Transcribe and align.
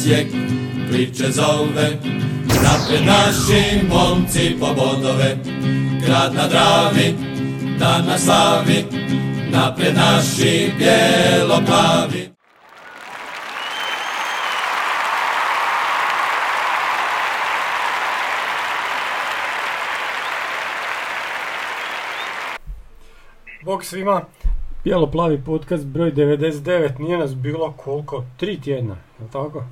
Osijek 0.00 0.26
priče 0.90 1.30
zove. 1.30 1.90
Napred 2.46 3.06
naši 3.06 3.86
momci 3.88 4.56
po 4.60 4.66
bodove, 4.66 5.36
grad 6.06 6.34
na 6.34 6.48
Dravi, 6.48 7.14
dan 7.78 8.06
na 8.06 8.18
slavi. 8.18 8.84
Napred 9.50 9.94
naši 9.94 10.72
bijelo-plavi. 10.78 12.30
Bog 23.64 23.84
svima, 23.84 24.22
Bijelo 24.84 25.10
plavi 25.10 25.42
podcast 25.46 25.86
broj 25.86 26.12
99, 26.12 26.98
nije 26.98 27.18
nas 27.18 27.34
bilo 27.34 27.72
koliko? 27.72 28.24
Tri 28.36 28.60
tjedna, 28.60 28.94
je 28.94 29.24
li 29.24 29.30
tako? 29.32 29.64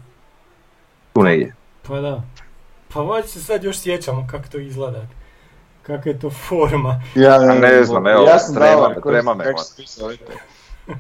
Tu 1.13 1.23
negdje. 1.23 1.55
Pa 1.83 2.01
da. 2.01 2.23
Pa 2.95 3.01
valjda 3.01 3.29
se 3.29 3.41
sad 3.41 3.65
još 3.65 3.79
sjećamo 3.79 4.27
kako 4.31 4.49
to 4.49 4.59
izgleda. 4.59 5.07
Kakva 5.83 6.13
je 6.13 6.19
to 6.19 6.31
forma. 6.31 7.03
Ja 7.15 7.35
A 7.35 7.55
ne 7.55 7.85
znam, 7.85 8.07
evo, 8.07 8.25
ja 8.25 8.39
sam 8.39 8.55
trema 8.55 8.89
me, 8.89 8.95
trema 9.03 9.35
me, 9.35 9.45
kako? 9.45 9.63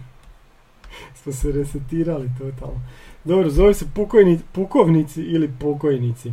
Smo 1.22 1.32
se 1.32 1.52
resetirali 1.52 2.30
totalno. 2.38 2.80
Dobro, 3.24 3.50
zove 3.50 3.74
se 3.74 3.84
pukojni, 3.94 4.40
pukovnici 4.52 5.22
ili 5.22 5.50
pokojnici. 5.60 6.32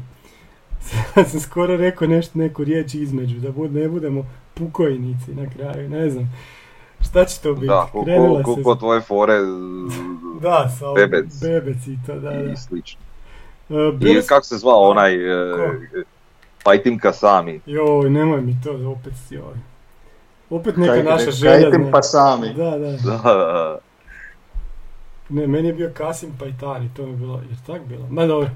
Sad 1.14 1.30
sam 1.30 1.40
skoro 1.40 1.78
rekao 1.78 2.08
nešto, 2.08 2.40
neku 2.40 2.64
riječ 2.64 2.94
između, 2.94 3.40
da 3.40 3.52
bud, 3.52 3.74
ne 3.74 3.88
budemo 3.88 4.26
pukojnici 4.54 5.34
na 5.34 5.50
kraju, 5.50 5.90
ne 5.90 6.10
znam. 6.10 6.34
Šta 7.02 7.26
će 7.26 7.42
to 7.42 7.54
biti? 7.54 7.68
Da, 7.68 7.90
Krenula 8.04 8.44
koliko 8.44 8.74
se- 8.74 8.80
tvoje 8.80 9.02
fore 9.02 9.34
Da, 10.42 10.70
sa 10.80 10.86
Bebec. 10.96 11.42
bebec 11.42 11.88
i 11.88 11.98
to, 12.06 12.14
da, 12.20 12.30
da. 12.30 12.52
i 12.52 12.56
slično. 12.58 13.02
E, 13.70 13.92
bili 13.94 14.20
I 14.20 14.24
kako 14.24 14.46
se 14.46 14.58
zvao 14.58 14.82
onaj 14.82 15.16
e, 15.16 15.56
Pajtim 16.64 17.00
Kasami. 17.00 17.62
Joj, 17.66 18.10
nemoj 18.10 18.42
mi 18.42 18.58
to 18.64 18.92
opet, 18.92 19.14
joj. 19.30 19.54
Opet 20.50 20.78
neka 20.78 20.94
Kaj- 20.94 21.04
naša 21.06 21.32
želja. 21.32 21.72
tim 21.72 21.82
zna- 21.82 21.92
pa. 21.92 22.54
Da, 22.54 22.70
da. 22.72 22.92
Da, 22.92 23.80
Ne, 25.30 25.48
meni 25.48 25.68
je 25.68 25.74
bio 25.74 25.92
Kasim 25.94 26.30
Pajtani, 26.40 26.90
to 26.96 27.04
mi 27.04 27.12
je 27.12 27.18
bilo, 27.18 27.42
jer 27.50 27.58
tak 27.68 27.82
bilo? 27.82 28.08
Ma 28.10 28.26
dobro. 28.26 28.50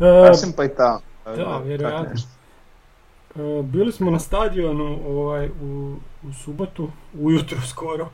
E, 0.00 0.06
Ja 0.06 0.34
sam 0.34 0.52
pa 0.52 0.64
i 0.64 0.68
tamo. 0.68 1.00
da, 1.26 1.58
vjerojatno. 1.58 2.20
e, 3.36 3.62
bili 3.62 3.92
smo 3.92 4.10
na 4.10 4.18
stadionu 4.18 4.98
ovaj, 5.08 5.48
u, 5.62 5.94
u 6.22 6.32
subotu, 6.34 6.88
ujutro 7.14 7.58
skoro, 7.60 8.08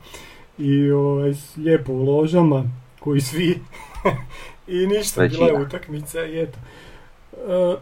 i 0.57 0.91
ovaj, 0.91 1.33
lijepo 1.57 1.93
u 1.93 2.03
ložama, 2.03 2.63
koji 2.99 3.21
svi, 3.21 3.59
i 4.67 4.87
ništa, 4.87 5.21
bila 5.27 5.45
je 5.45 5.51
Većina. 5.51 5.67
utakmica 5.67 6.25
i 6.25 6.39
eto. 6.41 6.57
E, 7.33 7.75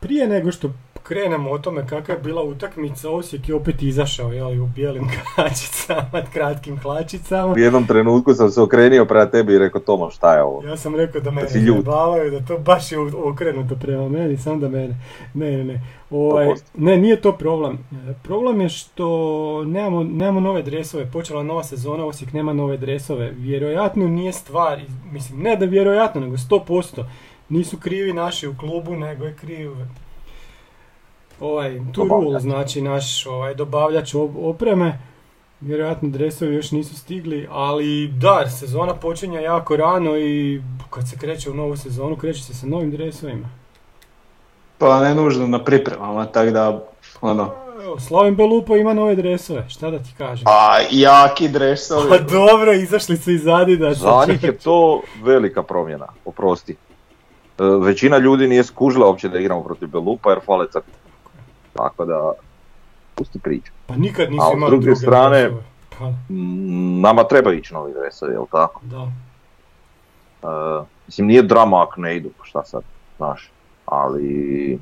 prije 0.00 0.28
nego 0.28 0.52
što 0.52 0.72
krenemo 1.02 1.50
o 1.50 1.58
tome 1.58 1.86
kakva 1.86 2.14
je 2.14 2.20
bila 2.20 2.42
utakmica, 2.42 3.10
Osijek 3.10 3.48
je 3.48 3.54
opet 3.54 3.82
izašao 3.82 4.32
jeli, 4.32 4.60
u 4.60 4.66
bijelim 4.66 5.08
hlačicama, 5.34 6.22
kratkim 6.32 6.78
hlačicama. 6.78 7.52
U 7.52 7.58
jednom 7.58 7.86
trenutku 7.86 8.34
sam 8.34 8.50
se 8.50 8.60
okrenio 8.60 9.04
prema 9.04 9.26
tebi 9.26 9.52
i 9.54 9.58
rekao 9.58 9.80
Tomo 9.80 10.10
šta 10.10 10.34
je 10.36 10.42
ovo? 10.42 10.62
Ja 10.64 10.76
sam 10.76 10.96
rekao 10.96 11.20
da 11.20 11.30
me 11.30 11.48
si 11.48 11.58
ljut. 11.58 11.74
zajebavaju, 11.84 12.30
da 12.30 12.46
to 12.46 12.58
baš 12.58 12.92
je 12.92 12.98
okrenuto 13.24 13.76
prema 13.76 14.08
meni, 14.08 14.36
samo 14.36 14.56
da 14.56 14.68
mene. 14.68 14.96
Ne, 15.34 15.50
ne, 15.50 15.64
ne. 15.64 15.80
Ovaj, 16.10 16.46
100%. 16.46 16.60
ne, 16.74 16.96
nije 16.98 17.20
to 17.20 17.32
problem. 17.32 17.78
Problem 18.22 18.60
je 18.60 18.68
što 18.68 19.06
nemamo, 19.64 20.04
nemamo 20.04 20.40
nove 20.40 20.62
dresove. 20.62 21.10
Počela 21.10 21.42
nova 21.42 21.64
sezona, 21.64 22.06
Osijek 22.06 22.32
nema 22.32 22.52
nove 22.52 22.76
dresove. 22.76 23.30
Vjerojatno 23.30 24.08
nije 24.08 24.32
stvar, 24.32 24.80
mislim, 25.12 25.40
ne 25.42 25.56
da 25.56 25.64
vjerojatno, 25.64 26.20
nego 26.20 26.36
100%. 26.36 27.04
Nisu 27.48 27.76
krivi 27.76 28.12
naši 28.12 28.48
u 28.48 28.54
klubu, 28.56 28.96
nego 28.96 29.24
je 29.24 29.34
kriv 29.34 29.70
ovaj, 31.42 31.80
Turul, 31.92 32.08
Dobavljač. 32.08 32.42
znači 32.42 32.82
naš 32.82 33.26
ovaj, 33.26 33.54
dobavljač 33.54 34.14
op- 34.14 34.50
opreme. 34.50 34.98
Vjerojatno 35.60 36.08
dresovi 36.08 36.54
još 36.54 36.70
nisu 36.70 36.96
stigli, 36.96 37.48
ali 37.50 38.08
da, 38.08 38.50
sezona 38.50 38.94
počinje 38.94 39.40
jako 39.40 39.76
rano 39.76 40.18
i 40.18 40.60
kad 40.90 41.08
se 41.08 41.16
kreće 41.18 41.50
u 41.50 41.54
novu 41.54 41.76
sezonu, 41.76 42.16
kreće 42.16 42.42
se 42.42 42.54
sa 42.54 42.66
novim 42.66 42.90
dresovima. 42.90 43.48
Pa 44.78 45.00
ne 45.00 45.14
nužno 45.14 45.46
na 45.46 45.64
pripremama, 45.64 46.26
tako 46.26 46.50
da, 46.50 46.84
ono, 47.20 47.50
Evo, 47.84 47.98
Slavim 48.00 48.36
Belupo 48.36 48.76
ima 48.76 48.94
nove 48.94 49.14
dresove, 49.16 49.64
šta 49.68 49.90
da 49.90 49.98
ti 49.98 50.10
kažem? 50.18 50.44
a 50.46 50.78
jaki 50.90 51.48
dresovi. 51.48 52.08
Pa 52.08 52.18
dobro, 52.18 52.72
izašli 52.72 53.16
su 53.16 53.30
iz 53.30 53.46
Adidasa. 53.46 54.00
Za 54.00 54.32
njih 54.32 54.44
je 54.44 54.58
to 54.58 55.00
velika 55.22 55.62
promjena, 55.62 56.06
oprosti. 56.24 56.72
E, 56.72 56.76
Većina 57.80 58.18
ljudi 58.18 58.48
nije 58.48 58.64
skužila 58.64 59.06
uopće 59.06 59.28
da 59.28 59.38
igramo 59.38 59.62
protiv 59.62 59.88
Belupa 59.88 60.30
jer 60.30 60.40
fale 60.46 60.66
crte. 60.66 61.01
Tako 61.72 62.04
da, 62.04 62.32
pusti 63.14 63.38
priču. 63.38 63.72
Pa 63.86 63.96
nikad 63.96 64.28
s 64.28 64.30
imali 64.54 64.70
druge 64.70 64.84
druge 64.84 64.96
strane-. 64.96 65.50
Pa, 65.98 66.08
Mm, 66.28 67.00
Nama 67.00 67.24
treba 67.24 67.52
ići 67.52 67.74
novi 67.74 67.92
dresovi, 67.92 68.32
jel 68.32 68.46
tako? 68.50 68.80
da. 68.84 69.08
E, 70.42 70.46
mislim, 71.06 71.26
nije 71.26 71.42
drama 71.42 71.82
ako 71.82 72.00
ne 72.00 72.16
idu, 72.16 72.30
pa 72.38 72.44
šta 72.44 72.64
sad, 72.64 72.82
znaš. 73.16 73.50
Ali, 73.86 74.78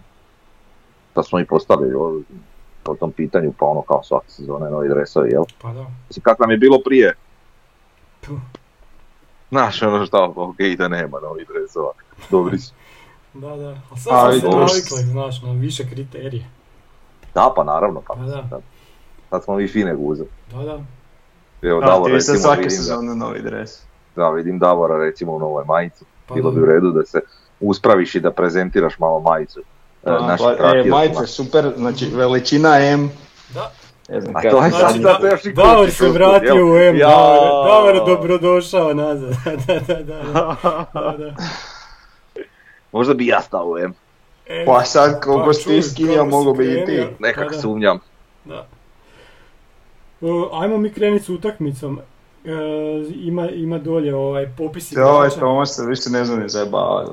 da 1.15 1.23
smo 1.23 1.39
i 1.41 1.47
postali 1.47 1.95
o, 1.95 2.21
po 2.83 2.95
tom 2.95 3.13
pitanju, 3.13 3.53
pa 3.59 3.67
ono 3.67 3.83
kao 3.83 4.03
svake 4.03 4.27
sezone 4.29 4.71
novi 4.71 4.89
dresovi, 4.89 5.31
jel? 5.31 5.45
Pa 5.63 5.73
da. 5.73 5.87
Mislim, 6.09 6.23
kako 6.23 6.43
nam 6.43 6.51
je 6.51 6.57
bilo 6.57 6.79
prije, 6.85 7.15
Puh. 8.21 8.39
znaš 9.51 9.83
ono 9.83 10.07
šta, 10.07 10.25
ok, 10.37 10.57
da 10.79 10.89
nema 10.89 11.21
novih 11.21 11.47
dresova, 11.49 11.93
dobri 12.31 12.59
su. 12.59 12.73
Da, 13.35 13.57
da. 13.57 13.71
A 13.91 13.97
sad 13.97 14.41
smo 14.41 14.51
se 14.53 14.57
navikli, 14.57 15.03
znaš, 15.03 15.43
na 15.43 15.53
više 15.53 15.89
kriterije. 15.91 16.45
Da, 17.35 17.53
pa 17.57 17.65
naravno, 17.65 18.01
pa 18.01 18.15
Pa 18.15 18.21
da. 18.21 18.45
sad, 18.51 18.61
sad 19.31 19.45
smo 19.45 19.55
mi 19.55 19.69
fine 19.69 19.95
guze. 19.95 20.25
Da, 20.53 20.63
da. 20.63 20.79
Evo, 21.63 21.81
A 21.81 21.87
Davor, 21.87 22.07
ti 22.07 22.13
recimo, 22.13 22.39
svake 22.39 22.57
vidim 22.57 22.69
da, 22.71 22.77
sezone 22.77 23.15
novi 23.15 23.43
dres. 23.43 23.83
da, 24.17 24.31
vidim 24.31 24.59
Davora 24.59 24.99
recimo 24.99 25.33
u 25.33 25.39
novoj 25.39 25.65
majici. 25.65 26.05
Pa 26.27 26.35
Bilo 26.35 26.51
da. 26.51 26.55
bi 26.57 26.63
u 26.63 26.67
redu 26.67 26.91
da 26.91 27.05
se 27.05 27.21
uspraviš 27.61 28.15
i 28.15 28.21
da 28.21 28.31
prezentiraš 28.31 28.99
malo 28.99 29.21
majicu. 29.21 29.61
E, 30.05 30.11
A, 30.11 30.21
naših 30.21 30.47
pa, 30.59 30.77
e, 30.77 30.85
majice 30.85 31.27
super, 31.27 31.73
znači 31.77 32.07
veličina 32.07 32.79
M. 32.79 33.11
Da. 33.49 33.71
Ne 34.09 34.21
znam 34.21 34.37
A 34.37 34.41
to 34.43 34.65
je 34.65 34.71
sad, 34.71 34.95
zato 34.95 35.27
još 35.27 35.45
i 35.45 35.53
Davor 35.53 35.91
se 35.91 36.09
vratio 36.09 36.55
jel? 36.55 36.67
u 36.67 36.77
M, 36.79 36.97
Ja. 36.97 37.09
Davor, 37.09 37.95
Davor 37.95 38.07
dobrodošao 38.07 38.95
nazad. 38.95 39.31
da, 39.67 39.75
da, 39.75 39.81
da, 39.81 40.03
da, 40.03 40.23
da, 40.95 41.17
da. 41.19 41.35
Možda 42.93 43.15
bi 43.15 43.27
ja 43.27 43.41
stao 43.41 43.67
u 43.67 43.79
M, 43.79 43.95
E, 44.51 44.65
Pa 44.67 44.85
sad 44.85 45.21
koliko 45.21 45.47
pa 45.47 45.53
ti 45.53 46.07
kako 46.07 46.25
mogu 46.25 46.55
bi 46.55 46.73
i 46.73 46.85
ti. 46.87 47.03
nekak 47.19 47.53
da. 47.53 47.61
sumnjam. 47.61 47.99
Da. 48.45 48.67
O, 50.21 50.51
ajmo 50.53 50.79
mi 50.79 50.93
krenuti 50.93 51.25
s 51.25 51.29
utakmicom. 51.29 51.99
E, 52.45 52.51
ima, 53.15 53.49
ima 53.51 53.79
dolje 53.79 54.15
ovaj 54.15 54.49
popis 54.59 54.91
To 54.91 55.03
ovaj 55.03 55.27
igrača. 55.27 55.41
Tomo 55.41 55.67
se 55.67 55.87
više 55.87 56.11
ne 56.11 56.25
znam 56.25 56.41
ni 56.41 56.49
zajebavati. 56.49 57.11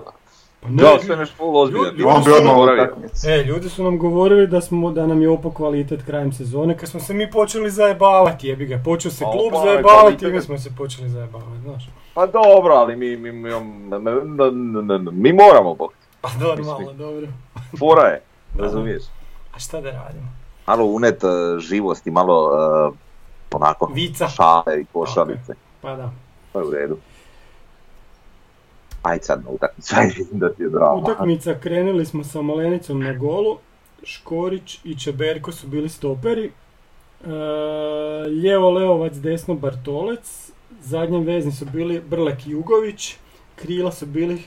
Pa 0.61 0.69
ne, 0.69 0.83
Da, 0.83 0.99
sve 1.05 1.15
nešto 1.15 1.35
full 1.37 1.57
ozbiljno. 1.57 2.09
On 2.09 2.23
bi 2.23 2.31
odmah. 2.31 2.89
E, 3.27 3.43
ljudi 3.43 3.69
su 3.69 3.83
nam 3.83 3.97
govorili 3.97 4.47
da 4.47 4.61
smo 4.61 4.91
da 4.91 5.07
nam 5.07 5.21
je 5.21 5.29
opo 5.29 5.51
kvalitet 5.51 6.03
krajem 6.05 6.33
sezone, 6.33 6.77
kad 6.77 6.89
smo 6.89 6.99
se 6.99 7.13
mi 7.13 7.31
počeli 7.31 7.71
zajebavati, 7.71 8.47
jebi 8.47 8.65
ga. 8.65 8.81
Počeo 8.85 9.11
se 9.11 9.23
klub 9.23 9.53
opa, 9.53 9.65
zajebavati 9.65 10.25
i 10.25 10.31
mi 10.31 10.41
smo 10.41 10.57
se 10.57 10.69
počeli 10.77 11.09
zajebavati, 11.09 11.61
znaš. 11.63 11.89
Pa 12.13 12.25
dobro, 12.25 12.73
ali 12.73 12.95
mi, 12.95 13.17
mi, 13.17 13.31
mi, 13.31 13.49
mi, 13.49 15.11
mi 15.11 15.33
moramo 15.33 15.75
bok. 15.75 15.96
Pa 16.21 16.29
normalno, 16.39 16.93
dobro. 16.93 17.27
Fora 17.79 18.07
je, 18.07 18.21
razumiješ? 18.57 19.03
A 19.55 19.59
šta 19.59 19.81
da 19.81 19.91
radimo? 19.91 20.27
Malo 20.67 20.85
unet 20.85 21.23
e, 21.23 21.59
živosti, 21.59 22.11
malo 22.11 22.51
e, 22.53 22.91
onako 23.51 23.91
Vica. 23.93 24.27
šale 24.27 24.81
i 24.81 24.85
košalice. 24.93 25.53
Pa 25.81 25.95
da. 25.95 26.11
To 26.53 26.59
je 26.59 26.65
u 26.65 26.71
redu. 26.71 26.97
Ajde 29.03 29.23
sad 29.23 29.43
na 29.43 29.49
utakmicu, 29.49 29.95
da 30.41 30.53
ti 30.53 30.63
je 30.63 30.69
drama. 30.69 30.93
Utakmica 30.93 31.59
krenuli 31.59 32.05
smo 32.05 32.23
sa 32.23 32.41
Malenicom 32.41 33.03
na 33.03 33.13
golu. 33.13 33.57
Škorić 34.03 34.79
i 34.83 34.99
Čeberko 34.99 35.51
su 35.51 35.67
bili 35.67 35.89
stoperi. 35.89 36.45
E, 36.45 36.51
lijevo 38.27 38.71
Leovac, 38.71 39.13
desno 39.13 39.55
Bartolec. 39.55 40.51
Zadnji 40.81 41.23
vezni 41.23 41.51
su 41.51 41.65
bili 41.65 42.01
Brlek 42.01 42.47
i 42.47 42.51
Jugović. 42.51 43.15
Krila 43.55 43.91
su 43.91 44.05
bili 44.05 44.43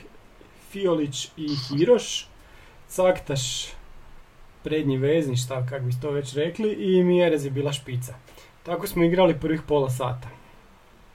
Fiolić 0.71 1.29
i 1.37 1.47
Hiroš. 1.55 2.27
Caktaš, 2.87 3.67
prednji 4.63 4.97
vezni, 4.97 5.37
šta 5.37 5.65
kako 5.69 5.85
bi 5.85 5.91
to 6.01 6.11
već 6.11 6.33
rekli. 6.33 6.71
I 6.71 7.03
Mjerez 7.03 7.45
je 7.45 7.51
bila 7.51 7.73
špica. 7.73 8.13
Tako 8.63 8.87
smo 8.87 9.03
igrali 9.03 9.39
prvih 9.39 9.61
pola 9.67 9.89
sata. 9.89 10.27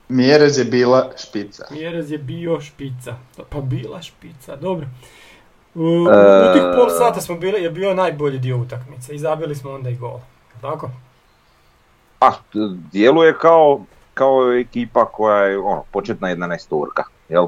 Mjerez 0.08 0.58
je 0.58 0.64
bila 0.64 1.10
špica. 1.16 1.66
Mjerez 1.70 2.10
je 2.10 2.18
bio 2.18 2.60
špica. 2.60 3.16
Pa 3.50 3.60
bila 3.60 4.02
špica, 4.02 4.56
dobro. 4.56 4.86
U, 5.74 5.82
u 5.82 6.52
tih 6.54 6.62
pol 6.76 6.90
sata 6.98 7.20
smo 7.20 7.36
bili, 7.36 7.62
je 7.62 7.70
bio 7.70 7.94
najbolji 7.94 8.38
dio 8.38 8.58
utakmice 8.58 9.14
i 9.14 9.18
zabili 9.18 9.54
smo 9.54 9.70
onda 9.70 9.90
i 9.90 9.96
gol. 9.96 10.20
Tako? 10.60 10.90
A, 12.20 12.30
djeluje 12.92 13.38
kao 13.38 13.84
kao 14.16 14.52
ekipa 14.52 15.04
koja 15.04 15.42
je 15.42 15.58
ono, 15.58 15.84
početna 15.92 16.28
11 16.28 16.68
turka, 16.68 17.04
jel? 17.28 17.46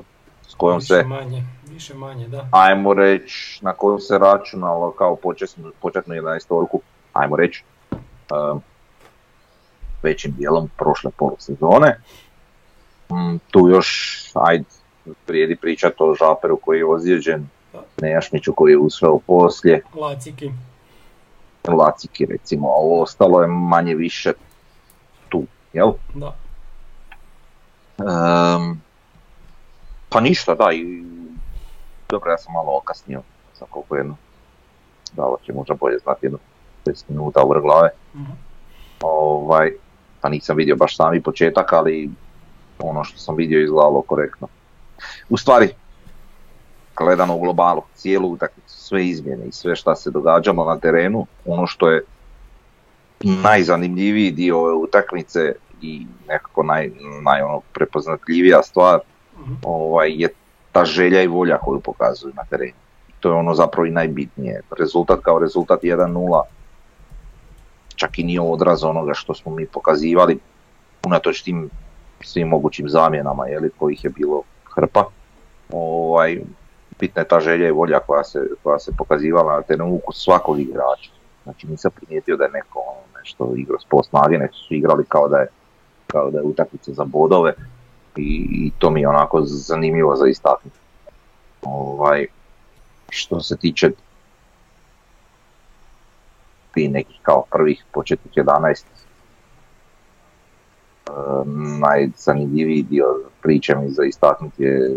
S 0.48 0.54
kojom 0.54 0.78
više 0.78 0.94
se, 0.94 1.04
manje, 1.04 1.44
više 1.78 1.94
manje, 1.94 2.28
da. 2.28 2.48
ajmo 2.50 2.94
reći, 2.94 3.58
na 3.62 3.72
koju 3.72 3.98
se 3.98 4.18
računalo 4.18 4.90
kao 4.90 5.16
početnu, 5.16 5.72
početnu 5.82 6.14
11 6.14 6.48
torku, 6.48 6.80
ajmo 7.12 7.36
reći, 7.36 7.64
um, 7.92 8.60
većim 10.02 10.34
dijelom 10.38 10.70
prošle 10.78 11.10
polusezone. 11.16 12.00
Mm, 13.10 13.36
tu 13.50 13.68
još, 13.68 14.20
ajde, 14.34 14.64
vrijedi 15.26 15.56
pričati 15.56 15.96
o 15.98 16.14
Žaperu 16.14 16.56
koji 16.56 16.78
je 16.78 16.86
ozlijeđen, 16.86 17.48
Nejašmiću 18.00 18.52
koji 18.52 18.72
je 18.72 18.78
ušao 18.78 19.20
poslije, 19.26 19.82
Laciki. 19.94 20.50
Laciki 21.68 22.26
recimo, 22.26 22.68
a 22.68 22.76
ovo 22.76 23.02
ostalo 23.02 23.42
je 23.42 23.46
manje 23.48 23.94
više 23.94 24.32
tu, 25.28 25.44
jel? 25.72 25.92
Da. 26.14 26.34
Ehm, 27.98 28.72
pa 30.08 30.20
ništa, 30.20 30.54
da, 30.54 30.72
i 30.72 31.04
dobro, 32.08 32.30
ja 32.30 32.38
sam 32.38 32.52
malo 32.52 32.76
okasnio, 32.76 33.22
sa 33.54 33.64
koliko 33.70 33.96
jedno, 33.96 34.16
da, 35.12 35.24
ovo 35.24 35.38
će 35.42 35.52
možda 35.52 35.74
bolje 35.74 35.98
znati 35.98 36.26
jedno 36.26 36.38
10 36.84 37.04
minuta 37.08 37.42
u 37.42 37.48
glave. 37.48 37.90
Mhm. 38.14 38.32
Ovaj, 39.02 39.72
pa 40.20 40.28
nisam 40.28 40.56
vidio 40.56 40.76
baš 40.76 40.96
sami 40.96 41.22
početak, 41.22 41.72
ali 41.72 42.10
ono 42.78 43.04
što 43.04 43.18
sam 43.18 43.36
vidio 43.36 43.62
izgledalo 43.62 44.02
korektno. 44.02 44.48
U 45.28 45.36
stvari, 45.36 45.68
gledano 46.96 47.36
u 47.36 47.40
globalu, 47.40 47.82
cijelu 47.94 48.32
utakmicu, 48.32 48.76
sve 48.76 49.06
izmjene 49.06 49.46
i 49.46 49.52
sve 49.52 49.76
šta 49.76 49.96
se 49.96 50.10
događalo 50.10 50.64
na 50.64 50.78
terenu, 50.78 51.26
ono 51.46 51.66
što 51.66 51.90
je 51.90 52.02
najzanimljiviji 53.20 54.30
dio 54.30 54.58
ove 54.58 54.72
utakmice 54.72 55.52
i 55.82 56.06
nekako 56.28 56.62
naj, 56.62 56.90
naj 57.22 57.42
ono, 57.42 57.60
prepoznatljivija 57.72 58.62
stvar 58.62 59.00
Mhm. 59.40 59.54
ovaj, 59.64 60.12
je 60.12 60.28
ta 60.78 60.84
želja 60.84 61.22
i 61.22 61.26
volja 61.26 61.58
koju 61.58 61.80
pokazuju 61.80 62.32
na 62.36 62.44
terenu. 62.50 62.78
To 63.20 63.28
je 63.28 63.34
ono 63.34 63.54
zapravo 63.54 63.86
i 63.86 63.90
najbitnije. 63.90 64.60
Rezultat 64.78 65.20
kao 65.22 65.38
rezultat 65.38 65.82
1-0 65.82 66.42
čak 67.94 68.18
i 68.18 68.24
nije 68.24 68.40
odraz 68.40 68.84
onoga 68.84 69.14
što 69.14 69.34
smo 69.34 69.54
mi 69.54 69.66
pokazivali 69.66 70.38
unatoč 71.06 71.42
tim 71.42 71.70
svim 72.20 72.48
mogućim 72.48 72.88
zamjenama 72.88 73.46
jeli, 73.46 73.70
kojih 73.78 74.04
je 74.04 74.10
bilo 74.10 74.42
hrpa. 74.74 75.04
Ovaj, 75.72 76.40
bitna 77.00 77.22
je 77.22 77.28
ta 77.28 77.40
želja 77.40 77.68
i 77.68 77.72
volja 77.72 77.98
koja 78.00 78.24
se, 78.24 78.48
koja 78.62 78.78
se 78.78 78.92
pokazivala 78.98 79.56
na 79.56 79.62
terenu 79.62 80.00
kod 80.06 80.16
svakog 80.16 80.60
igrača. 80.60 81.10
Znači 81.44 81.66
nisam 81.66 81.90
primijetio 81.96 82.36
da 82.36 82.44
je 82.44 82.50
neko 82.50 82.78
ono, 82.78 83.18
nešto 83.18 83.52
igrao 83.56 83.78
s 83.80 84.08
snage, 84.08 84.38
nego 84.38 84.52
su 84.52 84.74
igrali 84.74 85.04
kao 85.08 85.28
da 85.28 85.38
je, 85.38 85.46
kao 86.06 86.30
da 86.30 86.38
je 86.38 86.44
utakmica 86.44 86.92
za 86.92 87.04
bodove 87.04 87.54
i, 88.18 88.48
i 88.50 88.72
to 88.78 88.90
mi 88.90 89.00
je 89.00 89.08
onako 89.08 89.40
zanimljivo 89.44 90.16
za 90.16 90.28
istaknuti. 90.28 90.78
Ovaj, 91.62 92.26
što 93.10 93.40
se 93.40 93.56
tiče 93.56 93.90
ti 96.74 96.88
nekih 96.88 97.18
kao 97.22 97.44
prvih 97.50 97.84
početnih 97.92 98.32
11 98.34 98.84
e, 101.06 101.12
najzanimljiviji 101.80 102.82
dio 102.82 103.04
priče 103.42 103.74
mi 103.74 103.90
za 103.90 104.04
istaknuti 104.04 104.62
je 104.62 104.90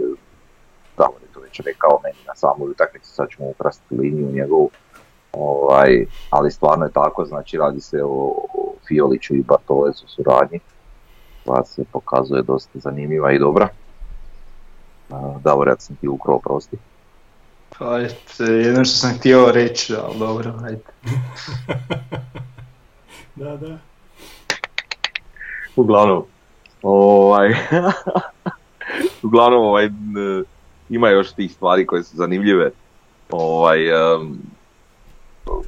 Davor 0.98 1.22
je 1.22 1.34
to 1.34 1.40
već 1.40 1.60
rekao 1.60 2.00
meni 2.04 2.18
na 2.28 2.36
samoj 2.36 2.70
utakmici, 2.70 3.10
sad 3.10 3.30
ćemo 3.30 3.50
ukrasti 3.50 3.96
liniju 3.96 4.32
njegovu, 4.32 4.70
ovaj, 5.34 6.06
ali 6.30 6.52
stvarno 6.52 6.86
je 6.86 6.92
tako, 6.92 7.26
znači 7.26 7.58
radi 7.58 7.82
se 7.82 8.04
o, 8.04 8.34
Fioliću 8.88 9.36
i 9.36 9.44
Bartolezu 9.44 10.08
suradnji, 10.08 10.60
koja 11.46 11.64
se 11.64 11.84
pokazuje 11.92 12.42
dosta 12.42 12.80
zanimljiva 12.80 13.32
i 13.32 13.40
dobra. 13.40 13.68
E, 15.10 15.14
Davor, 15.44 15.68
ja 15.68 15.76
sam 15.80 15.96
ti 15.96 16.08
ukrao, 16.08 16.40
prosti. 16.40 16.78
Pa 17.80 17.98
jedno 18.40 18.86
što 18.86 18.96
sam 18.96 19.18
htio 19.18 19.52
reći, 19.52 19.96
ali 19.96 20.20
dobro, 20.20 20.54
ajde. 20.64 20.82
Da, 23.36 23.58
da. 23.58 23.78
Uglavnom, 25.76 26.24
ovaj, 26.82 27.50
uglavnom 29.24 29.62
ovaj, 29.62 29.90
ima 30.90 31.10
još 31.10 31.32
tih 31.32 31.52
stvari 31.52 31.86
koje 31.86 32.04
su 32.04 32.16
zanimljive. 32.18 32.72
Ovaj, 33.30 33.90
em, 33.90 34.38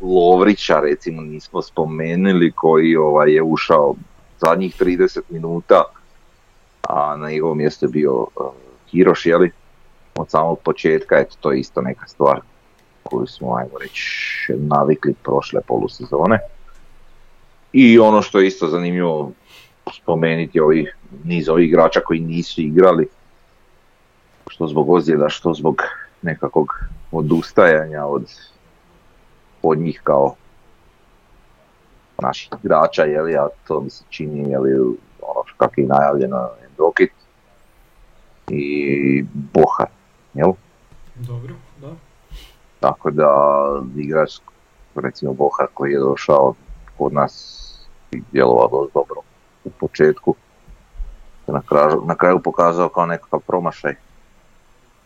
Lovrića 0.01 0.79
recimo 0.79 1.21
nismo 1.21 1.61
spomenuli 1.61 2.51
koji 2.51 2.95
ovaj, 2.95 3.31
je 3.31 3.41
ušao 3.41 3.95
zadnjih 4.45 4.81
30 4.81 5.21
minuta, 5.29 5.83
a 6.81 7.15
na 7.17 7.29
njegovom 7.29 7.57
mjestu 7.57 7.85
je 7.85 7.89
bio 7.89 8.13
uh, 8.13 8.27
Hiroš, 8.91 9.25
jeli? 9.25 9.51
Od 10.15 10.29
samog 10.29 10.59
početka, 10.59 11.19
eto 11.19 11.35
to 11.39 11.51
je 11.51 11.59
isto 11.59 11.81
neka 11.81 12.07
stvar 12.07 12.39
koju 13.03 13.27
smo, 13.27 13.55
ajmo 13.55 13.77
reći, 13.81 14.53
navikli 14.57 15.13
prošle 15.23 15.61
polusezone. 15.67 16.39
I 17.73 17.99
ono 17.99 18.21
što 18.21 18.39
je 18.39 18.47
isto 18.47 18.67
zanimljivo 18.67 19.31
spomenuti 19.91 20.59
ovih, 20.59 20.97
niz 21.23 21.49
ovih 21.49 21.67
igrača 21.67 21.99
koji 21.99 22.19
nisu 22.19 22.61
igrali, 22.61 23.07
što 24.47 24.67
zbog 24.67 24.89
ozljeda, 24.89 25.29
što 25.29 25.53
zbog 25.53 25.81
nekakvog 26.21 26.67
odustajanja 27.11 28.05
od, 28.05 28.25
od 29.61 29.77
njih 29.77 30.01
kao 30.03 30.35
naših 32.23 32.49
igrača, 32.63 33.03
jeli, 33.03 33.35
a 33.35 33.47
to 33.67 33.81
mi 33.81 33.89
se 33.89 34.03
čini, 34.09 34.51
jeli, 34.51 34.73
ono 35.21 35.43
što 35.45 35.57
kako 35.57 35.73
je 35.77 35.83
i 35.83 35.87
najavljeno, 35.87 36.49
Endokit 36.69 37.11
i 38.49 39.25
Bohar, 39.33 39.87
jel? 40.33 40.53
Dobro, 41.15 41.53
da. 41.81 41.89
Tako 42.79 43.11
da 43.11 43.29
igrač, 43.95 44.39
recimo 44.95 45.33
Bohar 45.33 45.67
koji 45.73 45.91
je 45.91 45.99
došao 45.99 46.53
kod 46.97 47.13
nas 47.13 47.59
i 48.11 48.21
djelovao 48.31 48.87
dobro 48.93 49.21
u 49.63 49.69
početku, 49.69 50.35
na 51.47 51.61
kraju, 51.61 52.01
na 52.05 52.15
kraju 52.15 52.39
pokazao 52.39 52.89
kao 52.89 53.05
nekakav 53.05 53.39
promašaj. 53.39 53.95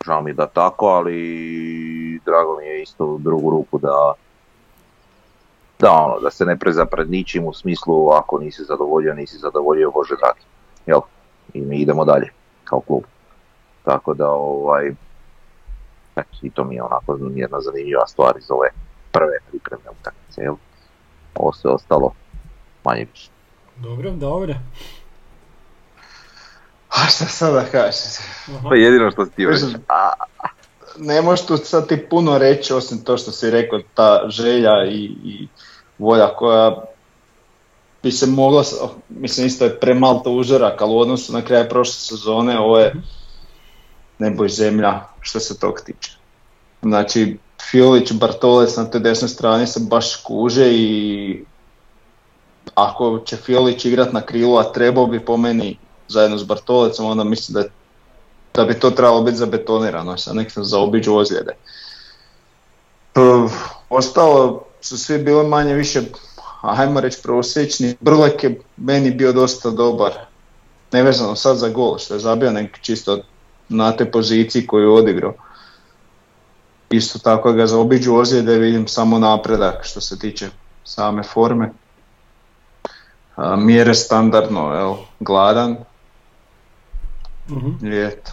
Žao 0.06 0.22
mi 0.22 0.30
je 0.30 0.34
da 0.34 0.46
tako, 0.46 0.86
ali 0.86 2.20
drago 2.24 2.56
mi 2.60 2.66
je 2.66 2.82
isto 2.82 3.06
u 3.06 3.18
drugu 3.18 3.50
ruku 3.50 3.78
da 3.78 4.12
da 5.78 5.92
ono, 5.92 6.20
da 6.20 6.30
se 6.30 6.44
ne 6.44 6.58
preza 6.58 6.86
pred 6.86 7.10
ničim 7.10 7.46
u 7.46 7.52
smislu 7.52 8.10
ako 8.10 8.38
nisi 8.38 8.64
zadovoljio, 8.64 9.14
nisi 9.14 9.38
zadovoljio, 9.38 9.90
Bože 9.90 10.14
dragi. 10.16 10.40
Jel? 10.86 11.00
I 11.54 11.60
mi 11.60 11.76
idemo 11.76 12.04
dalje, 12.04 12.32
kao 12.64 12.80
klub. 12.80 13.02
Tako 13.84 14.14
da, 14.14 14.30
ovaj, 14.30 14.88
eto, 16.16 16.38
i 16.42 16.50
to 16.50 16.64
mi 16.64 16.74
je 16.74 16.82
onako 16.82 17.18
jedna 17.34 17.60
zanimljiva 17.60 18.06
stvar 18.06 18.36
iz 18.38 18.50
ove 18.50 18.68
prve 19.12 19.38
pripremne 19.50 19.90
utakmice, 20.00 20.42
jel? 20.42 20.54
Ovo 21.34 21.52
sve 21.52 21.70
ostalo 21.70 22.12
manje 22.84 23.06
više. 23.12 23.30
Dobro, 23.76 24.10
dobro. 24.10 24.54
A 26.88 27.06
šta 27.08 27.24
sad 27.24 27.54
da 27.54 27.64
kažeš? 27.64 28.18
Je 28.72 28.82
jedino 28.82 29.10
što 29.10 29.26
ti 29.26 29.46
reći. 29.46 29.64
A, 29.88 30.12
ne 30.98 31.22
možeš 31.22 31.46
tu 31.46 31.56
sad 31.56 31.88
ti 31.88 32.06
puno 32.10 32.38
reći 32.38 32.72
osim 32.72 33.04
to 33.04 33.18
što 33.18 33.32
si 33.32 33.50
rekao, 33.50 33.80
ta 33.94 34.20
želja 34.28 34.84
i, 34.90 35.04
i 35.24 35.48
volja 35.98 36.28
koja 36.36 36.84
bi 38.02 38.12
se 38.12 38.26
mogla, 38.26 38.64
mislim 39.08 39.46
isto 39.46 39.64
je 39.64 39.80
premal 39.80 40.22
to 40.22 40.30
uzorak, 40.30 40.82
ali 40.82 40.92
u 40.92 40.98
odnosu 40.98 41.32
na 41.32 41.42
kraj 41.42 41.68
prošle 41.68 41.94
sezone 41.94 42.58
ovo 42.58 42.78
je 42.78 42.94
nebo 44.18 44.44
i 44.44 44.48
zemlja 44.48 45.04
što 45.20 45.40
se 45.40 45.58
tog 45.58 45.80
tiče. 45.86 46.10
Znači, 46.82 47.38
Fiolić, 47.70 48.12
Bartolec 48.12 48.76
na 48.76 48.84
toj 48.84 49.00
desnoj 49.00 49.28
strani 49.28 49.66
se 49.66 49.80
baš 49.90 50.16
kuže 50.16 50.72
i 50.72 51.44
ako 52.74 53.18
će 53.26 53.36
Fiolić 53.36 53.84
igrat 53.84 54.12
na 54.12 54.20
krilu, 54.20 54.56
a 54.56 54.72
trebao 54.72 55.06
bi 55.06 55.24
po 55.24 55.36
meni 55.36 55.78
zajedno 56.08 56.38
s 56.38 56.44
Bartolecom, 56.44 57.06
onda 57.06 57.24
mislim 57.24 57.54
da 57.54 57.60
je 57.60 57.70
da 58.58 58.64
bi 58.64 58.74
to 58.74 58.90
trebalo 58.90 59.22
biti 59.22 59.36
zabetonirano, 59.36 60.16
sad 60.18 60.36
nek 60.36 60.50
se 60.50 60.60
zaobiđu 60.62 61.14
ozljede. 61.14 61.52
Ostalo 63.88 64.64
su 64.80 64.98
svi 64.98 65.18
bili 65.18 65.48
manje 65.48 65.74
više, 65.74 66.02
ajmo 66.62 67.00
reći 67.00 67.18
prosječni. 67.22 67.96
Brlek 68.00 68.44
je 68.44 68.60
meni 68.76 69.10
bio 69.10 69.32
dosta 69.32 69.70
dobar, 69.70 70.12
nevezano 70.92 71.36
sad 71.36 71.56
za 71.56 71.68
gol 71.68 71.98
što 71.98 72.14
je 72.14 72.20
zabio 72.20 72.50
nek 72.50 72.78
čisto 72.80 73.18
na 73.68 73.92
te 73.92 74.10
poziciji 74.10 74.66
koju 74.66 74.82
je 74.82 74.90
odigrao. 74.90 75.34
Isto 76.90 77.18
tako 77.18 77.52
ga 77.52 77.66
zaobiđu 77.66 78.14
ozljede, 78.14 78.58
vidim 78.58 78.88
samo 78.88 79.18
napredak 79.18 79.84
što 79.84 80.00
se 80.00 80.18
tiče 80.18 80.48
same 80.84 81.22
forme. 81.22 81.72
Mjere 83.56 83.94
standardno, 83.94 84.80
evo, 84.80 85.06
gladan 85.20 85.76
Mhm. 87.50 87.86
i 87.86 87.98
eto. 87.98 88.32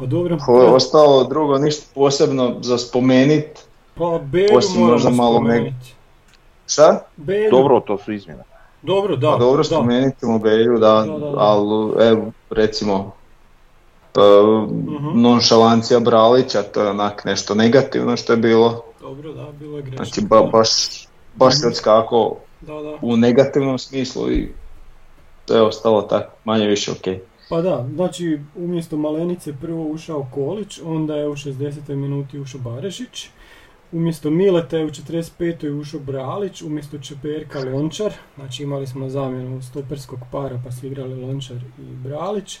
Pa 0.00 0.06
dobro. 0.06 0.36
Ostalo 0.66 1.24
drugo 1.24 1.58
ništa 1.58 1.86
posebno 1.94 2.54
za 2.60 2.78
spomenit. 2.78 3.46
Pa 3.94 4.18
Beru 4.22 4.56
osim 4.56 4.82
možda 4.82 5.10
malo 5.10 5.34
spomenuti. 5.34 5.94
Šta? 6.66 7.00
Beru. 7.16 7.50
dobro, 7.50 7.80
to 7.80 7.98
su 7.98 8.12
izmjene. 8.12 8.42
Dobro, 8.82 9.16
da. 9.16 9.30
Pa 9.30 9.36
dobro, 9.36 9.58
da. 9.58 9.64
spomenut 9.64 10.14
ćemo 10.20 10.38
Belju, 10.38 10.72
da, 10.72 10.92
Da, 10.92 11.06
da, 11.08 11.18
da. 11.20 11.32
ali 11.36 11.92
evo, 12.00 12.22
recimo, 12.50 13.12
pa, 14.12 14.20
Mhm. 14.62 15.20
nonšalancija 15.20 16.00
Bralića, 16.00 16.62
to 16.64 16.82
je 16.82 16.90
onak 16.90 17.24
nešto 17.24 17.54
negativno 17.54 18.16
što 18.16 18.32
je 18.32 18.36
bilo. 18.36 18.82
Dobro, 19.00 19.32
da, 19.32 19.46
bilo 19.52 19.76
je 19.76 19.82
grešno. 19.82 20.04
Znači, 20.04 20.20
ba, 20.20 20.42
baš, 20.42 20.68
baš 21.34 21.54
Mhm. 21.56 21.72
skako 21.72 22.36
Da, 22.60 22.74
da. 22.74 22.98
u 23.02 23.16
negativnom 23.16 23.78
smislu 23.78 24.32
i 24.32 24.48
to 25.46 25.54
je 25.54 25.62
ostalo 25.62 26.02
tako, 26.02 26.32
manje 26.44 26.66
više 26.66 26.90
ok. 26.92 27.06
Pa 27.50 27.60
da, 27.62 27.88
znači 27.94 28.40
umjesto 28.56 28.96
Malenice 28.96 29.54
prvo 29.60 29.84
ušao 29.84 30.26
Kolić, 30.34 30.80
onda 30.84 31.16
je 31.16 31.28
u 31.28 31.32
60. 31.32 31.94
minuti 31.94 32.38
ušao 32.38 32.60
Barešić, 32.60 33.28
umjesto 33.92 34.30
Mileta 34.30 34.78
je 34.78 34.84
u 34.84 34.90
45. 34.90 35.80
ušao 35.80 36.00
Bralić, 36.00 36.62
umjesto 36.62 36.98
Čeperka 36.98 37.58
Lončar, 37.58 38.12
znači 38.36 38.62
imali 38.62 38.86
smo 38.86 39.08
zamjenu 39.08 39.62
stoperskog 39.62 40.18
para 40.32 40.60
pa 40.64 40.72
su 40.72 40.86
igrali 40.86 41.22
Lončar 41.22 41.56
i 41.56 41.96
Bralić. 42.04 42.58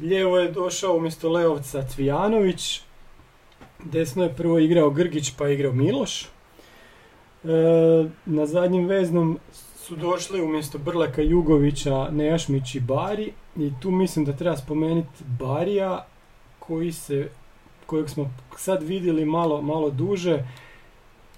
Lijevo 0.00 0.38
je 0.38 0.52
došao 0.52 0.96
umjesto 0.96 1.30
Leovca 1.30 1.82
Cvijanović, 1.82 2.80
desno 3.84 4.22
je 4.24 4.34
prvo 4.34 4.58
igrao 4.58 4.90
Grgić 4.90 5.32
pa 5.38 5.48
igrao 5.48 5.72
Miloš. 5.72 6.22
E, 6.22 6.28
na 8.26 8.46
zadnjem 8.46 8.86
veznom 8.86 9.38
su 9.76 9.96
došli 9.96 10.40
umjesto 10.40 10.78
Brleka 10.78 11.22
Jugovića 11.22 12.08
Nejašmić 12.10 12.74
i 12.74 12.80
Bari 12.80 13.32
i 13.58 13.72
tu 13.80 13.90
mislim 13.90 14.24
da 14.24 14.32
treba 14.32 14.56
spomenuti 14.56 15.24
Barija 15.38 16.06
koji 16.58 16.92
se, 16.92 17.28
kojeg 17.86 18.08
smo 18.08 18.30
sad 18.56 18.82
vidjeli 18.82 19.24
malo, 19.24 19.62
malo 19.62 19.90
duže 19.90 20.44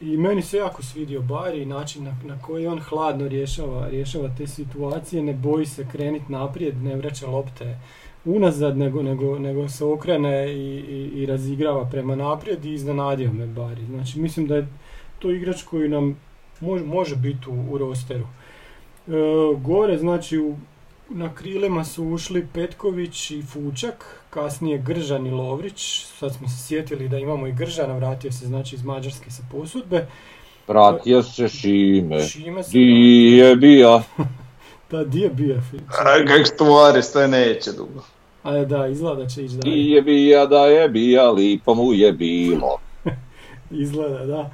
i 0.00 0.16
meni 0.16 0.42
se 0.42 0.56
jako 0.56 0.82
svidio 0.82 1.20
Bari 1.20 1.62
i 1.62 1.66
način 1.66 2.04
na, 2.04 2.16
na 2.24 2.42
koji 2.42 2.66
on 2.66 2.80
hladno 2.80 3.28
rješava, 3.28 3.88
rješava 3.88 4.28
te 4.38 4.46
situacije, 4.46 5.22
ne 5.22 5.32
boji 5.34 5.66
se 5.66 5.86
kreniti 5.92 6.32
naprijed, 6.32 6.82
ne 6.82 6.96
vraća 6.96 7.26
lopte 7.26 7.78
unazad, 8.24 8.76
nego, 8.76 9.02
nego, 9.02 9.38
nego 9.38 9.68
se 9.68 9.84
okrene 9.84 10.52
i, 10.52 10.78
i, 10.78 11.22
i 11.22 11.26
razigrava 11.26 11.84
prema 11.84 12.16
naprijed 12.16 12.64
i 12.64 12.72
iznenadio 12.72 13.32
me 13.32 13.46
Bari. 13.46 13.86
Znači 13.86 14.20
mislim 14.20 14.46
da 14.46 14.56
je 14.56 14.68
to 15.18 15.30
igrač 15.30 15.62
koji 15.62 15.88
nam 15.88 16.16
može, 16.60 16.84
može 16.84 17.16
biti 17.16 17.50
u, 17.50 17.74
u 17.74 17.78
rosteru. 17.78 18.26
E, 19.08 19.12
gore, 19.62 19.98
znači, 19.98 20.38
u, 20.38 20.56
na 21.10 21.34
krilima 21.34 21.84
su 21.84 22.04
ušli 22.04 22.46
Petković 22.54 23.30
i 23.30 23.42
Fučak, 23.42 24.20
kasnije 24.30 24.78
Gržan 24.78 25.26
i 25.26 25.30
Lovrić. 25.30 26.04
Sad 26.18 26.34
smo 26.34 26.48
se 26.48 26.66
sjetili 26.66 27.08
da 27.08 27.18
imamo 27.18 27.46
i 27.46 27.52
Gržana, 27.52 27.94
vratio 27.96 28.32
se 28.32 28.46
znači 28.46 28.74
iz 28.74 28.84
Mađarske 28.84 29.30
sa 29.30 29.42
posudbe. 29.52 30.06
Vratio 30.68 31.22
se 31.22 31.48
Šime. 31.48 32.22
Šime 32.24 32.62
su... 32.62 32.70
Di 32.70 33.36
je 33.36 33.56
bija? 33.56 34.02
Da, 34.90 35.04
di 35.04 35.20
je 35.20 35.28
bio? 35.28 35.62
A 35.88 36.26
kak 36.26 36.46
stvari, 36.46 37.00
to 37.12 37.26
neće 37.26 37.72
dugo. 37.72 38.02
A 38.42 38.52
da, 38.52 38.86
izgleda 38.86 39.22
da 39.22 39.28
će 39.28 39.44
ići 39.44 39.54
Di 39.54 39.60
dalje. 39.70 39.90
je 39.90 40.02
bija 40.02 40.46
da 40.46 40.66
je 40.66 40.88
bija, 40.88 41.30
lipo 41.30 41.74
mu 41.74 41.92
je 41.92 42.12
bilo. 42.12 42.78
Izgleda, 43.70 44.26
da. 44.26 44.50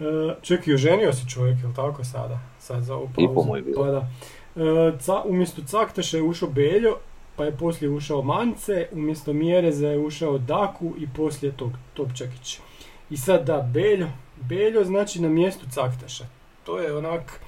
E, 0.00 0.34
čekaj, 0.42 0.74
oženio 0.74 1.12
se 1.12 1.28
čovjek, 1.28 1.58
jel 1.62 1.72
tako 1.76 2.04
sada? 2.04 2.38
Sad 2.58 2.82
za 2.82 2.94
ovu 2.94 3.08
pauzu. 3.16 3.48
mu 3.48 3.56
je 3.56 3.62
bilo. 3.62 3.84
Pa 3.84 3.90
da. 3.90 4.08
E, 4.56 4.98
ca, 4.98 5.22
umjesto 5.24 5.62
Caktaša 5.62 6.16
je 6.16 6.22
ušao 6.22 6.48
Beljo, 6.48 6.96
pa 7.36 7.44
je 7.44 7.56
poslije 7.56 7.90
ušao 7.90 8.22
Mance, 8.22 8.88
umjesto 8.92 9.32
Mjereza 9.32 9.88
je 9.88 9.98
ušao 9.98 10.38
Daku 10.38 10.94
i 10.98 11.08
poslije 11.16 11.52
tog 11.52 11.72
Topčakić. 11.94 12.58
I 13.10 13.16
sad 13.16 13.46
da, 13.46 13.70
Beljo, 13.72 14.08
Beljo 14.36 14.84
znači 14.84 15.20
na 15.22 15.28
mjestu 15.28 15.66
Caktaša. 15.70 16.24
To 16.64 16.78
je 16.78 16.96
onak 16.96 17.40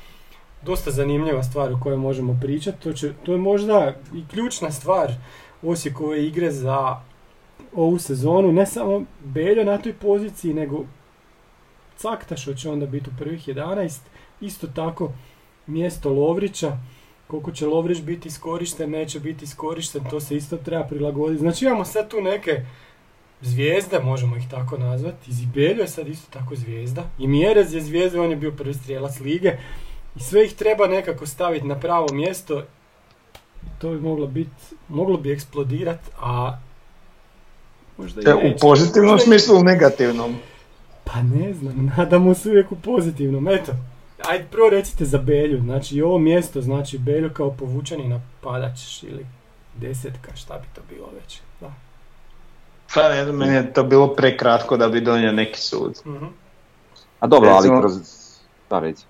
dosta 0.62 0.90
zanimljiva 0.90 1.42
stvar 1.42 1.72
o 1.72 1.80
kojoj 1.82 1.96
možemo 1.96 2.38
pričati. 2.40 2.82
To, 2.82 2.92
će, 2.92 3.12
to 3.24 3.32
je 3.32 3.38
možda 3.38 3.94
i 4.14 4.28
ključna 4.30 4.70
stvar 4.70 5.12
Osijekove 5.62 6.26
igre 6.26 6.50
za 6.50 7.00
ovu 7.74 7.98
sezonu. 7.98 8.52
Ne 8.52 8.66
samo 8.66 9.04
Beljo 9.24 9.64
na 9.64 9.78
toj 9.78 9.92
poziciji, 9.92 10.54
nego 10.54 10.84
Caktaš 11.96 12.46
će 12.56 12.70
onda 12.70 12.86
biti 12.86 13.10
u 13.10 13.18
prvih 13.18 13.48
11. 13.48 13.98
Isto 14.40 14.66
tako 14.66 15.12
mjesto 15.66 16.10
Lovrića. 16.10 16.78
Koliko 17.26 17.52
će 17.52 17.66
Lovrić 17.66 18.00
biti 18.00 18.28
iskorišten, 18.28 18.90
neće 18.90 19.20
biti 19.20 19.44
iskorišten, 19.44 20.04
to 20.10 20.20
se 20.20 20.36
isto 20.36 20.56
treba 20.56 20.84
prilagoditi. 20.84 21.40
Znači 21.40 21.64
imamo 21.64 21.84
sad 21.84 22.10
tu 22.10 22.20
neke 22.20 22.62
zvijezde, 23.40 24.00
možemo 24.00 24.36
ih 24.36 24.48
tako 24.50 24.78
nazvati. 24.78 25.30
Izibeljo 25.30 25.82
je 25.82 25.88
sad 25.88 26.08
isto 26.08 26.26
tako 26.30 26.56
zvijezda. 26.56 27.04
I 27.18 27.26
Mjerez 27.26 27.74
je 27.74 27.80
zvijezda, 27.80 28.22
on 28.22 28.30
je 28.30 28.36
bio 28.36 28.52
prvi 28.52 28.74
strijelac 28.74 29.20
lige. 29.20 29.52
I 30.16 30.20
sve 30.20 30.44
ih 30.44 30.54
treba 30.54 30.86
nekako 30.86 31.26
staviti 31.26 31.66
na 31.66 31.80
pravo 31.80 32.06
mjesto. 32.12 32.62
To 33.78 33.90
bi 33.90 34.00
moglo 34.00 34.26
biti, 34.26 34.50
moglo 34.88 35.16
bi 35.16 35.32
eksplodirat, 35.32 36.00
a 36.20 36.58
možda 37.96 38.20
i 38.20 38.24
E, 38.24 38.34
u 38.34 38.58
pozitivnom 38.60 39.12
Možda 39.12 39.24
smislu, 39.24 39.56
u 39.56 39.64
negativnom. 39.64 40.36
Pa 41.04 41.22
ne 41.22 41.54
znam, 41.54 41.86
nadamo 41.96 42.34
se 42.34 42.48
uvijek 42.48 42.72
u 42.72 42.76
pozitivnom. 42.76 43.48
Eto, 43.48 43.72
ajde 44.24 44.44
prvo 44.50 44.70
recite 44.70 45.04
za 45.04 45.18
Belju. 45.18 45.60
Znači 45.60 45.96
i 45.96 46.02
ovo 46.02 46.18
mjesto, 46.18 46.60
znači 46.62 46.98
Belju 46.98 47.30
kao 47.32 47.50
povučeni 47.50 48.08
napadač 48.08 49.02
ili 49.02 49.26
desetka, 49.76 50.36
šta 50.36 50.58
bi 50.58 50.66
to 50.74 50.80
bilo 50.90 51.08
već. 51.22 51.40
Da. 51.60 51.72
Pa 52.94 53.08
ne 53.08 53.24
znam, 53.24 53.36
meni 53.36 53.54
je 53.54 53.72
to 53.72 53.84
bilo 53.84 54.14
prekratko 54.14 54.76
da 54.76 54.88
bi 54.88 55.00
donio 55.00 55.32
neki 55.32 55.60
sud. 55.60 56.00
Mhm. 56.06 56.24
A 57.20 57.26
dobro, 57.26 57.50
ali 57.50 57.68
kroz... 57.68 57.92
Da, 58.70 58.78
reci. 58.78 59.04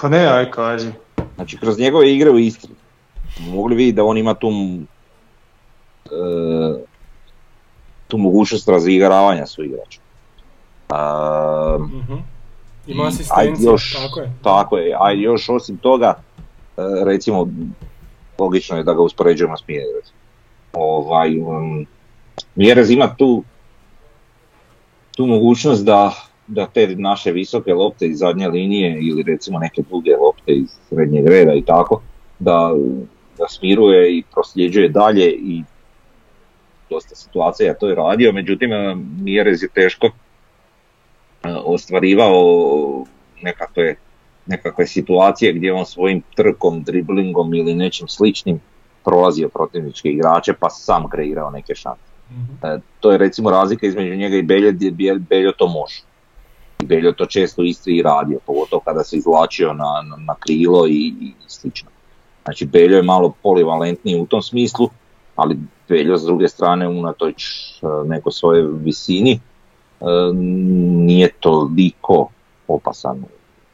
Pa 0.00 0.08
ne, 0.08 0.26
aj 0.26 0.50
kaži. 0.50 0.90
Znači, 1.34 1.58
kroz 1.58 1.78
njegove 1.78 2.12
igre 2.12 2.30
u 2.30 2.38
Istri, 2.38 2.70
mogli 3.40 3.76
vidjeti 3.76 3.96
da 3.96 4.04
on 4.04 4.18
ima 4.18 4.34
tu, 4.34 4.48
e, 6.04 6.84
tu 8.08 8.18
mogućnost 8.18 8.68
razigravanja 8.68 9.46
svojih 9.46 9.70
igrača. 9.72 10.00
A, 10.88 11.78
Mhm. 11.80 12.14
Ima 12.86 13.06
asistenciju, 13.06 13.76
tako 14.02 14.20
je. 14.20 14.32
Tako 14.42 14.78
je, 14.78 14.96
a 15.00 15.12
još 15.12 15.48
osim 15.48 15.76
toga, 15.76 16.14
e, 16.76 16.82
recimo, 17.04 17.48
logično 18.38 18.76
je 18.76 18.82
da 18.82 18.94
ga 18.94 19.02
uspoređujemo 19.02 19.56
s 19.56 19.68
Mjerez. 19.68 20.10
Ovaj, 20.72 21.38
um, 21.38 21.86
Mjerez 22.54 22.90
ima 22.90 23.14
tu, 23.16 23.44
tu 25.16 25.26
mogućnost 25.26 25.84
da, 25.84 26.12
da 26.46 26.66
te 26.66 26.86
naše 26.96 27.32
visoke 27.32 27.74
lopte 27.74 28.06
iz 28.06 28.18
zadnje 28.18 28.48
linije 28.48 28.98
ili 29.00 29.22
recimo 29.22 29.58
neke 29.58 29.82
druge 29.82 30.10
lopte 30.16 30.52
iz 30.52 30.68
srednjeg 30.88 31.26
reda 31.26 31.54
i 31.54 31.62
tako, 31.62 32.02
da, 32.38 32.74
da 33.38 33.48
smiruje 33.48 34.16
i 34.16 34.22
prosljeđuje 34.32 34.88
dalje 34.88 35.32
i 35.32 35.62
dosta 36.90 37.14
situacija 37.14 37.74
to 37.74 37.88
je 37.88 37.94
radio, 37.94 38.32
međutim 38.32 38.72
e, 38.72 38.96
Mjerez 39.20 39.62
je 39.62 39.68
teško 39.68 40.10
ostvarivao 41.64 43.04
nekakve, 43.42 43.94
nekakve 44.46 44.86
situacije 44.86 45.52
gdje 45.52 45.72
on 45.72 45.86
svojim 45.86 46.22
trkom, 46.36 46.82
driblingom 46.82 47.54
ili 47.54 47.74
nečim 47.74 48.08
sličnim 48.08 48.60
prolazio 49.04 49.48
protivničke 49.48 50.08
igrače 50.08 50.52
pa 50.52 50.70
sam 50.70 51.08
kreirao 51.08 51.50
neke 51.50 51.74
šanse. 51.74 52.14
Mhm. 52.30 52.66
E, 52.66 52.80
to 53.00 53.12
je 53.12 53.18
recimo 53.18 53.50
razlika 53.50 53.86
između 53.86 54.14
njega 54.16 54.36
i 54.36 54.42
Belje 54.42 54.72
gdje 54.72 54.92
Bel- 54.92 55.18
Beljo 55.28 55.52
to 55.52 55.66
može. 55.66 56.02
I 56.82 56.86
Beljo 56.86 57.12
to 57.12 57.26
često 57.26 57.62
u 57.62 57.64
Istri 57.64 57.96
i 57.96 58.02
radio, 58.02 58.38
pogotovo 58.46 58.80
kada 58.80 59.04
se 59.04 59.16
izvlačio 59.16 59.72
na, 59.72 60.02
na, 60.08 60.16
na 60.16 60.34
krilo 60.34 60.86
i, 60.86 61.14
i 61.20 61.32
slično. 61.46 61.90
Znači 62.44 62.66
Beljo 62.66 62.96
je 62.96 63.02
malo 63.02 63.34
polivalentniji 63.42 64.20
u 64.20 64.26
tom 64.26 64.42
smislu, 64.42 64.88
ali 65.36 65.58
Beljo 65.88 66.16
s 66.16 66.24
druge 66.24 66.48
strane 66.48 66.88
unatoč 66.88 67.44
e, 67.46 67.86
nekoj 68.06 68.32
svojoj 68.32 68.68
visini 68.84 69.32
e, 69.32 69.38
nije 71.06 71.32
toliko 71.40 72.28
opasan 72.68 73.24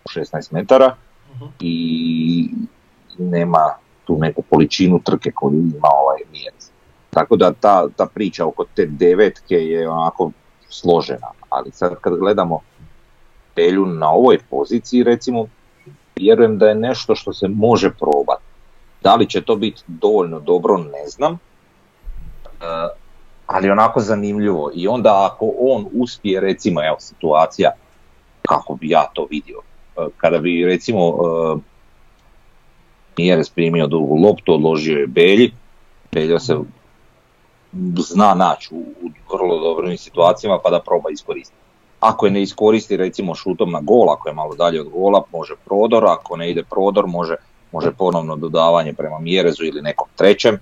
u 0.04 0.08
16 0.08 0.52
metara 0.52 0.96
Mhm. 1.34 1.44
i 1.60 2.48
nema 3.18 3.74
tu 4.04 4.18
neku 4.18 4.42
količinu 4.50 5.00
trke 5.04 5.30
koju 5.30 5.58
ima 5.58 5.88
ovaj 6.02 6.18
Mjerez. 6.32 6.70
Tako 7.10 7.36
da 7.36 7.52
ta, 7.52 7.88
ta 7.96 8.06
priča 8.06 8.46
oko 8.46 8.64
te 8.74 8.86
devetke 8.86 9.54
je 9.54 9.88
onako 9.88 10.30
složena, 10.68 11.26
ali 11.48 11.70
sad 11.70 11.94
kad 12.00 12.16
gledamo 12.18 12.60
Belju 13.56 13.86
na 13.86 14.10
ovoj 14.10 14.38
poziciji 14.50 15.02
recimo, 15.02 15.46
vjerujem 16.16 16.58
da 16.58 16.68
je 16.68 16.74
nešto 16.74 17.14
što 17.14 17.32
se 17.32 17.48
može 17.48 17.90
probati. 17.90 18.42
Da 19.02 19.14
li 19.14 19.26
će 19.28 19.42
to 19.42 19.56
biti 19.56 19.82
dovoljno 19.86 20.40
dobro, 20.40 20.76
ne 20.76 21.08
znam, 21.08 21.38
E, 22.60 22.88
ali 23.50 23.70
onako 23.70 24.00
zanimljivo. 24.00 24.70
I 24.74 24.88
onda 24.88 25.28
ako 25.32 25.52
on 25.58 25.86
uspije, 25.92 26.40
recimo, 26.40 26.84
evo 26.84 26.96
situacija, 27.00 27.70
kako 28.42 28.74
bi 28.74 28.88
ja 28.88 29.10
to 29.14 29.26
vidio, 29.30 29.60
E, 29.96 30.08
kada 30.16 30.38
bi 30.38 30.64
recimo 30.64 31.00
e, 31.08 31.58
Mjerez 33.18 33.50
primio 33.50 33.86
dugu 33.86 34.16
loptu, 34.16 34.54
odložio 34.54 34.98
je 34.98 35.06
Belji, 35.06 35.52
Beljo 36.12 36.38
se 36.38 36.56
zna 37.98 38.34
naći 38.34 38.68
u, 38.74 38.78
u 38.78 39.10
vrlo 39.32 39.58
dobrim 39.58 39.98
situacijama 39.98 40.58
pa 40.64 40.70
da 40.70 40.80
proba 40.80 41.10
iskoristiti. 41.10 41.60
ako 42.00 42.26
je 42.26 42.32
ne 42.32 42.42
iskoristi 42.42 42.96
recimo 42.96 43.34
šutom 43.34 43.70
na 43.70 43.80
gol, 43.80 44.10
ako 44.10 44.28
je 44.28 44.34
malo 44.34 44.54
dalje 44.54 44.80
od 44.80 44.88
gola, 44.88 45.22
može 45.32 45.54
prodor, 45.64 46.04
ako 46.06 46.36
ne 46.36 46.50
ide 46.50 46.62
prodor, 46.70 47.06
može, 47.06 47.36
može 47.72 47.92
ponovno 47.92 48.36
dodavanje 48.36 48.92
prema 48.92 49.18
Mjerezu 49.18 49.64
ili 49.64 49.82
nekom 49.82 50.08
trećem. 50.16 50.58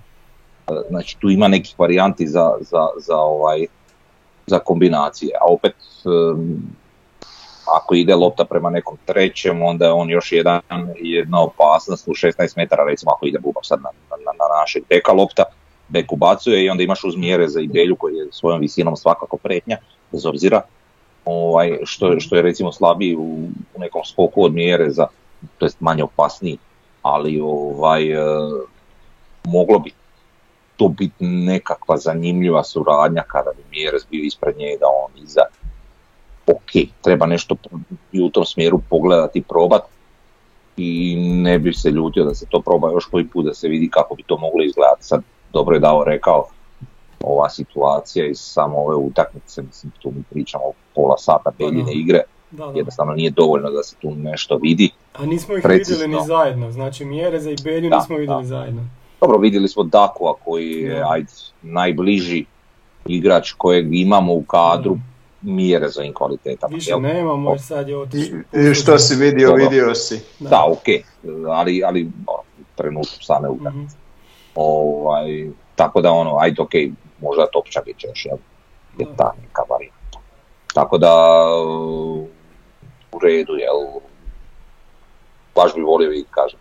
Znači 0.89 1.17
tu 1.19 1.29
ima 1.29 1.47
nekih 1.47 1.75
varijanti 1.77 2.27
za, 2.27 2.51
za, 2.61 2.87
za, 2.97 3.17
ovaj, 3.17 3.65
za 4.47 4.59
kombinacije, 4.59 5.31
a 5.41 5.45
opet 5.53 5.75
ako 7.77 7.95
ide 7.95 8.15
lopta 8.15 8.45
prema 8.45 8.69
nekom 8.69 8.97
trećem, 9.05 9.61
onda 9.61 9.85
je 9.85 9.91
on 9.91 10.09
još 10.09 10.31
jedan, 10.31 10.61
jedna 10.95 11.41
opasnost 11.41 12.07
u 12.07 12.11
16 12.11 12.57
metara, 12.57 12.83
recimo 12.83 13.11
ako 13.11 13.25
ide 13.25 13.39
Bubav 13.39 13.63
sad 13.63 13.81
na, 13.81 13.89
na, 14.09 14.15
na 14.25 14.59
našeg 14.61 14.83
beka 14.89 15.11
lopta, 15.11 15.43
bek 15.87 16.11
ubacuje 16.11 16.65
i 16.65 16.69
onda 16.69 16.83
imaš 16.83 17.03
uz 17.03 17.15
mjere 17.15 17.47
za 17.47 17.61
Ibelju 17.61 17.95
koji 17.95 18.15
je 18.15 18.27
svojom 18.31 18.59
visinom 18.59 18.95
svakako 18.95 19.37
pretnja, 19.37 19.77
bez 20.11 20.25
obzira 20.25 20.61
ovaj, 21.25 21.77
što, 21.83 22.19
što 22.19 22.35
je 22.35 22.41
recimo 22.41 22.71
slabiji 22.71 23.15
u, 23.15 23.47
u 23.75 23.79
nekom 23.79 24.01
skoku 24.05 24.43
od 24.43 24.53
mjere 24.53 24.89
za, 24.89 25.07
to 25.57 25.65
jest 25.65 25.81
manje 25.81 26.03
opasniji, 26.03 26.57
ali 27.01 27.39
ovaj, 27.43 28.11
e, 28.11 28.17
moglo 29.43 29.79
bi 29.79 29.91
to 30.79 30.87
biti 30.87 31.25
nekakva 31.25 31.97
zanimljiva 31.97 32.63
suradnja 32.63 33.23
kada 33.27 33.51
bi 33.57 33.63
Mjerez 33.71 34.05
bio 34.11 34.23
ispred 34.23 34.57
njega, 34.57 34.85
on 35.05 35.23
iza. 35.23 35.41
Ok, 36.47 36.71
treba 37.01 37.25
nešto 37.25 37.55
i 38.11 38.21
u 38.21 38.29
tom 38.29 38.45
smjeru 38.45 38.79
pogledati 38.89 39.39
i 39.39 39.43
probat 39.43 39.81
i 40.77 41.15
ne 41.17 41.59
bi 41.59 41.73
se 41.73 41.89
ljutio 41.89 42.23
da 42.23 42.35
se 42.35 42.45
to 42.49 42.61
proba 42.61 42.91
još 42.91 43.05
koji 43.05 43.27
put 43.27 43.45
da 43.45 43.53
se 43.53 43.67
vidi 43.67 43.89
kako 43.89 44.15
bi 44.15 44.23
to 44.23 44.37
moglo 44.37 44.63
izgledati. 44.63 45.05
Sad 45.05 45.21
dobro 45.53 45.75
je 45.75 45.79
Dao 45.79 46.03
rekao, 46.03 46.47
ova 47.23 47.49
situacija 47.49 48.25
iz 48.25 48.37
samo 48.39 48.77
ove 48.77 48.95
utakmice, 48.95 49.61
mislim 49.61 49.91
tu 50.01 50.11
mi 50.11 50.23
pričamo 50.29 50.63
pola 50.95 51.17
sata 51.17 51.51
beljine 51.57 51.83
da. 51.83 51.91
igre, 51.91 52.21
Da, 52.51 52.65
da. 52.65 52.71
jednostavno 52.77 53.13
nije 53.13 53.31
dovoljno 53.31 53.69
da 53.69 53.83
se 53.83 53.95
tu 54.01 54.15
nešto 54.15 54.57
vidi. 54.57 54.89
A 55.13 55.25
nismo 55.25 55.57
ih 55.57 55.63
Precizno. 55.63 56.03
vidjeli 56.03 56.21
ni 56.21 56.27
zajedno, 56.27 56.71
znači 56.71 57.05
Mjereza 57.05 57.51
i 57.51 57.55
Belju 57.63 57.89
Da, 57.89 57.97
nismo 57.97 58.17
vidjeli 58.17 58.41
da. 58.41 58.47
zajedno. 58.47 58.81
Dobro, 59.21 59.37
vidjeli 59.37 59.67
smo 59.67 59.83
Dakua 59.83 60.33
koji 60.45 60.71
je 60.71 60.99
Da. 60.99 61.07
ajde, 61.09 61.31
najbliži 61.61 62.45
igrač 63.05 63.51
kojeg 63.51 63.95
imamo 63.95 64.33
u 64.33 64.43
kadru 64.43 64.97
mjere 65.41 65.89
za 65.89 66.01
ovim 66.01 66.13
kvalitetama. 66.13 66.75
Više 66.75 66.91
jel? 66.91 67.01
nemamo 67.01 67.49
jer 67.49 67.61
sad 67.61 67.87
je 67.87 67.93
I, 67.93 67.95
otišao. 67.95 68.39
i 68.71 68.73
što 68.73 68.97
si 68.97 69.15
vidio, 69.15 69.47
Dobro. 69.47 69.63
vidio 69.63 69.95
si. 69.95 70.19
Da, 70.39 70.65
ok, 70.65 70.85
ali, 71.49 71.83
ali 71.83 72.11
ono, 72.27 72.39
u 72.59 72.63
trenutku 72.75 73.23
same 73.23 73.49
utakmice. 73.49 73.95
Mhm. 73.95 74.03
Ovaj, 74.55 75.49
tako 75.75 76.01
da 76.01 76.11
ono, 76.11 76.37
ajde 76.39 76.61
ok, 76.61 76.71
možda 77.21 77.45
Topčagić 77.53 78.03
još, 78.03 78.25
jel? 78.25 78.37
Je 78.97 79.05
Da. 79.05 79.15
ta 79.17 79.33
neka 79.41 79.61
varijanta. 79.69 80.19
Tako 80.73 80.97
da 80.97 81.13
u 83.11 83.19
redu, 83.23 83.53
jel? 83.53 84.01
Baš 85.55 85.75
bi 85.75 85.81
volio 85.81 86.11
i 86.13 86.25
kažem, 86.29 86.59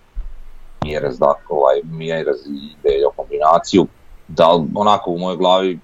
Mjerez, 0.84 1.18
dakle, 1.18 1.56
ovaj, 1.56 1.80
Mjerez 1.84 2.46
i 2.46 2.76
Beljo 2.82 3.10
kombinaciju. 3.16 3.86
Da 4.28 4.52
li 4.52 4.66
onako 4.74 5.10
u 5.10 5.18
mojoj 5.18 5.36
glavi 5.36 5.78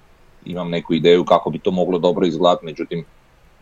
imam 0.45 0.69
neku 0.69 0.93
ideju 0.93 1.25
kako 1.25 1.49
bi 1.49 1.59
to 1.59 1.71
moglo 1.71 1.99
dobro 1.99 2.25
izgledati, 2.25 2.65
međutim 2.65 3.05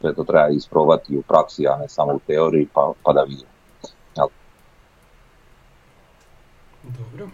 sve 0.01 0.15
to 0.15 0.23
treba 0.23 0.47
isprobati 0.47 1.17
u 1.17 1.21
praksi, 1.21 1.67
a 1.67 1.77
ne 1.77 1.89
samo 1.89 2.13
u 2.13 2.19
teoriji, 2.27 2.67
pa, 2.73 2.91
pa 3.03 3.13
da 3.13 3.21
vidimo. 3.21 3.53
Dobro. 6.83 7.29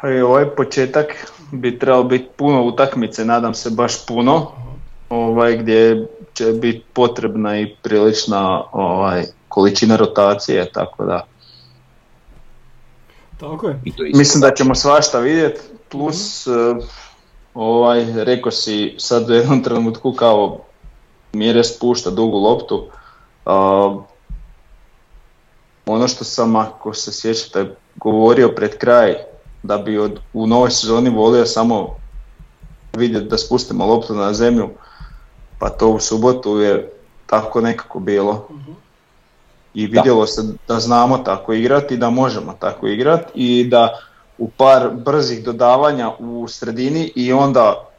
A 0.00 0.10
i 0.10 0.20
ovaj 0.20 0.46
početak 0.56 1.06
bi 1.52 1.78
trebao 1.78 2.04
biti 2.04 2.28
puno 2.36 2.62
utakmice, 2.62 3.24
nadam 3.24 3.54
se 3.54 3.70
baš 3.70 4.06
puno, 4.06 4.52
ovaj, 5.08 5.56
gdje 5.56 6.06
će 6.32 6.52
biti 6.52 6.84
potrebna 6.92 7.60
i 7.60 7.74
prilična 7.82 8.64
ovaj, 8.72 9.24
količina 9.48 9.96
rotacije, 9.96 10.72
tako 10.72 11.04
da 11.04 11.26
Tako 13.40 13.68
je. 13.68 13.80
I 13.84 13.92
to 13.92 14.02
je 14.02 14.08
isto 14.08 14.18
mislim 14.18 14.40
da 14.40 14.54
ćemo 14.54 14.74
svašta 14.74 15.18
vidjeti, 15.18 15.60
plus 15.88 16.46
eh, 16.46 16.50
ovaj, 17.54 18.24
rekao 18.24 18.52
si 18.52 18.94
sad 18.98 19.30
u 19.30 19.34
jednom 19.34 19.62
trenutku 19.62 20.12
kao 20.12 20.58
mjere 21.32 21.64
spušta 21.64 22.10
dugu 22.10 22.38
loptu, 22.38 22.86
a, 23.46 23.96
ono 25.86 26.08
što 26.08 26.24
sam, 26.24 26.56
ako 26.56 26.94
se 26.94 27.12
sjećate, 27.12 27.76
govorio 27.96 28.48
pred 28.48 28.78
kraj, 28.78 29.14
da 29.62 29.78
bi 29.78 29.98
od, 29.98 30.20
u 30.32 30.46
novoj 30.46 30.70
sezoni 30.70 31.10
volio 31.10 31.46
samo 31.46 31.96
vidjeti 32.96 33.26
da 33.26 33.38
spustimo 33.38 33.86
loptu 33.86 34.14
na 34.14 34.32
zemlju, 34.32 34.68
pa 35.58 35.68
to 35.68 35.88
u 35.88 36.00
subotu 36.00 36.58
je 36.58 36.92
tako 37.26 37.60
nekako 37.60 38.00
bilo. 38.00 38.48
Mhm. 38.50 38.72
I 39.74 39.86
vidjelo 39.86 40.26
se 40.26 40.42
da 40.68 40.80
znamo 40.80 41.18
tako 41.18 41.52
igrati, 41.52 41.96
da 41.96 42.10
možemo 42.10 42.56
tako 42.60 42.86
igrati 42.86 43.30
i 43.34 43.64
da 43.68 43.98
u 44.38 44.48
par 44.50 44.90
brzih 44.94 45.44
dodavanja 45.44 46.10
u 46.18 46.48
sredini 46.48 47.12
i 47.14 47.32
onda 47.32 47.90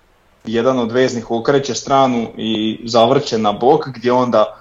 jedan 0.46 0.80
od 0.80 0.92
veznih 0.92 1.32
okreće 1.32 1.76
stranu 1.76 2.28
i 2.38 2.82
zavrće 2.86 3.38
na 3.38 3.52
bok 3.52 3.88
gdje 3.88 4.12
onda 4.12 4.58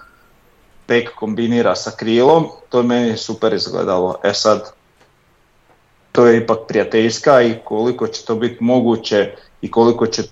bek 0.88 1.14
kombinira 1.14 1.74
sa 1.76 1.90
krilom, 1.90 2.46
to 2.68 2.78
je 2.78 2.84
meni 2.84 3.16
super 3.16 3.52
izgledalo. 3.52 4.14
E 4.24 4.34
sad, 4.34 4.72
to 6.12 6.26
je 6.26 6.36
ipak 6.36 6.58
prijateljska 6.68 7.42
i 7.42 7.58
koliko 7.64 8.06
će 8.06 8.24
to 8.24 8.34
biti 8.34 8.64
moguće 8.64 9.34
i 9.60 9.70
koliko 9.70 10.06
će 10.06 10.22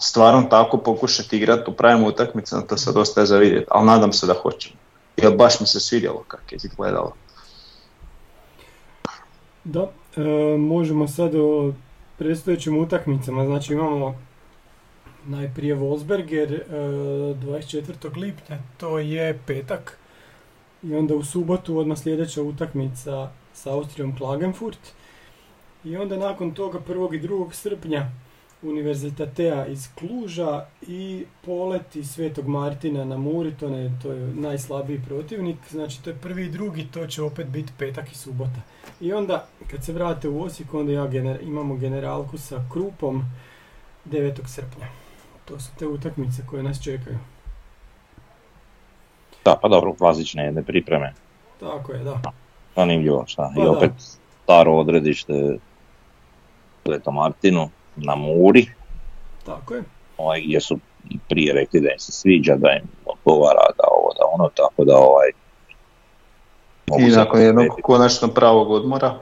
stvarno 0.00 0.42
tako 0.50 0.78
pokušati 0.78 1.36
igrati 1.36 1.70
u 1.70 1.74
pravim 1.74 2.04
utakmicama, 2.04 2.62
to 2.62 2.76
sad 2.76 2.96
ostaje 2.96 3.26
za 3.26 3.38
vidjeti, 3.38 3.66
ali 3.70 3.86
nadam 3.86 4.12
se 4.12 4.26
da 4.26 4.34
hoćemo. 4.42 4.81
Jer 5.22 5.36
baš 5.36 5.60
mi 5.60 5.66
se 5.66 5.80
svidjelo 5.80 6.24
kako 6.28 6.44
je 6.50 6.56
izgledalo. 6.56 7.12
Da, 9.64 9.90
e, 10.16 10.20
možemo 10.58 11.08
sad 11.08 11.34
o 11.34 11.72
predstojećim 12.18 12.78
utakmicama, 12.78 13.44
znači 13.44 13.72
imamo 13.72 14.14
najprije 15.26 15.76
Wolfsberger 15.76 16.54
e, 16.54 16.64
24. 17.34 18.16
lipnja, 18.16 18.58
to 18.76 18.98
je 18.98 19.38
petak, 19.46 19.98
i 20.82 20.94
onda 20.94 21.14
u 21.14 21.24
subotu 21.24 21.78
odmah 21.78 21.98
sljedeća 21.98 22.42
utakmica 22.42 23.30
s 23.54 23.66
Austrijom 23.66 24.16
Klagenfurt, 24.16 24.78
i 25.84 25.96
onda 25.96 26.16
nakon 26.16 26.54
toga 26.54 26.78
1. 26.88 27.14
i 27.14 27.28
2. 27.28 27.52
srpnja 27.52 28.10
Univerzitatea 28.62 29.66
iz 29.66 29.88
Kluža 29.94 30.64
i 30.82 31.24
polet 31.44 31.96
iz 31.96 32.10
Svetog 32.10 32.46
Martina 32.48 33.04
na 33.04 33.16
Muri, 33.16 33.54
to, 33.60 33.68
ne, 33.68 33.90
to 34.02 34.12
je 34.12 34.34
najslabiji 34.34 35.00
protivnik, 35.08 35.56
znači 35.70 36.02
to 36.02 36.10
je 36.10 36.16
prvi 36.16 36.44
i 36.44 36.50
drugi, 36.50 36.86
to 36.92 37.06
će 37.06 37.22
opet 37.22 37.46
biti 37.46 37.72
petak 37.78 38.12
i 38.12 38.14
subota. 38.14 38.60
I 39.00 39.12
onda, 39.12 39.46
kad 39.70 39.84
se 39.84 39.92
vrate 39.92 40.28
u 40.28 40.42
Osijek, 40.42 40.74
onda 40.74 40.92
ja 40.92 41.08
gener- 41.08 41.42
imamo 41.42 41.76
generalku 41.76 42.38
sa 42.38 42.64
Krupom 42.72 43.22
9. 44.04 44.46
srpnja. 44.46 44.86
To 45.44 45.60
su 45.60 45.70
te 45.78 45.86
utakmice 45.86 46.42
koje 46.46 46.62
nas 46.62 46.82
čekaju. 46.82 47.18
Da, 49.44 49.58
pa 49.62 49.68
dobro, 49.68 49.94
klasične 49.94 50.44
jedne 50.44 50.62
pripreme. 50.62 51.12
Tako 51.60 51.92
je, 51.92 51.98
da. 51.98 52.20
Zanimljivo, 52.76 53.24
šta. 53.26 53.52
Pa 53.56 53.62
I 53.62 53.64
da. 53.64 53.70
opet 53.70 53.92
staro 54.44 54.72
odredište 54.72 55.58
Sveto 56.84 57.10
Martinu 57.10 57.70
na 57.96 58.14
Muri, 58.14 58.66
Tako 59.46 59.74
je. 59.74 59.82
ovaj, 60.18 60.40
gdje 60.40 60.60
su 60.60 60.78
prije 61.28 61.52
rekli 61.52 61.80
da 61.80 61.88
im 61.92 61.98
se 61.98 62.12
sviđa, 62.12 62.56
da 62.56 62.70
im 62.72 62.88
odgovara, 63.04 63.66
da 63.78 63.84
ovo, 63.90 64.12
da 64.18 64.24
ono, 64.32 64.50
tako 64.56 64.84
da 64.84 64.96
ovaj... 64.96 65.30
mogu 66.86 67.02
I 67.02 67.10
nakon 67.10 67.40
jednog 67.40 67.66
konačno 67.82 68.28
pravog 68.28 68.70
odmora. 68.70 69.18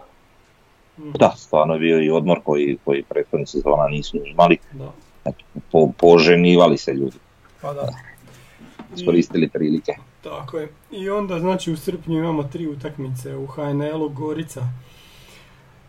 Mhm. 0.98 1.11
Da, 1.18 1.35
stvarno 1.37 1.74
je 1.74 1.80
bio 1.80 2.02
i 2.02 2.11
odmor 2.11 2.40
koji, 2.44 2.78
koji 2.85 3.02
prethodnih 3.02 3.48
sezona 3.48 3.88
nisu 3.90 4.18
imali. 4.26 4.59
Da. 4.72 4.92
Po, 5.72 5.92
poženivali 5.98 6.78
se 6.78 6.92
ljudi, 6.92 7.16
Pa 7.61 7.72
da. 7.72 7.88
I, 8.90 8.94
iskoristili 9.00 9.48
prilike. 9.48 9.92
tako 10.22 10.59
je. 10.59 10.68
I 10.90 11.11
onda, 11.11 11.38
znači, 11.40 11.72
u 11.72 11.76
srpnju 11.76 12.18
imamo 12.18 12.42
tri 12.42 12.66
utakmice 12.66 13.37
u 13.37 13.46
HNL-u 13.46 14.09
Gorica 14.09 14.61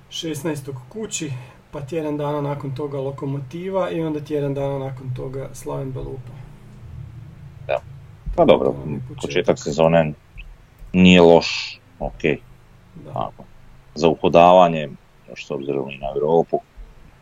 16. 0.10 0.74
kući, 0.90 1.32
pa 1.72 1.82
tjedan 1.82 2.18
dana 2.18 2.42
nakon 2.42 2.76
toga 2.76 3.00
Lokomotiva 3.00 3.90
i 3.90 4.02
onda 4.02 4.20
tjedan 4.20 4.54
dana 4.54 4.80
nakon 4.80 5.14
toga 5.16 5.50
Slaven 5.54 5.92
Belupa. 5.92 6.32
Pa 8.36 8.46
dobro, 8.46 8.68
je 8.68 9.00
početak. 9.00 9.22
početak 9.22 9.60
sezone 9.60 10.14
nije 10.94 11.22
loš, 11.22 11.80
ok, 12.00 12.22
Da, 12.96 13.14
Tako. 13.14 13.44
za 13.96 14.08
uhodavanje, 14.08 14.90
još 15.30 15.48
s 15.48 15.52
obzirom 15.52 15.90
i 15.90 15.98
na 15.98 16.08
Europu, 16.16 16.60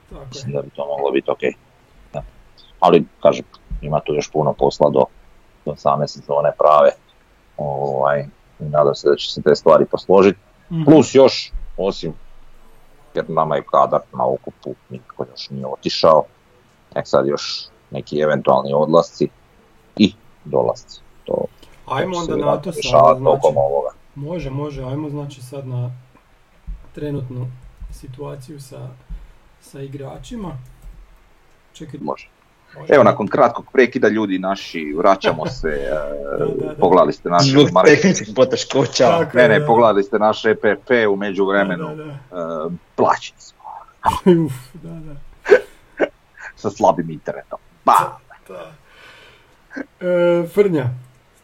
tako 0.10 0.22
je. 0.22 0.28
mislim 0.28 0.54
da 0.54 0.62
bi 0.62 0.70
to 0.70 0.86
moglo 0.86 1.12
biti 1.12 1.32
ok. 1.32 1.40
Da. 2.14 2.24
Ali, 2.80 3.06
kažem, 3.22 3.46
ima 3.82 4.00
tu 4.00 4.14
još 4.14 4.32
puno 4.32 4.54
posla 4.54 4.90
do, 4.90 5.06
do 5.66 5.76
same 5.76 6.08
sezone 6.08 6.52
prave. 6.58 6.92
Ovaj, 7.58 8.26
nadam 8.60 8.96
se 8.96 9.10
da 9.10 9.16
će 9.16 9.32
se 9.32 9.42
te 9.42 9.56
stvari 9.56 9.86
posložiti. 9.86 10.40
Mhm. 10.72 10.84
Plus 10.84 11.16
još, 11.16 11.52
osim, 11.78 12.14
jer 13.14 13.26
nama 13.30 13.56
je 13.56 13.64
kadar 13.72 14.02
na 14.14 14.28
okupu, 14.28 14.76
nitko 14.90 15.26
još 15.32 15.50
nije 15.50 15.68
otišao, 15.68 16.24
e 16.96 17.02
sad 17.06 17.28
još 17.28 17.66
neki 17.92 18.20
eventualni 18.20 18.74
odlasci 18.74 19.30
i 19.98 20.14
dolasci. 20.46 21.02
To, 21.24 21.46
Ajmo 21.86 22.18
onda 22.18 22.36
na 22.36 22.58
to 22.58 22.72
sada, 22.72 23.20
znači, 23.20 23.48
ovoga. 23.56 23.90
može, 24.16 24.50
može, 24.50 24.84
ajmo 24.84 25.10
znači 25.10 25.42
sad 25.42 25.68
na 25.68 25.92
trenutnu 26.96 27.48
situaciju 27.92 28.62
sa, 28.62 28.88
sa 29.62 29.82
igračima. 29.82 30.58
Čekaj, 31.74 32.00
Može. 32.04 32.30
Evo, 32.90 33.04
nakon 33.04 33.28
kratkog 33.28 33.66
prekida 33.74 34.08
ljudi 34.08 34.40
naši, 34.40 34.94
vraćamo 34.98 35.46
se, 35.46 35.68
e, 35.78 35.90
Da, 36.40 36.46
da, 36.46 36.46
da. 36.46 36.74
pogledali 36.80 37.14
ste 37.14 37.30
naše 37.30 37.50
Zbog 37.50 37.70
tehničkih 37.86 38.30
poteškoća. 38.36 39.28
Ne, 39.34 39.48
ne, 39.48 39.60
da. 39.60 39.66
pogledali 39.66 40.04
ste 40.04 40.20
naš 40.20 40.46
EPP 40.46 40.90
u 41.12 41.16
međuvremenu, 41.16 41.96
da. 41.96 42.04
e, 42.04 42.10
plaćeni 42.96 43.40
smo 43.40 43.60
Uf, 44.46 44.54
da, 44.74 44.90
da. 44.90 45.16
sa 46.62 46.70
slabim 46.70 47.10
internetom. 47.10 47.60
Pa, 47.84 48.20
Da. 48.48 48.72
E, 50.08 50.48
Frnja, 50.48 50.86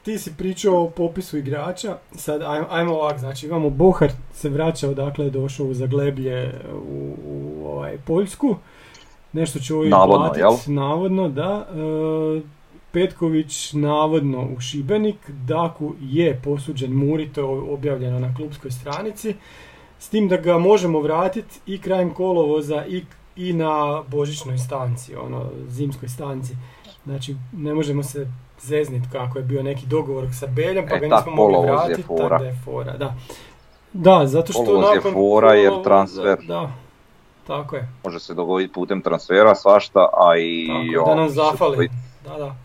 ti 0.03 0.19
si 0.19 0.33
pričao 0.38 0.83
o 0.83 0.89
popisu 0.89 1.38
igrača, 1.38 1.97
sad 2.15 2.41
ajmo, 2.41 2.67
ajmo 2.69 2.93
ovak, 2.93 3.19
znači 3.19 3.45
imamo 3.45 3.69
Bohar 3.69 4.11
se 4.33 4.49
vraća 4.49 4.89
odakle 4.89 5.25
je 5.25 5.31
došao 5.31 5.65
u 5.65 5.73
Zagleblje 5.73 6.61
u, 6.73 7.15
u 7.25 7.67
ovaj, 7.67 7.97
Poljsku, 8.05 8.55
nešto 9.36 9.60
će 9.60 9.76
ovi 9.76 9.89
Navodno, 9.89 10.26
platit, 10.26 10.39
jel? 10.39 10.76
navodno, 10.76 11.30
da. 11.30 11.67
E, 11.69 12.41
Petković 12.91 13.74
navodno 13.74 14.48
u 14.58 14.60
Šibenik, 14.60 15.30
Daku 15.30 15.93
je 16.02 16.41
posuđen 16.43 16.93
Muri, 16.93 17.30
to 17.34 17.41
je 17.41 17.74
objavljeno 17.74 18.19
na 18.19 18.36
klubskoj 18.36 18.71
stranici, 18.71 19.36
s 20.00 20.10
tim 20.10 20.28
da 20.28 20.38
ga 20.38 20.58
možemo 20.58 21.00
vratiti 21.00 21.60
i 21.65 21.82
krajem 21.82 22.13
kolovoza 22.13 22.86
i, 22.86 23.04
i 23.36 23.54
na 23.54 24.04
božićnoj 24.08 24.58
stanci, 24.58 25.15
ono, 25.15 25.45
zimskoj 25.67 26.10
stanci. 26.10 26.54
Znači, 27.06 27.36
ne 27.54 27.74
možemo 27.74 28.04
se 28.04 28.28
zezniti 28.62 29.08
kako 29.12 29.38
je 29.38 29.43
bio 29.43 29.63
neki 29.63 29.86
dogovor 29.86 30.28
sa 30.34 30.48
Beljom, 30.48 30.86
pa 30.89 30.95
E, 30.95 31.00
ga 31.00 31.10
tak 31.10 31.26
nismo 31.26 31.36
mogli 31.36 31.56
kolovoz 31.56 31.69
je 31.69 31.88
vratiti, 31.88 32.08
tako 32.08 32.30
da 32.30 32.45
je 32.45 32.60
fora, 32.65 32.98
da. 32.98 33.15
Da, 33.93 34.28
zato 34.28 34.54
što 34.54 34.65
Kolovoz 34.65 34.89
je 34.89 34.95
nakon 34.95 35.13
fora 35.13 35.54
jer 35.54 35.74
transfer. 35.84 36.38
Da, 36.48 36.71
tako 37.47 37.75
je. 37.75 37.88
može 38.03 38.19
se 38.19 38.34
dogoditi 38.34 38.73
putem 38.73 39.01
transfera 39.01 39.55
svašta, 39.55 39.99
a 40.13 40.38
i 40.38 40.67
Tako 40.67 40.79
je, 40.81 40.95
da 40.95 41.03
ono, 41.03 41.15
nam 41.15 41.29
zafali. 41.29 41.89
Da, 42.25 42.38
da. 42.38 42.55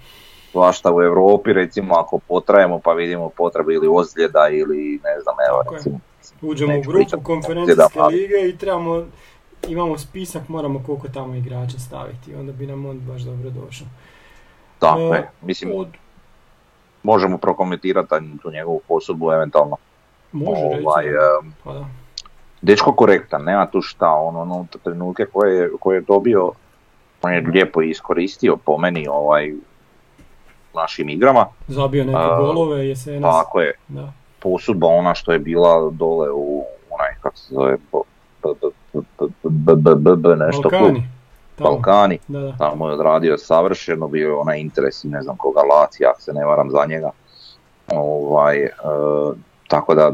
svašta 0.53 0.95
u 0.95 1.03
Europi, 1.03 1.53
recimo 1.53 1.95
ako 1.95 2.19
potrajemo 2.19 2.79
pa 2.79 2.93
vidimo 2.93 3.29
potrebe 3.29 3.75
ili 3.75 3.89
ozljeda 3.91 4.49
ili 4.49 5.01
ne 5.05 5.21
znam, 5.23 5.35
evo 5.51 5.63
Tako 5.63 5.75
je. 5.75 5.79
recimo. 5.79 6.01
Uđemo 6.43 6.79
u 6.79 6.83
grupu 6.83 7.21
konferencijske 7.23 8.01
lige 8.11 8.49
i 8.49 8.57
trebamo, 8.57 9.05
imamo 9.69 9.99
spisak, 9.99 10.49
moramo 10.49 10.83
koliko 10.87 11.09
tamo 11.09 11.35
igrača 11.35 11.79
staviti, 11.79 12.35
onda 12.35 12.53
bi 12.53 12.67
nam 12.67 12.87
on 12.87 12.99
baš 13.01 13.23
dobro 13.23 13.51
došao. 13.51 13.87
Tako 14.79 14.99
E, 15.15 15.17
je, 15.17 15.31
mislim, 15.43 15.73
Od, 15.77 15.89
možemo 17.03 17.39
prokomentirati 17.39 18.09
tu 18.43 18.51
njegovu 18.51 18.81
posudbu 18.89 19.33
eventualno. 19.33 19.77
može 20.33 20.61
ovaj, 20.63 21.05
reći, 21.05 21.17
em, 21.45 21.53
pa 21.65 21.73
da. 21.73 21.87
Dečko 22.63 22.93
korektan, 22.93 23.45
nema 23.45 23.67
tu 23.67 23.81
šta, 23.81 24.09
ono, 24.09 24.41
ono 24.41 24.67
trenutke 24.79 25.27
koje, 25.27 25.57
je- 25.57 25.71
koje 25.81 25.97
je 25.97 26.01
dobio, 26.01 26.53
on 27.23 27.33
je 27.33 27.41
lijepo 27.43 27.83
iskoristio 27.83 28.57
po 28.57 28.79
meni 28.79 29.07
ovaj, 29.09 29.53
našim 30.75 31.09
igrama, 31.09 31.47
Zabio 31.69 32.05
neke 32.05 32.19
A, 32.19 32.37
golove 32.39 32.89
jesenas. 32.89 33.37
tako 33.37 33.61
je, 33.61 33.73
Da. 33.89 34.13
posudba 34.39 34.87
ona 34.87 35.15
što 35.15 35.33
je 35.33 35.39
bila 35.39 35.91
dole 35.91 36.31
u 36.31 36.65
onaj, 36.91 37.09
kako 37.21 37.37
se 37.37 37.55
zove, 37.55 37.77
nešto 40.39 40.69
Balkani. 40.71 41.09
Balkani, 41.59 42.19
Da, 42.29 42.41
da. 42.41 42.53
tamo 42.53 42.89
je 42.89 42.95
odradio 42.95 43.39
savršeno, 43.39 44.09
bio 44.09 44.29
je 44.29 44.35
onaj 44.35 44.59
interes 44.59 45.05
i 45.05 45.09
ne 45.09 45.23
znam 45.23 45.37
koga 45.37 45.61
Laci, 45.63 46.05
ako 46.05 46.21
se 46.21 46.33
ne 46.33 46.45
varam 46.45 46.71
za 46.71 46.87
njega. 46.87 47.11
Ovaj, 47.89 48.59
e, 48.59 48.71
tako 49.69 49.95
da 49.95 50.13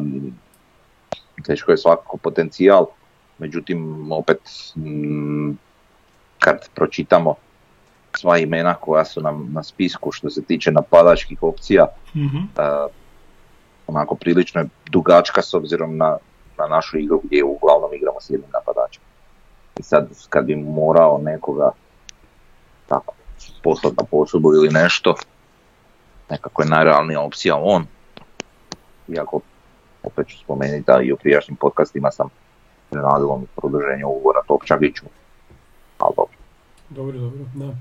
teško 1.46 1.70
je 1.70 1.76
svakako 1.78 2.16
potencijal, 2.16 2.86
međutim 3.38 4.12
opet 4.12 4.40
mm, 4.76 5.50
kad 6.38 6.68
pročitamo 6.74 7.34
sva 8.16 8.38
imena 8.38 8.74
koja 8.74 9.04
su 9.04 9.20
nam 9.20 9.48
na 9.52 9.62
spisku 9.62 10.12
što 10.12 10.30
se 10.30 10.42
tiče 10.44 10.70
napadačkih 10.72 11.42
opcija, 11.42 11.86
Mhm. 12.14 12.36
e, 12.36 12.86
onako 13.86 14.14
prilično 14.14 14.60
je 14.60 14.68
dugačka 14.90 15.42
s 15.42 15.54
obzirom 15.54 15.96
na, 15.96 16.16
na 16.58 16.66
našu 16.66 16.98
igru 16.98 17.20
gdje 17.24 17.44
uglavnom 17.44 17.94
igramo 17.94 18.20
s 18.20 18.30
jednim 18.30 18.50
napadačem. 18.52 19.02
I 19.78 19.82
sad 19.82 20.08
kad 20.28 20.44
bi 20.44 20.56
morao 20.56 21.18
nekoga 21.18 21.70
tako 22.86 23.14
poslati 23.62 23.96
na 23.98 24.04
posudbu 24.04 24.54
ili 24.54 24.68
nešto, 24.68 25.14
nekako 26.30 26.62
je 26.62 26.68
najrealnija 26.68 27.20
opcija 27.20 27.56
on. 27.56 27.86
Iako 29.08 29.40
opet 30.06 30.28
ću 30.28 30.38
spomenuti 30.38 30.84
da 30.86 31.00
i 31.02 31.12
u 31.12 31.16
prijašnjim 31.16 31.56
podcastima 31.56 32.10
sam 32.10 32.28
prenadilo 32.90 33.38
mi 33.38 33.46
produženje 33.56 34.04
ugovora 34.04 34.40
Topčagiću. 34.48 35.04
Ali 35.98 36.12
dobro. 36.16 36.36
Dobro, 36.90 37.18
dobro, 37.18 37.38
da. 37.54 37.64
E, 37.64 37.74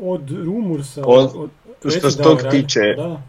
od 0.00 0.30
Rumursa... 0.44 1.02
Od- 1.06 1.50
reci, 1.84 1.98
što 1.98 2.10
se 2.10 2.18
da, 2.18 2.22
tog 2.24 2.42
tiče, 2.50 2.80
Da, 2.96 3.22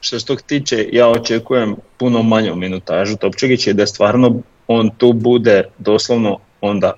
Što 0.00 0.20
se 0.20 0.26
tog 0.26 0.42
tiče, 0.42 0.88
ja 0.92 1.08
očekujem 1.08 1.76
puno 1.96 2.22
manju 2.22 2.54
minutažu 2.56 3.16
Topčagić 3.16 3.66
i 3.66 3.74
da 3.74 3.86
stvarno 3.86 4.34
on 4.68 4.90
tu 4.90 5.12
bude 5.12 5.64
doslovno 5.78 6.38
onda 6.60 6.92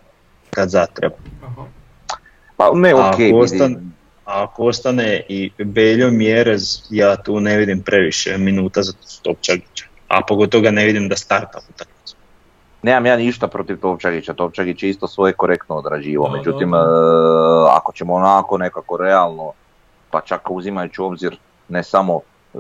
kad 0.51 0.69
zatreba. 0.71 1.15
aha. 1.43 1.63
Pa 2.57 2.71
ne, 2.75 2.95
ok, 2.95 3.01
ako 3.05 3.23
ostane- 3.35 3.77
A 4.25 4.43
ako 4.43 4.65
ostane 4.65 5.23
i 5.29 5.51
Beljo 5.59 6.11
Mjerez, 6.11 6.63
ja 6.91 7.17
tu 7.17 7.41
ne 7.41 7.57
vidim 7.57 7.83
previše 7.83 8.39
minuta 8.39 8.83
za 8.83 8.93
Topčagića. 9.23 9.85
A 10.15 10.23
pogotovo 10.29 10.63
ga 10.63 10.71
ne 10.71 10.85
vidim 10.85 11.09
da 11.09 11.17
starta 11.17 11.59
utakmicu. 11.71 12.17
Nemam 12.83 13.07
ja 13.07 13.17
ništa 13.17 13.49
protiv 13.49 13.81
Topčagića, 13.81 14.35
Topčagić 14.35 14.83
je 14.83 14.91
isto 14.91 15.09
svoje 15.09 15.33
korektno 15.33 15.77
odrađivo, 15.77 16.31
međutim 16.31 16.71
da, 16.71 16.79
da. 16.79 16.85
e, 16.85 17.77
ako 17.77 17.93
ćemo 17.93 18.15
onako 18.15 18.59
nekako 18.59 18.97
realno, 18.97 19.53
pa 20.11 20.21
čak 20.21 20.51
uzimajući 20.51 21.03
u 21.03 21.05
obzir 21.05 21.37
ne 21.69 21.83
samo 21.83 22.21
e, 22.55 22.59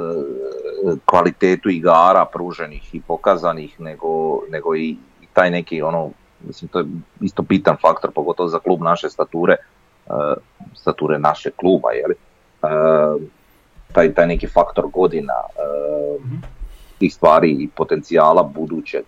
kvalitetu 1.04 1.70
igara 1.70 2.24
pruženih 2.24 2.94
i 2.94 3.00
pokazanih, 3.00 3.80
nego, 3.80 4.40
nego 4.50 4.76
i, 4.76 4.96
taj 5.32 5.50
neki 5.50 5.82
ono, 5.82 6.10
mislim 6.46 6.68
to 6.68 6.78
je 6.78 6.86
isto 7.20 7.42
bitan 7.42 7.76
faktor, 7.82 8.10
pogotovo 8.10 8.48
za 8.48 8.58
klub 8.58 8.82
naše 8.82 9.10
stature, 9.10 9.56
e, 10.06 10.10
stature 10.74 11.18
naše 11.18 11.50
kluba, 11.50 11.90
jeli? 11.92 12.14
Taj, 13.92 14.14
taj 14.14 14.26
neki 14.26 14.46
faktor 14.46 14.86
godina, 14.88 15.34
Mhm. 16.20 16.53
Tih 16.98 17.14
stvari 17.14 17.50
i 17.50 17.68
potencijala 17.68 18.42
budućeg 18.42 19.04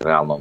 realno 0.00 0.40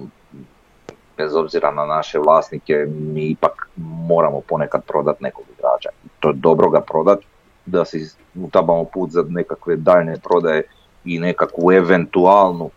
bez 1.18 1.36
obzira 1.36 1.72
na 1.72 1.86
naše 1.86 2.20
vlasnike 2.20 2.74
mi 2.88 3.26
ipak 3.26 3.70
moramo 3.78 4.42
ponekad 4.42 4.84
prodat 4.86 5.22
nekog 5.22 5.46
igrača. 5.58 5.90
To 6.20 6.30
je 6.30 6.34
dobro 6.34 6.70
ga 6.70 6.82
prodat 6.82 7.20
da 7.66 7.86
si 7.86 8.10
utabamo 8.36 8.84
put 8.84 9.10
za 9.10 9.26
nekakve 9.30 9.76
daljne 9.76 10.20
prodaje 10.24 10.64
i 11.06 11.20
nekakvu 11.20 11.72
eventualnu 11.72 12.70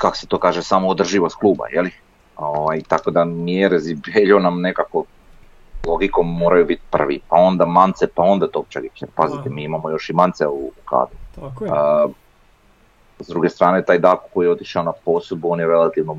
kako 0.00 0.16
se 0.16 0.26
to 0.26 0.38
kaže, 0.38 0.62
samo 0.62 0.88
održivost 0.88 1.36
kluba, 1.36 1.64
jeli? 1.72 1.90
Ovaj, 2.36 2.80
tako 2.88 3.10
da 3.10 3.24
Mjerez 3.24 3.88
i 3.88 3.94
Beljo 3.94 4.38
nam 4.38 4.60
nekako 4.60 5.04
logikom 5.86 6.38
moraju 6.38 6.66
biti 6.66 6.82
prvi, 6.90 7.20
pa 7.28 7.36
onda 7.36 7.66
Mance, 7.66 8.06
pa 8.14 8.22
onda 8.22 8.48
Topčagić. 8.48 9.02
Pazite, 9.14 9.50
mi 9.50 9.64
imamo 9.64 9.90
još 9.90 10.10
i 10.10 10.12
Mance 10.12 10.46
u, 10.46 10.66
u 10.66 10.72
kadru. 10.84 11.16
Tako 11.40 11.64
je. 11.64 11.70
A, 11.74 12.06
s 13.20 13.26
druge 13.28 13.48
strane, 13.48 13.84
taj 13.84 13.98
Daku 13.98 14.28
koji 14.34 14.46
je 14.46 14.50
otišao 14.50 14.82
na 14.82 14.92
posubu, 15.04 15.52
on 15.52 15.60
je 15.60 15.66
relativno 15.66 16.14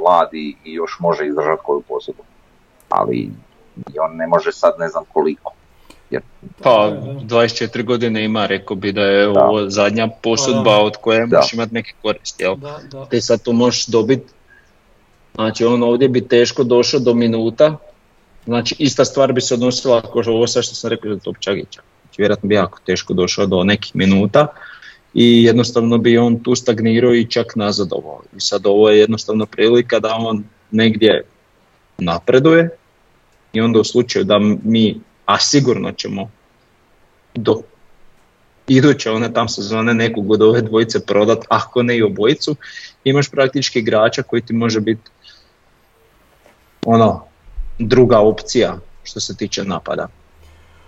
mlad 0.00 0.28
i 0.34 0.56
još 0.64 0.96
može 1.00 1.26
izdržati 1.26 1.62
koju 1.64 1.80
posubu. 1.88 2.22
Ali 2.88 3.30
i 3.94 3.98
on 3.98 4.16
ne 4.16 4.26
može 4.26 4.52
sad 4.52 4.74
ne 4.78 4.88
znam 4.88 5.04
koliko. 5.12 5.52
Jer 6.10 6.22
Pa, 6.62 6.62
Tako 6.62 6.84
je, 6.84 7.14
da. 7.24 7.36
24 7.36 7.84
godine 7.84 8.24
ima, 8.24 8.46
rekao 8.46 8.76
bi 8.76 8.92
da 8.92 9.00
je 9.02 9.26
Da. 9.26 9.44
ovo 9.44 9.70
zadnja 9.70 10.08
posudba 10.22 10.64
Pa 10.64 10.82
od 10.82 10.96
koje 10.96 11.26
Da. 11.26 11.36
možeš 11.36 11.52
imati 11.52 11.74
neke 11.74 11.92
koristi, 12.02 12.42
jel? 12.42 12.56
Da, 12.56 12.78
da. 12.90 13.04
Ti 13.04 13.20
sad 13.20 13.42
tu 13.42 13.52
možeš 13.52 13.86
dobiti, 13.86 14.32
znači 15.34 15.64
on 15.64 15.82
ovdje 15.82 16.08
bi 16.08 16.28
teško 16.28 16.64
došao 16.64 17.00
do 17.00 17.14
minuta, 17.14 17.76
znači 18.44 18.76
ista 18.78 19.04
stvar 19.04 19.32
bi 19.32 19.40
se 19.40 19.54
odnosila 19.54 19.98
ako 19.98 20.22
ovo 20.26 20.46
sad 20.46 20.64
što 20.64 20.74
sam 20.74 20.90
rekao 20.90 21.14
za 21.14 21.20
Topčagića. 21.20 21.80
Znači 22.12 22.22
vjerojatno 22.22 22.48
bi 22.48 22.54
jako 22.54 22.78
teško 22.86 23.14
došao 23.14 23.46
do 23.46 23.64
nekih 23.64 23.96
minuta 23.96 24.46
i 25.14 25.44
jednostavno 25.44 25.98
bi 25.98 26.18
on 26.18 26.42
tu 26.42 26.54
stagnirao 26.54 27.14
i 27.14 27.30
čak 27.30 27.56
nazadovao. 27.56 28.22
I 28.36 28.40
sad 28.40 28.66
ovo 28.66 28.90
je 28.90 28.98
jednostavno 28.98 29.46
prilika 29.46 29.98
da 29.98 30.14
on 30.18 30.44
negdje 30.70 31.24
napreduje 31.98 32.68
i 33.52 33.60
onda 33.60 33.80
u 33.80 33.84
slučaju 33.84 34.24
da 34.24 34.38
mi, 34.64 35.00
a 35.26 35.38
sigurno 35.38 35.92
ćemo 35.92 36.30
do 37.34 37.62
iduće 38.68 39.10
one 39.10 39.32
tam 39.32 39.48
sezone 39.48 39.94
nekog 39.94 40.30
od 40.30 40.42
ove 40.42 40.60
dvojice 40.60 41.06
prodat, 41.06 41.44
ako 41.48 41.82
ne 41.82 41.96
i 41.96 42.02
obojicu, 42.02 42.56
imaš 43.04 43.30
praktički 43.30 43.78
igrača 43.78 44.22
koji 44.22 44.42
ti 44.42 44.52
može 44.52 44.80
biti 44.80 45.10
ono, 46.86 47.24
druga 47.78 48.18
opcija 48.18 48.78
što 49.02 49.20
se 49.20 49.36
tiče 49.36 49.64
napada. 49.64 50.08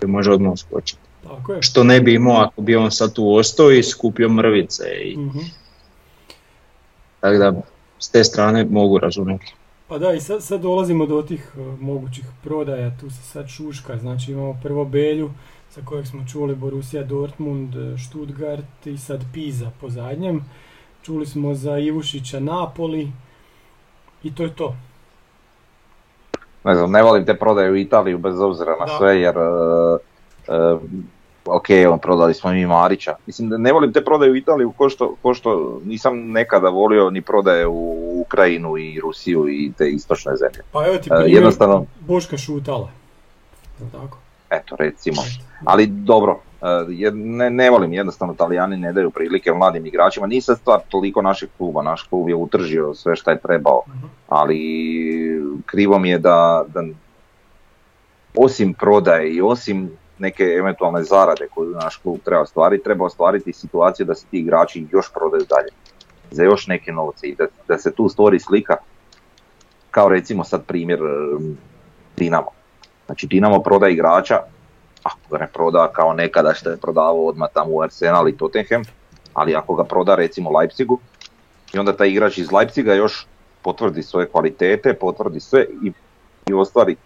može 0.07 0.33
odmah 0.33 0.53
uskočiti. 0.53 1.14
Tako 1.25 1.53
je. 1.53 1.63
Što 1.63 1.85
ne 1.85 2.01
bi 2.01 2.15
imao 2.15 2.37
ako 2.37 2.63
bi 2.63 2.77
on 2.77 2.91
sad 2.91 3.13
tu 3.13 3.35
ostao 3.35 3.71
i 3.71 3.83
skupio 3.83 4.29
mrvice. 4.29 4.85
I, 5.05 5.17
Mhm. 5.17 5.39
Tako 7.21 7.39
da 7.39 7.53
s 7.99 8.11
te 8.11 8.25
strane 8.25 8.65
mogu 8.65 8.99
razumjeti. 8.99 9.55
Pa 9.89 9.99
da, 9.99 10.13
i 10.13 10.21
sad, 10.21 10.43
sad 10.43 10.61
dolazimo 10.61 11.07
do 11.07 11.23
tih 11.23 11.53
e, 11.57 11.61
mogućih 11.81 12.25
prodaja, 12.43 12.97
tu 13.01 13.11
se 13.11 13.23
sad 13.23 13.49
šuška, 13.49 13.99
znači 13.99 14.33
imamo 14.33 14.59
prvo 14.63 14.85
Belju, 14.85 15.31
za 15.75 15.83
kojeg 15.85 16.07
smo 16.07 16.25
čuli 16.33 16.55
Borussia 16.55 17.03
Dortmund, 17.03 17.75
e, 17.77 17.99
Stuttgart 17.99 18.87
i 18.87 18.99
sad 18.99 19.25
Pisa 19.33 19.71
po 19.81 19.91
zadnjem. 19.91 20.45
Čuli 21.03 21.27
smo 21.27 21.55
za 21.55 21.79
Ivušića 21.79 22.41
Napoli 22.41 23.13
i 24.23 24.35
to 24.35 24.43
je 24.43 24.55
to. 24.55 24.75
ne 26.65 26.75
znam, 26.75 26.91
ne 26.91 27.03
volim 27.03 27.27
te 27.27 27.35
prodaje 27.35 27.71
u 27.71 27.77
Italiju 27.77 28.19
bez 28.19 28.41
obzira 28.41 28.77
na 28.81 28.87
Da. 28.87 28.99
sve 28.99 29.21
jer 29.21 29.39
uh, 29.39 29.99
ok, 31.47 31.65
on 31.91 31.99
prodali 31.99 32.35
smo 32.35 32.53
i 32.53 32.67
Marića. 32.67 33.15
Mislim 33.27 33.49
da 33.49 33.59
ne 33.59 33.73
volim 33.73 33.93
te 33.93 34.05
prodaje 34.05 34.33
u 34.33 34.37
Italiju 34.37 34.73
ko 34.73 34.89
što, 34.89 35.15
ko 35.23 35.35
što 35.35 35.81
nisam 35.85 36.31
nekada 36.31 36.69
volio 36.69 37.11
ni 37.11 37.23
prodaje 37.23 37.67
u 37.67 37.91
Ukrajinu 38.21 38.77
i 38.77 39.01
Rusiju 39.01 39.49
i 39.49 39.73
te 39.79 39.89
istočne 39.89 40.37
zemlje. 40.37 40.61
Pa 40.73 40.87
evo 40.87 40.95
ti 40.95 41.07
E, 41.07 41.09
primjer 41.11 41.31
jednostavno- 41.31 41.87
Boška 42.01 42.37
Šutala. 42.37 42.91
Tako? 43.93 44.19
Eto 44.51 44.77
recimo. 44.77 45.23
Ali 45.65 45.87
dobro, 45.87 46.33
uh, 46.33 46.69
jer 46.89 47.13
ne, 47.15 47.51
ne 47.51 47.71
volim 47.71 47.93
jednostavno 47.93 48.35
Talijani 48.35 48.77
ne 48.77 48.93
daju 48.93 49.11
prilike 49.11 49.53
mladim 49.53 49.87
igračima. 49.87 50.27
Nije 50.27 50.43
sad 50.43 50.59
stvar 50.59 50.81
toliko 50.89 51.23
našeg 51.23 51.49
kluba, 51.59 51.83
naš 51.83 52.03
klub 52.03 52.29
je 52.29 52.35
utržio 52.35 52.95
sve 52.95 53.17
što 53.17 53.31
je 53.31 53.39
trebao. 53.39 53.83
Mhm. 53.89 54.07
ali 54.29 54.59
krivo 55.67 55.99
mi 55.99 56.11
je 56.11 56.19
da, 56.19 56.65
da 56.69 56.83
osim 58.37 58.75
prodaje 58.75 59.35
i 59.35 59.41
osim 59.43 59.91
neke 60.25 60.45
eventualne 60.45 61.03
zarade 61.03 61.49
koju 61.55 61.71
naš 61.71 61.97
klub 61.97 62.19
treba 62.25 62.43
ostvariti, 62.43 62.85
treba 62.85 63.05
ostvariti 63.05 63.53
situaciju 63.53 64.07
da 64.07 64.15
se 64.15 64.27
ti 64.31 64.39
igrači 64.39 64.87
još 64.93 65.13
prodaju 65.13 65.45
dalje 65.49 65.71
za 66.31 66.43
još 66.45 66.67
neke 66.67 66.93
novce 66.93 67.27
i 67.27 67.35
da, 67.35 67.47
da 67.69 67.79
se 67.79 67.93
tu 67.93 68.09
stvori 68.09 68.41
slika 68.41 68.77
kao 69.91 70.09
recimo 70.09 70.45
sad 70.45 70.65
primjer 70.67 70.99
em, 71.01 71.59
Dinamo. 72.17 72.51
Znači 73.07 73.27
Dinamo 73.27 73.63
proda 73.63 73.89
igrača, 73.89 74.41
ako 75.03 75.19
ga 75.31 75.39
ne 75.39 75.49
proda 75.53 75.91
kao 75.93 76.13
nekada 76.13 76.55
što 76.55 76.71
je 76.71 76.77
prodavao 76.77 77.27
odmah 77.27 77.49
tamo 77.55 77.71
u 77.71 77.83
Arsenal 77.83 78.29
i 78.29 78.37
Tottenham, 78.37 78.83
ali 79.35 79.55
ako 79.55 79.75
ga 79.75 79.85
proda 79.85 80.15
recimo 80.15 80.59
Leipzigu 80.59 80.99
i 81.75 81.79
onda 81.79 81.97
taj 81.97 82.09
igrač 82.09 82.39
iz 82.39 82.53
Leipziga 82.53 82.95
još 82.95 83.27
potvrdi 83.63 84.03
svoje 84.03 84.29
kvalitete, 84.29 84.95
potvrdi 84.95 85.41
sve 85.41 85.67
i, 85.83 85.93
i 86.47 86.53
ostvari 86.55 86.97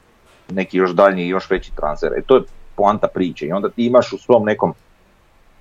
neki 0.48 0.76
još 0.76 0.90
daljnji 0.90 1.24
i 1.24 1.28
još 1.28 1.50
veći 1.50 1.72
transfer. 1.76 2.12
E 2.16 2.22
to 2.26 2.36
je 2.36 2.42
poanta 2.78 3.08
priče 3.08 3.46
i 3.46 3.52
onda 3.52 3.68
ti 3.68 3.86
imaš 3.86 4.12
u 4.12 4.18
svom 4.18 4.44
nekom 4.44 4.74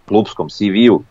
klubskom 0.07 0.49
CV-u, 0.49 1.01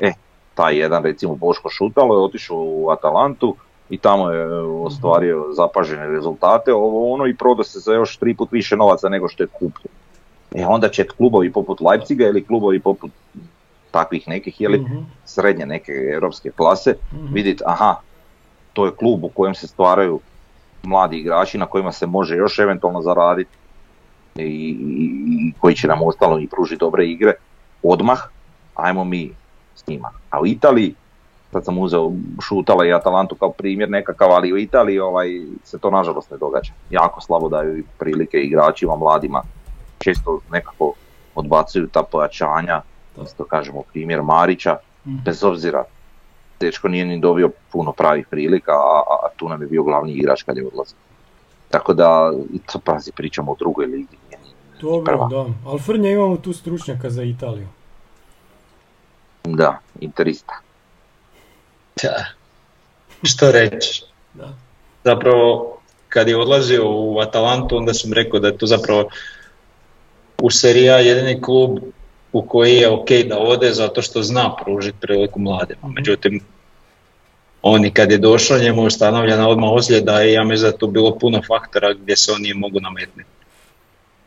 e, 0.00 0.12
taj 0.54 0.78
jedan 0.78 1.02
recimo 1.02 1.34
Boško 1.34 1.70
Šutalo 1.70 2.14
je 2.14 2.24
otišao 2.24 2.56
u 2.58 2.90
Atalantu 2.90 3.54
i 3.90 3.98
tamo 3.98 4.30
je 4.30 4.42
e, 4.42 4.60
ostvario 4.60 5.46
zapažene 5.52 6.06
rezultate, 6.06 6.72
ovo 6.74 7.12
ono 7.12 7.26
i 7.26 7.36
prodao 7.36 7.64
se 7.64 7.78
za 7.78 7.94
još 7.94 8.16
tri 8.16 8.34
put 8.34 8.52
više 8.52 8.76
novaca 8.76 9.08
nego 9.08 9.28
što 9.28 9.42
je 9.42 9.46
kupio. 9.46 9.90
E 10.54 10.66
onda 10.66 10.88
će 10.88 11.06
klubovi 11.06 11.52
poput 11.52 11.80
Leipziga 11.80 12.26
ili 12.26 12.44
klubovi 12.44 12.80
poput 12.80 13.10
takvih 13.90 14.28
nekih 14.28 14.60
ili 14.60 14.78
Mhm, 14.78 14.98
srednje 15.24 15.66
neke 15.66 15.92
europske 16.14 16.50
klase 16.50 16.94
mhm. 17.12 17.34
vidjeti 17.34 17.62
aha, 17.66 17.94
to 18.72 18.86
je 18.86 18.92
klub 18.92 19.24
u 19.24 19.28
kojem 19.28 19.54
se 19.54 19.66
stvaraju 19.66 20.20
mladi 20.82 21.18
igrači 21.18 21.58
na 21.58 21.66
kojima 21.66 21.92
se 21.92 22.06
može 22.06 22.36
još 22.36 22.58
eventualno 22.58 23.02
zaraditi 23.02 23.50
i, 24.42 24.70
i- 24.70 25.08
i 25.48 25.52
koji 25.60 25.74
će 25.74 25.88
nam 25.88 26.02
ostalo 26.02 26.38
i 26.38 26.48
pružiti 26.48 26.80
dobre 26.80 27.06
igre 27.06 27.32
odmah, 27.82 28.18
ajmo 28.74 29.04
mi 29.04 29.30
s 29.74 29.86
njima. 29.86 30.10
A 30.30 30.40
u 30.40 30.46
Italiji, 30.46 30.94
sad 31.52 31.64
sam 31.64 31.78
uzeo 31.78 32.12
Šutala 32.42 32.86
i 32.86 32.92
Atalantu 32.92 33.34
kao 33.34 33.50
primjer 33.50 33.90
nekakav, 33.90 34.30
ali 34.32 34.52
u 34.52 34.58
Italiji 34.58 34.98
ovaj, 34.98 35.28
se 35.64 35.78
to 35.78 35.90
nažalost 35.90 36.30
ne 36.30 36.36
događa. 36.36 36.72
Jako 36.90 37.20
slabo 37.20 37.48
daju 37.48 37.84
prilike 37.98 38.38
igračima, 38.38 38.96
mladima, 38.96 39.42
često 39.98 40.40
nekako 40.50 40.92
odbacuju 41.34 41.88
ta 41.88 42.02
pojačanja, 42.02 42.82
isto 43.24 43.44
kažemo 43.44 43.82
primjer 43.82 44.22
Marića, 44.22 44.76
Mhm. 45.06 45.16
bez 45.24 45.44
obzira 45.44 45.84
dečko 46.60 46.88
nije 46.88 47.04
ni 47.04 47.20
dobio 47.20 47.50
puno 47.72 47.92
pravih 47.92 48.26
prilika, 48.30 48.72
a, 48.72 49.02
a- 49.06 49.28
tu 49.36 49.48
nam 49.48 49.62
je 49.62 49.68
bio 49.68 49.82
glavni 49.82 50.12
igrač 50.12 50.42
kad 50.42 50.56
je 50.56 50.66
odlazio. 50.66 50.96
Tako 51.68 51.94
da, 51.94 52.32
to 52.72 52.78
pazi, 52.78 53.12
pričamo 53.12 53.52
o 53.52 53.56
drugoj 53.58 53.86
ligi. 53.86 54.18
Dobro, 54.80 55.04
prva. 55.04 55.28
da. 55.28 55.70
Ali 55.70 55.80
Frnja 55.80 56.10
imamo 56.10 56.36
tu 56.36 56.52
stručnjaka 56.52 57.10
za 57.10 57.22
Italiju. 57.22 57.68
Da, 59.44 59.78
interista. 60.00 60.52
Da. 62.02 62.24
Što 63.22 63.52
reći? 63.52 64.04
Da. 64.34 64.54
Zapravo, 65.04 65.76
kad 66.08 66.28
je 66.28 66.36
odlazio 66.36 66.82
u 66.86 67.18
Atalantu, 67.18 67.76
onda 67.76 67.94
sam 67.94 68.12
rekao 68.12 68.40
da 68.40 68.48
je 68.48 68.58
to 68.58 68.66
zapravo 68.66 69.08
u 70.42 70.50
Serie 70.50 70.90
A 70.90 70.98
jedini 70.98 71.42
klub 71.42 71.78
u 72.32 72.42
koji 72.42 72.74
je 72.74 72.90
ok 72.90 73.10
da 73.28 73.38
ode 73.38 73.72
zato 73.72 74.02
što 74.02 74.22
zna 74.22 74.56
pružiti 74.56 74.98
priliku 75.00 75.40
mladima. 75.40 75.88
Međutim, 75.88 76.40
on 77.62 77.84
i 77.84 77.90
kad 77.90 78.10
je 78.10 78.18
došao, 78.18 78.58
njemu 78.58 78.82
je 78.82 78.86
ustanovljena 78.86 79.48
odmah 79.48 79.70
ozljeda 79.72 80.24
i 80.24 80.32
ja 80.32 80.44
mislim 80.44 80.70
da 80.70 80.74
je 80.74 80.78
tu 80.78 80.86
bilo 80.86 81.18
puno 81.18 81.40
faktora 81.48 81.92
gdje 81.92 82.16
se 82.16 82.32
on 82.32 82.42
nije 82.42 82.54
mogu 82.54 82.80
nametnuti. 82.80 83.35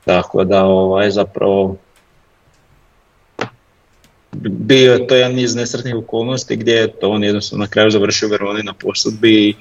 Tako 0.05 0.43
da 0.43 0.65
ovaj 0.65 1.11
zapravo 1.11 1.75
bio 4.41 4.93
je 4.93 5.07
to 5.07 5.15
jedan 5.15 5.35
niz 5.35 5.55
nesretnih 5.55 5.95
okolnosti 5.95 6.55
gdje 6.55 6.73
je 6.73 6.91
to 6.91 7.09
on 7.09 7.23
jednostavno 7.23 7.63
na 7.65 7.69
kraju 7.71 7.91
završio 7.91 8.29
Veroni 8.29 8.63
na 8.63 8.73
posudbi 8.73 9.47
i, 9.49 9.55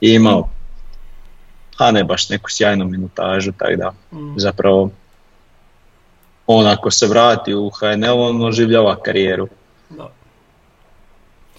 i 0.00 0.14
imao 0.14 0.48
a 1.78 1.90
ne 1.90 2.04
baš 2.04 2.28
neku 2.28 2.50
sjajnu 2.50 2.84
minutažu, 2.84 3.52
tako 3.52 3.76
da 3.76 3.92
Mhm. 4.12 4.32
zapravo 4.38 4.90
on 6.46 6.66
ako 6.66 6.90
se 6.90 7.06
vrati 7.06 7.54
u 7.54 7.70
HNL 7.70 8.20
on 8.20 8.44
oživljava 8.44 9.02
karijeru. 9.02 9.48
Da. 9.90 10.10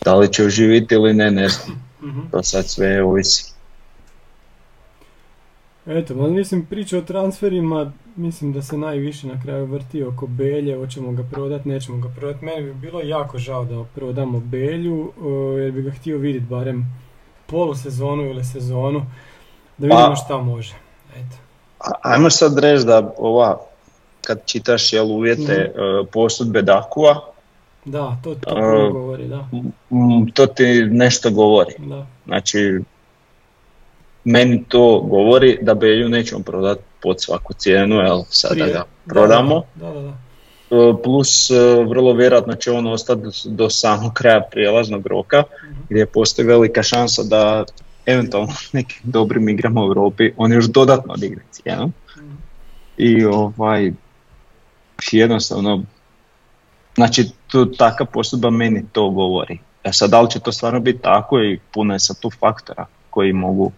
Da 0.06 0.16
li 0.16 0.34
će 0.34 0.46
oživiti 0.46 0.96
ili 0.96 1.14
ne, 1.14 1.32
ne 1.32 1.50
znam. 1.50 1.84
Mhm. 2.04 2.20
To 2.32 2.44
sad 2.44 2.70
sve 2.70 3.04
ovisi. 3.04 3.51
Eto, 5.88 6.16
ma 6.16 6.28
mislim 6.28 6.66
priča 6.66 6.98
o 6.98 7.02
transferima, 7.02 7.92
mislim 8.16 8.54
da 8.54 8.62
se 8.62 8.78
najviše 8.78 9.28
na 9.28 9.42
kraju 9.42 9.66
vrti 9.66 10.04
oko 10.04 10.28
Belje, 10.28 10.76
hoćemo 10.78 11.12
ga 11.12 11.24
prodat, 11.32 11.66
nećemo 11.66 11.98
ga 11.98 12.10
prodat. 12.16 12.42
Meni 12.42 12.64
bi 12.64 12.74
bilo 12.74 13.02
jako 13.02 13.38
žao 13.38 13.66
da 13.66 13.84
prodamo 13.96 14.40
Belju, 14.40 15.12
o, 15.22 15.30
jer 15.58 15.72
bi 15.72 15.82
ga 15.82 15.92
htio 15.92 16.18
vidjeti 16.18 16.46
barem 16.46 16.86
polusezonu 17.46 18.24
ili 18.24 18.44
sezonu, 18.44 19.00
da 19.78 19.88
vidimo 19.88 20.10
Pa- 20.10 20.16
šta 20.16 20.38
može. 20.38 20.74
Eto. 21.16 21.36
A- 21.80 21.92
Ajmo 22.14 22.30
sad 22.30 22.60
reći 22.60 22.86
da 22.86 23.14
ova, 23.18 23.58
kad 24.22 24.46
čitaš 24.46 24.94
jel, 24.94 25.06
uvjete 25.12 25.54
e, 25.54 25.72
posudbe 26.14 26.62
Dakua, 26.62 27.22
Da, 27.86 28.18
to, 28.24 28.36
to 28.36 28.50
puno 28.50 28.90
govori, 28.92 29.28
da. 29.28 29.48
to 30.34 30.46
ti 30.48 30.84
nešto 30.92 31.32
govori. 31.32 31.74
da. 31.78 32.06
Znači, 32.26 32.80
meni 34.24 34.64
to 34.68 35.00
govori 35.00 35.58
da 35.62 35.74
Belju 35.74 36.10
nećemo 36.10 36.44
prodati 36.44 36.82
pod 37.02 37.22
svaku 37.22 37.54
cijenu, 37.54 37.96
jel 37.96 38.24
sada 38.30 38.66
ga 38.66 38.84
prodamo. 39.06 39.64
Da, 39.76 39.90
da, 39.92 40.02
da. 40.02 40.14
E, 40.72 40.94
Plus, 41.04 41.50
e, 41.50 41.84
vrlo 41.88 42.14
vjerojatno 42.14 42.56
će 42.56 42.72
on 42.72 42.88
ostati 42.88 43.22
do, 43.46 43.70
samog 43.70 44.14
kraja 44.14 44.42
prijelaznog 44.52 45.08
roka, 45.08 45.44
gdje 45.90 46.06
postoji 46.06 46.48
velika 46.48 46.84
šansa 46.84 47.24
da 47.24 47.66
eventualno 48.06 48.54
nekim 48.74 49.02
dobrim 49.04 49.50
igrama 49.50 49.82
u 49.82 49.88
Europi 49.88 50.32
on 50.38 50.54
još 50.54 50.66
dodatno 50.66 51.14
odigra 51.14 51.42
cijenu. 51.52 51.92
Mhm. 52.18 52.36
I 52.98 53.26
ovaj, 53.26 53.92
jednostavno, 55.12 55.84
znači 56.96 57.26
tu 57.48 57.66
taka 57.66 58.06
posudba 58.06 58.50
meni 58.50 58.86
to 58.92 59.10
govori. 59.10 59.60
E 59.84 59.94
sad, 59.94 60.10
da 60.10 60.22
li 60.22 60.30
će 60.30 60.40
to 60.40 60.52
stvarno 60.52 60.80
biti 60.80 61.02
tako 61.02 61.40
i 61.40 61.60
puno 61.74 61.94
je 61.94 62.00
sad 62.00 62.20
tu 62.20 62.30
faktora 62.40 62.86
koji 63.10 63.34
mogu 63.34 63.72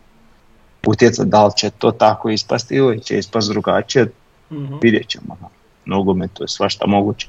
utjecati 0.88 1.30
da 1.30 1.46
li 1.46 1.52
će 1.58 1.70
to 1.70 1.92
tako 1.92 2.30
ispasti 2.30 2.76
ili 2.76 3.02
će 3.02 3.18
ispasti 3.18 3.52
drugačije, 3.52 4.12
Mhm. 4.52 4.76
vidjet 4.82 5.08
ćemo. 5.08 5.38
no. 5.42 5.50
Nogometu 5.88 6.44
je 6.44 6.48
svašta 6.48 6.88
moguće. 6.88 7.28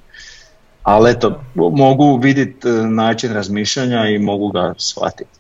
Ali 0.82 1.10
eto, 1.10 1.40
mogu 1.54 2.16
vidjeti 2.16 2.68
način 2.68 3.32
razmišljanja 3.32 4.06
i 4.06 4.18
mogu 4.18 4.48
ga 4.48 4.74
shvatiti. 4.78 5.30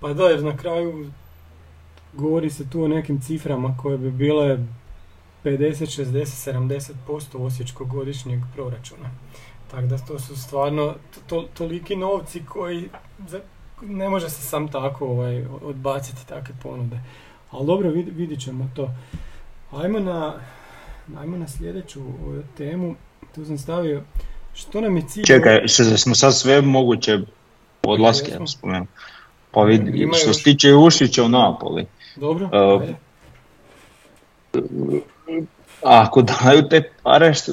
Pa 0.00 0.12
da, 0.12 0.24
jer 0.24 0.42
na 0.42 0.56
kraju 0.56 1.10
govori 2.12 2.50
se 2.50 2.70
tu 2.70 2.82
o 2.82 2.88
nekim 2.88 3.20
ciframa 3.20 3.76
koje 3.76 3.98
bi 3.98 4.10
bile 4.10 4.58
50, 5.44 5.86
60, 5.94 6.26
70% 7.04 7.36
osječkog 7.36 7.88
godišnjeg 7.88 8.40
proračuna. 8.54 9.10
Tako 9.70 9.82
da 9.82 9.98
to 9.98 10.18
su 10.18 10.36
stvarno 10.38 10.86
to, 11.14 11.20
to- 11.26 11.48
toliki 11.54 11.96
novci 11.96 12.42
koji 12.44 12.88
za, 13.28 13.40
ne 13.82 14.08
može 14.08 14.30
se 14.30 14.42
sam 14.42 14.68
tako 14.68 15.06
ovaj, 15.06 15.44
odbaciti 15.62 16.26
takve 16.26 16.54
ponude. 16.62 17.00
Ali 17.50 17.66
dobro, 17.66 17.90
vid, 17.90 18.08
vidit 18.16 18.40
ćemo 18.40 18.70
to. 18.76 18.90
Ajmo 19.72 19.98
na, 19.98 20.34
ajmo 21.18 21.36
na 21.36 21.48
sljedeću 21.48 22.00
ovu 22.00 22.42
temu. 22.56 22.94
Tu 23.34 23.44
sam 23.44 23.58
stavio, 23.58 24.02
što 24.54 24.80
nam 24.80 24.96
je 24.96 25.02
cilj... 25.08 25.24
Čekaj, 25.24 25.68
što 25.68 25.96
smo 25.96 26.14
sad 26.14 26.34
sve 26.34 26.60
moguće 26.60 27.18
odlaske 27.82 28.38
spomenuo. 28.46 28.86
Pa 29.50 29.62
vidi, 29.62 30.08
što 30.22 30.32
se 30.32 30.42
tiče 30.42 30.74
Ušića 30.74 31.24
u 31.24 31.28
Napoli. 31.28 31.86
Dobro, 32.16 32.50
Uh, 32.52 32.82
ako 35.82 36.22
daju 36.22 36.68
te 36.68 36.90
pare 37.02 37.34
što, 37.34 37.52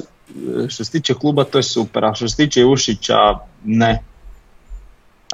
što 0.68 0.84
se 0.84 0.90
tiče 0.90 1.14
kluba 1.14 1.44
to 1.44 1.58
je 1.58 1.62
super, 1.62 2.04
a 2.04 2.14
što 2.14 2.28
se 2.28 2.36
tiče 2.36 2.64
Ušića 2.64 3.38
ne. 3.64 4.02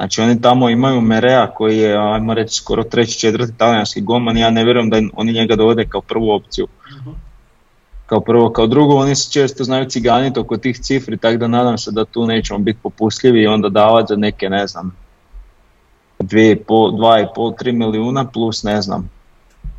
Znači 0.00 0.20
oni 0.20 0.40
tamo 0.40 0.68
imaju 0.68 1.00
Merea 1.00 1.46
koji 1.46 1.78
je, 1.78 1.96
ajmo 2.14 2.34
reći, 2.34 2.54
skoro 2.54 2.82
treći, 2.82 3.18
četvrti 3.18 3.52
talijanski 3.56 4.00
golman 4.00 4.38
i 4.38 4.40
ja 4.40 4.50
ne 4.50 4.64
vjerujem 4.64 4.90
da 4.90 4.96
oni 5.14 5.32
njega 5.32 5.56
dovode 5.56 5.84
kao 5.84 6.00
prvu 6.00 6.30
opciju. 6.30 6.66
Mhm. 7.00 7.10
Kao 8.06 8.20
prvo, 8.20 8.50
kao 8.52 8.66
drugo, 8.66 8.94
oni 8.94 9.16
se 9.16 9.32
često 9.32 9.64
znaju 9.64 9.84
ciganiti 9.84 10.40
oko 10.40 10.56
tih 10.56 10.78
cifri, 10.80 11.16
tako 11.16 11.36
da 11.36 11.48
nadam 11.48 11.78
se 11.78 11.90
da 11.90 12.04
tu 12.04 12.26
nećemo 12.26 12.58
biti 12.58 12.78
popustljivi 12.82 13.42
i 13.42 13.46
onda 13.46 13.68
davati 13.68 14.06
za 14.08 14.16
neke, 14.16 14.48
ne 14.48 14.66
znam, 14.66 14.96
2,5, 16.18 17.54
3 17.62 17.72
milijuna 17.72 18.24
plus, 18.24 18.62
ne 18.62 18.82
znam, 18.82 19.10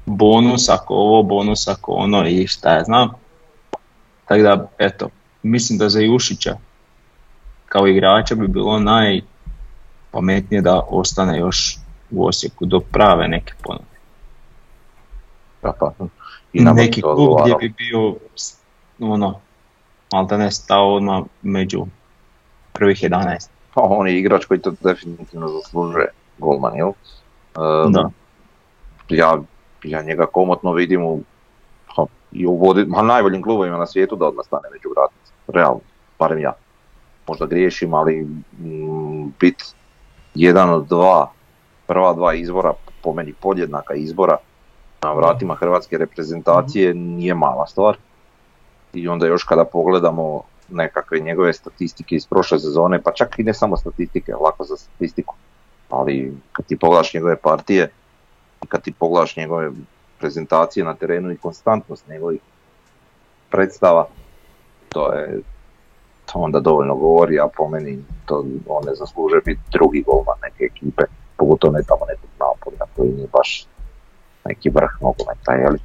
bonus 0.06 0.70
ako 0.70 0.94
ovo, 0.94 1.24
bonus 1.24 1.68
ako 1.68 1.92
ono 1.92 2.28
i 2.28 2.48
šta 2.48 2.74
ja 2.74 2.84
znam. 2.84 3.10
Tako 4.26 4.42
da, 4.42 4.70
eto, 4.78 5.10
mislim 5.44 5.80
da 5.80 5.90
za 5.90 6.00
Jušića 6.00 6.56
kao 7.66 7.88
igrača 7.88 8.36
bi 8.36 8.48
bilo 8.48 8.80
najpametnije 10.12 10.62
da 10.62 10.82
ostane 10.90 11.40
još 11.40 11.78
u 12.12 12.28
Osijeku 12.28 12.66
do 12.66 12.80
prave 12.80 13.28
neke 13.28 13.54
ponude. 13.64 13.86
Da, 15.62 15.74
pa, 15.80 15.92
I 16.54 16.60
bi 16.60 16.72
Neki 16.72 17.02
klub 17.02 17.38
gdje 17.42 17.56
bi 17.60 17.74
bio 17.78 18.16
ono, 19.00 19.40
malta 20.12 20.38
ne 20.38 20.52
stao 20.52 20.94
odmah 20.94 21.24
među 21.42 21.86
prvih 22.74 23.04
11. 23.04 23.50
Pa 23.74 23.82
on 23.82 24.08
je 24.08 24.20
igrač 24.20 24.46
koji 24.46 24.60
to 24.60 24.72
definitivno 24.82 25.48
zaslužuje, 25.48 26.08
golman, 26.38 26.76
jel? 26.76 26.92
Ehm, 27.56 27.92
Da. 27.92 28.10
Ja, 29.10 29.42
ja 29.84 30.02
njega 30.02 30.26
komotno 30.26 30.74
vidim 30.74 31.06
u, 31.06 31.22
ha, 31.96 32.06
i 32.32 32.48
u 32.48 32.56
vodi, 32.56 32.86
ma 32.86 33.02
najboljim 33.02 33.42
klubovima 33.42 33.78
na 33.78 33.88
svijetu 33.88 34.16
da 34.16 34.26
odmah 34.26 34.46
stane 34.46 34.70
među 34.72 34.90
vratnice. 34.90 35.34
Realno, 35.48 35.80
barem 36.20 36.40
ja. 36.40 36.54
Možda 37.28 37.46
griješim, 37.46 37.94
ali 37.94 38.28
mm, 38.60 39.34
bit 39.40 39.76
jedan 40.36 40.70
od 40.70 40.88
dva, 40.88 41.32
prva 41.88 42.14
dva 42.14 42.34
izbora, 42.34 42.74
po 43.04 43.14
meni 43.14 43.34
podjednaka 43.34 43.94
izbora 43.94 44.38
na 45.02 45.14
vratima 45.14 45.56
hrvatske 45.56 45.98
reprezentacije 45.98 46.94
nije 46.94 47.34
mala 47.34 47.68
stvar. 47.68 47.98
I 48.94 49.08
onda 49.08 49.28
još 49.28 49.44
kada 49.44 49.66
pogledamo 49.66 50.44
nekakve 50.70 51.20
njegove 51.20 51.54
statistike 51.54 52.16
iz 52.16 52.26
prošle 52.26 52.60
sezone, 52.60 53.02
pa 53.02 53.12
čak 53.12 53.40
i 53.40 53.44
ne 53.44 53.54
samo 53.54 53.78
statistike, 53.78 54.34
lako 54.34 54.64
za 54.64 54.78
statistiku, 54.78 55.36
ali 55.90 56.38
kad 56.52 56.66
ti 56.66 56.78
pogledaš 56.78 57.14
njegove 57.14 57.36
partije 57.36 57.92
i 58.64 58.68
kad 58.68 58.82
ti 58.82 58.94
pogledaš 59.00 59.36
njegove 59.36 59.72
prezentacije 60.20 60.86
na 60.86 60.94
terenu 60.94 61.32
i 61.32 61.38
konstantnost 61.38 62.08
njegovih 62.08 62.40
predstava, 63.50 64.08
to 64.90 65.14
je 65.14 65.42
to 66.34 66.40
onda 66.40 66.60
dovoljno 66.60 66.96
govori, 66.96 67.40
a 67.40 67.48
po 67.58 67.70
meni 67.70 68.04
to 68.26 68.46
on 68.68 68.84
ne 68.86 68.96
zaslužuje 68.96 69.42
biti 69.46 69.62
drugi 69.72 70.04
golman 70.08 70.38
neke 70.42 70.64
ekipe, 70.64 71.04
pogotovo 71.38 71.74
ne 71.74 71.84
tamo 71.84 72.06
nekog 72.08 72.30
Napolija 72.40 72.86
koji 72.96 73.10
nije 73.10 73.28
baš 73.34 73.68
neki 74.46 74.70
vrh 74.70 74.92
nogometa, 75.02 75.54
jeli? 75.54 75.80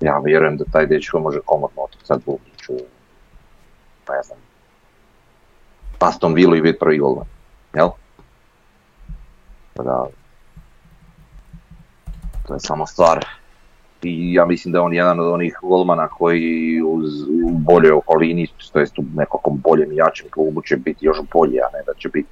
Ja 0.00 0.18
vjerujem 0.18 0.56
da 0.56 0.64
taj 0.64 0.86
dečko 0.86 1.18
može 1.18 1.40
komotno 1.44 1.82
otići 1.82 2.06
sad 2.06 2.22
Vukiću, 2.26 2.72
ne 4.08 4.22
znam, 4.22 4.38
Aston 5.98 6.34
Villa 6.34 6.56
i 6.56 6.62
biti 6.62 6.78
prvi 6.78 6.98
golman, 6.98 7.26
jel? 7.74 7.88
Da, 9.74 10.06
to 12.46 12.54
je 12.54 12.60
samo 12.60 12.86
stvar. 12.86 13.26
I 14.04 14.32
ja 14.32 14.46
mislim 14.46 14.72
da 14.72 14.78
je 14.78 14.82
on 14.82 14.94
jedan 14.94 15.20
od 15.20 15.26
onih 15.28 15.58
golmana 15.62 16.08
koji 16.08 16.82
uz, 16.86 17.22
u 17.22 17.50
boljoj 17.58 17.92
okolini, 17.92 18.46
to 18.72 18.80
jest 18.80 18.98
u 18.98 19.04
nekakvom 19.14 19.60
boljem 19.64 19.92
i 19.92 19.96
jačem 19.96 20.26
klubu 20.30 20.62
će 20.62 20.76
biti 20.76 21.06
još 21.06 21.18
bolje, 21.32 21.58
a 21.60 21.76
ne 21.76 21.82
da 21.86 21.94
će 21.94 22.08
biti 22.08 22.28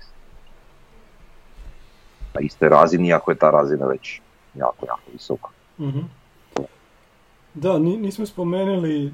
na 2.34 2.40
istoj 2.40 2.68
razini, 2.68 3.08
iako 3.08 3.30
je 3.30 3.38
ta 3.38 3.50
razina 3.50 3.86
već 3.86 4.20
jako, 4.54 4.86
jako 4.86 5.02
visoka. 5.12 5.48
Mhm. 5.80 5.98
Da, 7.54 7.78
ni- 7.78 7.96
nismo 7.96 8.26
spomenuli 8.26 9.12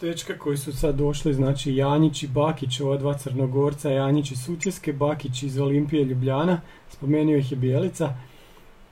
tečka 0.00 0.38
koji 0.38 0.56
su 0.56 0.76
sad 0.76 0.94
došli, 0.94 1.34
znači 1.34 1.76
Janjić 1.76 2.22
i 2.22 2.28
Bakić, 2.28 2.80
ova 2.80 2.96
dva 2.96 3.14
crnogorca, 3.14 3.90
Janjić 3.90 4.30
iz 4.30 4.38
Sutjeske, 4.44 4.92
Bakić 4.92 5.42
iz 5.42 5.58
Olimpije 5.58 6.04
Ljubljana, 6.04 6.60
spomenuo 6.88 7.36
ih 7.36 7.52
je 7.52 7.56
Bijelica, 7.56 8.14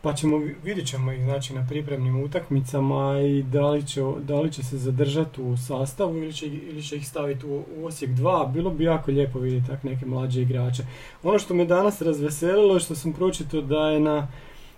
pa 0.05 0.13
ćemo, 0.13 0.37
vi- 0.37 0.55
vidjet 0.65 0.87
ćemo 0.87 1.13
ih 1.13 1.23
znači 1.23 1.55
na 1.55 1.67
pripremnim 1.69 2.21
utakmicama 2.21 3.21
i 3.21 3.43
da 3.43 3.71
li 3.71 3.87
će, 3.87 4.01
da 4.21 4.41
li 4.41 4.53
će 4.53 4.63
se 4.63 4.79
zadržati 4.79 5.43
u 5.43 5.57
sastavu 5.59 6.17
ili 6.17 6.33
će, 6.33 6.47
ili 6.47 6.83
će 6.83 6.97
ih 6.97 7.09
staviti 7.09 7.47
u, 7.47 7.65
u 7.77 7.87
Osijek 7.87 8.11
2, 8.11 8.53
bilo 8.53 8.71
bi 8.71 8.85
jako 8.85 9.11
lijepo 9.11 9.39
vidjeti 9.39 9.67
tak 9.67 9.85
neke 9.85 10.07
mlađe 10.07 10.43
igrače. 10.43 10.83
Ono 11.23 11.39
što 11.39 11.55
me 11.55 11.65
danas 11.65 12.03
razveselilo 12.03 12.75
je 12.75 12.81
što 12.81 12.95
sam 12.95 13.13
pročitao 13.13 13.61
da 13.61 13.89
je 13.89 14.01
na 14.01 14.29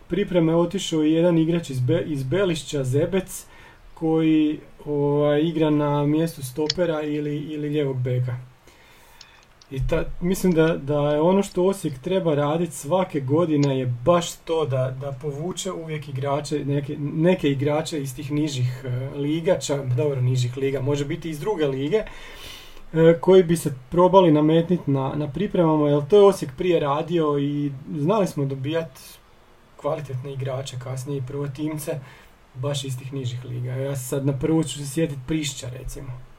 pripreme 0.09 0.55
otišao 0.55 1.05
i 1.05 1.13
jedan 1.13 1.39
igrač 1.39 1.71
iz, 1.71 1.81
Be- 1.81 2.05
iz 2.07 2.23
Belišća, 2.23 2.85
Zebec, 2.85 3.47
koji 3.95 4.59
ovaj, 4.87 5.41
igra 5.43 5.71
na 5.71 6.07
mjestu 6.07 6.43
stopera 6.45 7.03
ili, 7.03 7.37
ili 7.37 7.69
ljevog 7.69 7.97
beka. 7.97 8.37
I 9.71 9.87
ta, 9.89 10.05
mislim 10.21 10.53
da, 10.53 10.77
da 10.77 11.11
je 11.11 11.21
ono 11.21 11.43
što 11.43 11.65
Osijek 11.65 11.99
treba 11.99 12.35
raditi 12.35 12.77
svake 12.77 13.21
godine 13.21 13.79
je 13.79 13.87
baš 14.05 14.37
to 14.37 14.67
da, 14.67 14.97
da 15.01 15.13
povuče 15.23 15.73
uvijek 15.73 16.09
igrače, 16.09 16.65
neke, 16.65 16.97
neke 16.99 17.51
igrače 17.51 18.03
iz 18.03 18.17
tih 18.17 18.33
nižih 18.33 18.85
e, 18.85 19.19
liga, 19.19 19.59
čak, 19.59 19.87
dobro 19.87 20.21
nižih 20.21 20.57
liga, 20.57 20.81
može 20.81 21.05
biti 21.05 21.31
iz 21.31 21.41
druge 21.41 21.67
lige, 21.67 21.97
e, 22.93 23.19
koji 23.21 23.43
bi 23.43 23.57
se 23.57 23.75
probali 23.91 24.33
nametniti 24.33 24.91
na, 24.91 25.13
na 25.15 25.29
pripremama, 25.29 25.89
jer 25.89 26.09
to 26.09 26.17
je 26.17 26.25
Osijek 26.25 26.51
prije 26.57 26.81
radio 26.81 27.39
i 27.39 27.73
znali 27.99 28.27
smo 28.27 28.45
dobijati 28.45 29.01
kvalitetne 29.77 30.33
igrače 30.33 30.77
kasnije 30.85 31.19
i 31.19 31.27
prvotimce 31.27 32.01
baš 32.55 32.85
iz 32.85 32.99
tih 32.99 33.13
nižih 33.13 33.45
liga. 33.45 33.71
Ja 33.71 33.97
sad 33.97 34.27
na 34.27 34.33
prvu 34.33 34.63
ću 34.63 34.79
se 34.79 34.87
sjetiti 34.87 35.21
Prišća 35.27 35.69
recimo. 35.79 36.36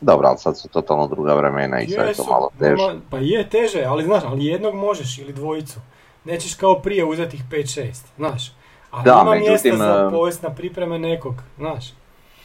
Dobro, 0.00 0.28
ali 0.28 0.38
sad 0.38 0.58
su 0.58 0.68
totalno 0.68 1.06
druga 1.06 1.34
vremena 1.34 1.80
i 1.80 1.88
sad 1.88 2.06
je 2.08 2.14
to 2.14 2.24
malo 2.24 2.50
teže. 2.58 2.74
ma- 2.76 3.00
Pa 3.10 3.18
je 3.18 3.48
teže, 3.48 3.84
ali 3.84 4.04
znaš, 4.04 4.22
ali 4.26 4.44
jednog 4.44 4.74
možeš 4.74 5.18
ili 5.18 5.32
dvojicu. 5.32 5.80
Nećeš 6.24 6.54
kao 6.54 6.78
prije 6.78 7.04
uzeti 7.04 7.36
ih 7.36 7.42
5-6, 7.50 7.92
znaš. 8.16 8.52
Ali 8.90 9.04
Da, 9.04 9.20
ima 9.22 9.30
mjesta 9.30 9.50
međutim, 9.50 9.78
za 9.78 10.08
e, 10.08 10.10
povest 10.10 10.42
na 10.42 10.50
pripreme 10.50 10.98
nekog, 10.98 11.34
znaš. 11.58 11.92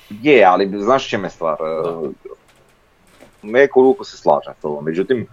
Je, 0.09 0.45
ali 0.45 0.79
znaš 0.79 1.09
čime 1.09 1.25
je 1.25 1.29
stvar? 1.29 1.57
U 1.93 2.13
neku 3.43 3.81
ruku 3.81 4.03
se 4.03 4.17
slažem 4.17 4.53
s 4.57 4.62
tobom, 4.62 4.85
međutim, 4.85 5.27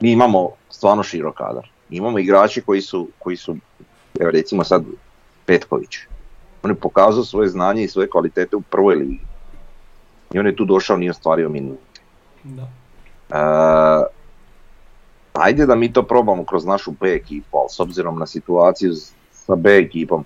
mi 0.00 0.12
imamo 0.12 0.50
stvarno 0.70 1.02
širok 1.02 1.34
kadar. 1.34 1.68
Imamo 1.90 2.18
igrači 2.18 2.60
koji 2.60 2.80
su, 2.80 3.08
koji 3.18 3.36
su 3.36 3.56
evo 4.20 4.30
recimo 4.30 4.64
sad 4.64 4.84
Petković. 5.46 5.96
On 6.62 6.70
je 6.70 6.74
pokazao 6.74 7.24
svoje 7.24 7.48
znanje 7.48 7.82
i 7.82 7.88
svoje 7.88 8.10
kvalitete 8.10 8.56
u 8.56 8.60
prvoj 8.60 8.94
ligi. 8.94 9.20
I 10.32 10.38
on 10.38 10.46
je 10.46 10.56
tu 10.56 10.64
došao, 10.64 10.96
nije 10.96 11.10
ostvario 11.10 11.48
minut. 11.48 11.78
Da. 12.44 12.68
E, 13.30 14.14
ajde 15.32 15.66
da 15.66 15.74
mi 15.74 15.92
to 15.92 16.02
probamo 16.02 16.44
kroz 16.44 16.64
našu 16.64 16.92
B 17.00 17.08
ekipu, 17.08 17.58
ali 17.58 17.68
s 17.70 17.80
obzirom 17.80 18.18
na 18.18 18.26
situaciju 18.26 18.92
sa 19.32 19.54
B 19.54 19.76
ekipom, 19.78 20.24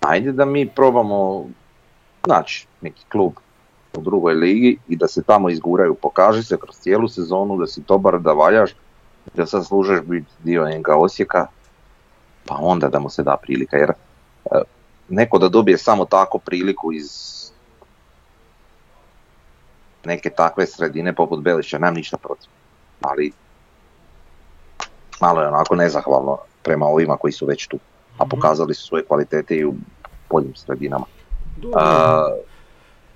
ajde 0.00 0.32
da 0.32 0.44
mi 0.44 0.68
probamo 0.68 1.46
naći 2.26 2.66
neki 2.80 3.04
klub 3.12 3.32
u 3.98 4.00
drugoj 4.00 4.34
ligi 4.34 4.78
i 4.88 4.96
da 4.96 5.08
se 5.08 5.22
tamo 5.22 5.50
izguraju. 5.50 5.94
Pokaži 5.94 6.42
se 6.42 6.56
kroz 6.56 6.76
cijelu 6.76 7.08
sezonu 7.08 7.56
da 7.56 7.66
si 7.66 7.82
dobar, 7.88 8.20
da 8.20 8.32
valjaš, 8.32 8.70
da 9.34 9.46
sad 9.46 9.66
služeš 9.66 10.00
biti 10.00 10.30
dio 10.44 10.78
NK 10.78 10.88
Osijeka, 10.88 11.46
pa 12.46 12.56
onda 12.60 12.88
da 12.88 12.98
mu 12.98 13.10
se 13.10 13.22
da 13.22 13.36
prilika. 13.42 13.76
Jer 13.76 13.90
e, 13.90 14.60
neko 15.08 15.38
da 15.38 15.48
dobije 15.48 15.78
samo 15.78 16.04
tako 16.04 16.38
priliku 16.38 16.92
iz 16.92 17.37
neke 20.04 20.30
takve 20.30 20.66
sredine 20.66 21.14
poput 21.14 21.42
Belića, 21.42 21.78
nemam 21.78 21.94
ništa 21.94 22.16
protiv. 22.16 22.50
Ali 23.00 23.32
malo 25.20 25.40
je 25.42 25.48
onako 25.48 25.74
nezahvalno 25.74 26.38
prema 26.62 26.86
ovima 26.86 27.16
koji 27.16 27.32
su 27.32 27.46
već 27.46 27.66
tu, 27.66 27.78
a 28.18 28.24
Mhm. 28.24 28.30
pokazali 28.30 28.74
su 28.74 28.86
svoje 28.86 29.04
kvalitete 29.04 29.56
i 29.56 29.64
u 29.64 29.74
boljim 30.30 30.54
sredinama. 30.54 31.04
Dobro. 31.56 31.80
A, 31.80 32.28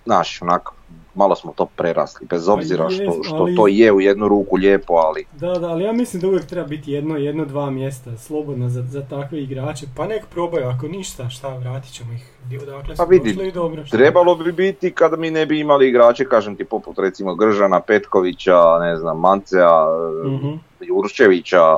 znaš, 0.04 0.42
onak, 0.42 0.68
malo 1.14 1.34
smo 1.34 1.52
to 1.52 1.66
prerasli, 1.66 2.26
bez 2.26 2.48
obzira 2.48 2.90
što, 2.90 3.02
jest, 3.02 3.18
što 3.24 3.34
ali- 3.34 3.56
to 3.56 3.66
je 3.66 3.92
u 3.92 4.00
jednu 4.00 4.28
ruku 4.28 4.56
lijepo, 4.56 4.94
ali 4.94 5.24
Da, 5.32 5.52
da, 5.52 5.68
ali 5.68 5.84
ja 5.84 5.92
mislim 5.92 6.20
da 6.20 6.28
uvijek 6.28 6.46
treba 6.46 6.66
biti 6.66 6.92
jedno, 6.92 7.16
jedno, 7.16 7.44
dva 7.44 7.70
mjesta 7.70 8.16
slobodna 8.16 8.68
za, 8.68 8.82
za 8.82 9.02
takve 9.02 9.40
igrače. 9.40 9.86
Pa 9.96 10.06
nek 10.06 10.26
probaju, 10.26 10.66
ako 10.66 10.88
ništa, 10.88 11.28
šta, 11.28 11.48
vratit 11.50 11.92
ćemo 11.92 12.12
ih. 12.12 12.28
Odakle 12.62 12.94
Pa 12.96 13.04
vidi, 13.04 13.30
i 13.30 13.52
dobro. 13.52 13.86
šta. 13.86 13.96
trebalo 13.96 14.34
bi 14.34 14.52
biti 14.52 14.92
kada 14.92 15.16
mi 15.16 15.30
ne 15.30 15.46
bi 15.46 15.60
imali 15.60 15.88
igrače, 15.88 16.24
kažem 16.24 16.56
ti, 16.56 16.64
poput 16.64 16.98
recimo 16.98 17.34
Gržana, 17.34 17.80
Petkovića, 17.80 18.78
ne 18.80 18.96
znam, 18.96 19.20
Mancea, 19.20 19.86
Mhm. 20.26 20.48
Jurčevića, 20.80 21.76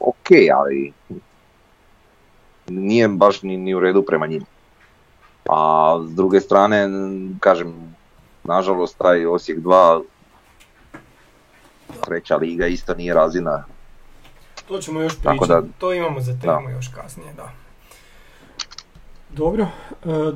ok, 0.00 0.26
ali 0.54 0.92
nije 2.68 3.08
baš 3.08 3.42
ni, 3.42 3.56
ni 3.56 3.74
u 3.74 3.80
redu 3.80 4.02
prema 4.02 4.26
njima. 4.26 4.46
A 5.46 5.60
s 6.04 6.14
druge 6.14 6.40
strane, 6.40 6.88
kažem, 7.40 7.94
nažalost 8.48 8.98
taj 8.98 9.26
Osijek 9.26 9.58
2, 9.58 10.02
treća 12.04 12.36
liga 12.36 12.66
isto 12.66 12.94
nije 12.94 13.14
razina. 13.14 13.64
To 14.68 14.78
ćemo 14.78 15.00
još 15.00 15.12
pričati, 15.18 15.48
da- 15.48 15.62
to 15.78 15.92
imamo 15.92 16.20
za 16.20 16.38
temu 16.40 16.70
još 16.70 16.88
kasnije, 16.94 17.32
da. 17.32 17.52
Dobro, 19.30 19.66
e, 20.04 20.32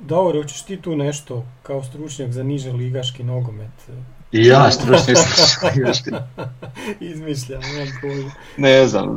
Davor, 0.00 0.36
hoćeš 0.36 0.62
ti 0.62 0.82
tu 0.82 0.96
nešto 0.96 1.44
kao 1.62 1.82
stručnjak 1.82 2.32
za 2.32 2.42
niže 2.42 2.72
ligaški 2.72 3.24
nogomet? 3.24 3.70
I 4.32 4.46
ja 4.46 4.70
stručni 4.70 5.14
sam. 5.16 5.70
Izmišljam, 7.00 7.60
nemam. 8.02 8.32
Ne 8.56 8.86
znam, 8.86 9.16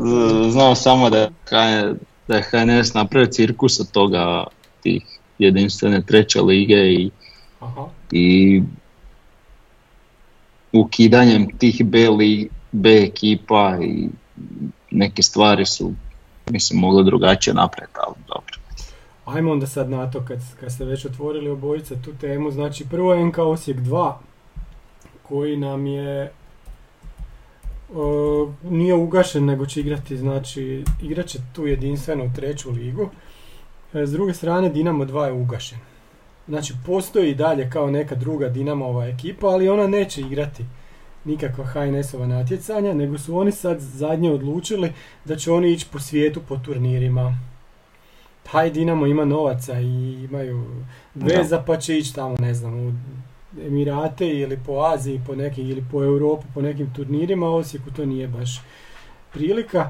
znam 0.52 0.76
samo 0.76 1.10
da 1.10 1.18
je, 1.18 1.30
HNS 1.50 1.98
da 2.28 2.36
je 2.36 2.44
HNS 2.44 2.94
napravio 2.94 3.32
cirkus 3.32 3.80
od 3.80 3.92
toga, 3.92 4.44
tih 4.84 5.04
jedinstvene 5.40 6.02
treće 6.02 6.42
lige 6.42 6.76
i, 6.76 7.12
Aha, 7.60 7.86
i 8.12 8.62
ukidanjem 10.74 11.58
tih 11.58 11.86
B, 11.86 12.10
li, 12.10 12.50
B 12.72 12.90
ekipa 12.90 13.78
i 13.82 14.10
neke 14.92 15.24
stvari 15.24 15.66
su 15.66 15.94
mislim 16.50 16.80
mogle 16.80 17.04
drugačije 17.04 17.54
napraviti, 17.54 17.98
ali 18.08 18.16
dobro. 18.28 18.58
ajmo 19.26 19.52
onda 19.52 19.68
sad 19.68 19.90
na 19.90 20.12
to 20.12 20.26
kad, 20.26 20.40
kad 20.60 20.72
ste 20.72 20.86
već 20.86 21.06
otvorili 21.06 21.50
obojica 21.50 21.96
tu 22.06 22.14
temu. 22.22 22.52
Znači 22.52 22.90
prvo 22.90 23.26
NK 23.26 23.38
Osijek 23.38 23.78
2 23.78 24.14
koji 25.24 25.58
nam 25.58 25.86
je 25.88 26.22
e, 26.24 26.32
nije 28.64 28.96
ugašen 28.96 29.46
nego 29.46 29.66
će 29.66 29.80
igrati, 29.80 30.18
znači 30.18 30.84
igrat 31.02 31.26
će 31.26 31.40
tu 31.54 31.68
jedinstvenu 31.68 32.32
treću 32.36 32.72
ligu. 32.72 33.10
E, 33.94 34.06
S 34.06 34.12
druge 34.12 34.34
strane 34.34 34.70
Dinamo 34.70 35.06
2 35.06 35.24
je 35.26 35.32
ugašen. 35.32 35.78
Znači 36.52 36.74
postoji 36.86 37.32
i 37.32 37.36
dalje 37.36 37.70
kao 37.70 37.92
neka 37.92 38.16
druga 38.16 38.50
Dinamova 38.50 39.08
ekipa, 39.08 39.48
ali 39.48 39.70
ona 39.70 39.88
neće 39.88 40.22
igrati 40.22 40.66
nikakva 41.26 41.66
HNS-ova 41.66 42.28
natjecanja, 42.28 42.94
nego 42.94 43.18
su 43.18 43.38
oni 43.38 43.52
sad 43.52 43.80
zadnje 43.80 44.32
odlučili 44.32 44.92
da 45.26 45.36
će 45.36 45.52
oni 45.52 45.72
ići 45.72 45.86
po 45.92 46.00
svijetu 46.00 46.42
po 46.48 46.58
turnirima. 46.58 47.38
Taj 48.52 48.70
Dinamo 48.70 49.08
ima 49.08 49.26
novaca 49.26 49.80
i 49.80 50.24
imaju 50.24 50.66
veza 51.16 51.64
pa 51.68 51.78
će 51.78 51.98
ići 51.98 52.16
tamo, 52.16 52.36
ne 52.40 52.54
znam, 52.54 52.88
u 52.88 52.94
Emirate 53.68 54.28
ili 54.28 54.60
po 54.66 54.74
Aziji 54.94 55.22
po 55.28 55.36
nekim, 55.36 55.70
ili 55.70 55.84
po 55.92 56.04
Europu 56.04 56.48
po 56.54 56.62
nekim 56.62 56.94
turnirima, 56.94 57.50
Osijeku 57.50 57.92
to 57.92 58.06
nije 58.06 58.28
baš 58.28 58.62
prilika. 59.34 59.90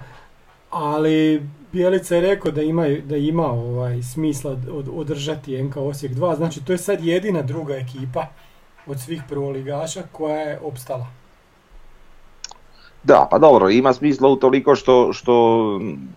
Ali 0.70 1.42
Bjelica 1.72 2.16
je 2.16 2.22
rekao 2.22 2.52
da 2.52 2.62
ima, 2.62 2.88
da 3.04 3.18
ima 3.18 3.46
ovaj 3.46 4.02
smisla 4.04 4.52
od, 4.52 4.90
održati 4.94 5.64
NK 5.64 5.78
Osijek 5.78 6.14
2, 6.14 6.36
znači 6.38 6.66
to 6.66 6.72
je 6.72 6.78
sad 6.78 7.04
jedina 7.04 7.42
druga 7.42 7.76
ekipa 7.76 8.26
od 8.86 9.00
svih 9.00 9.22
prvoligaša 9.30 10.04
koja 10.12 10.36
je 10.36 10.60
opstala. 10.60 11.08
Da, 13.04 13.28
pa 13.32 13.38
dobro, 13.38 13.70
ima 13.70 13.94
smisla 13.94 14.30
utoliko 14.30 14.76
što, 14.76 15.14
što 15.14 15.34
mm, 15.82 16.08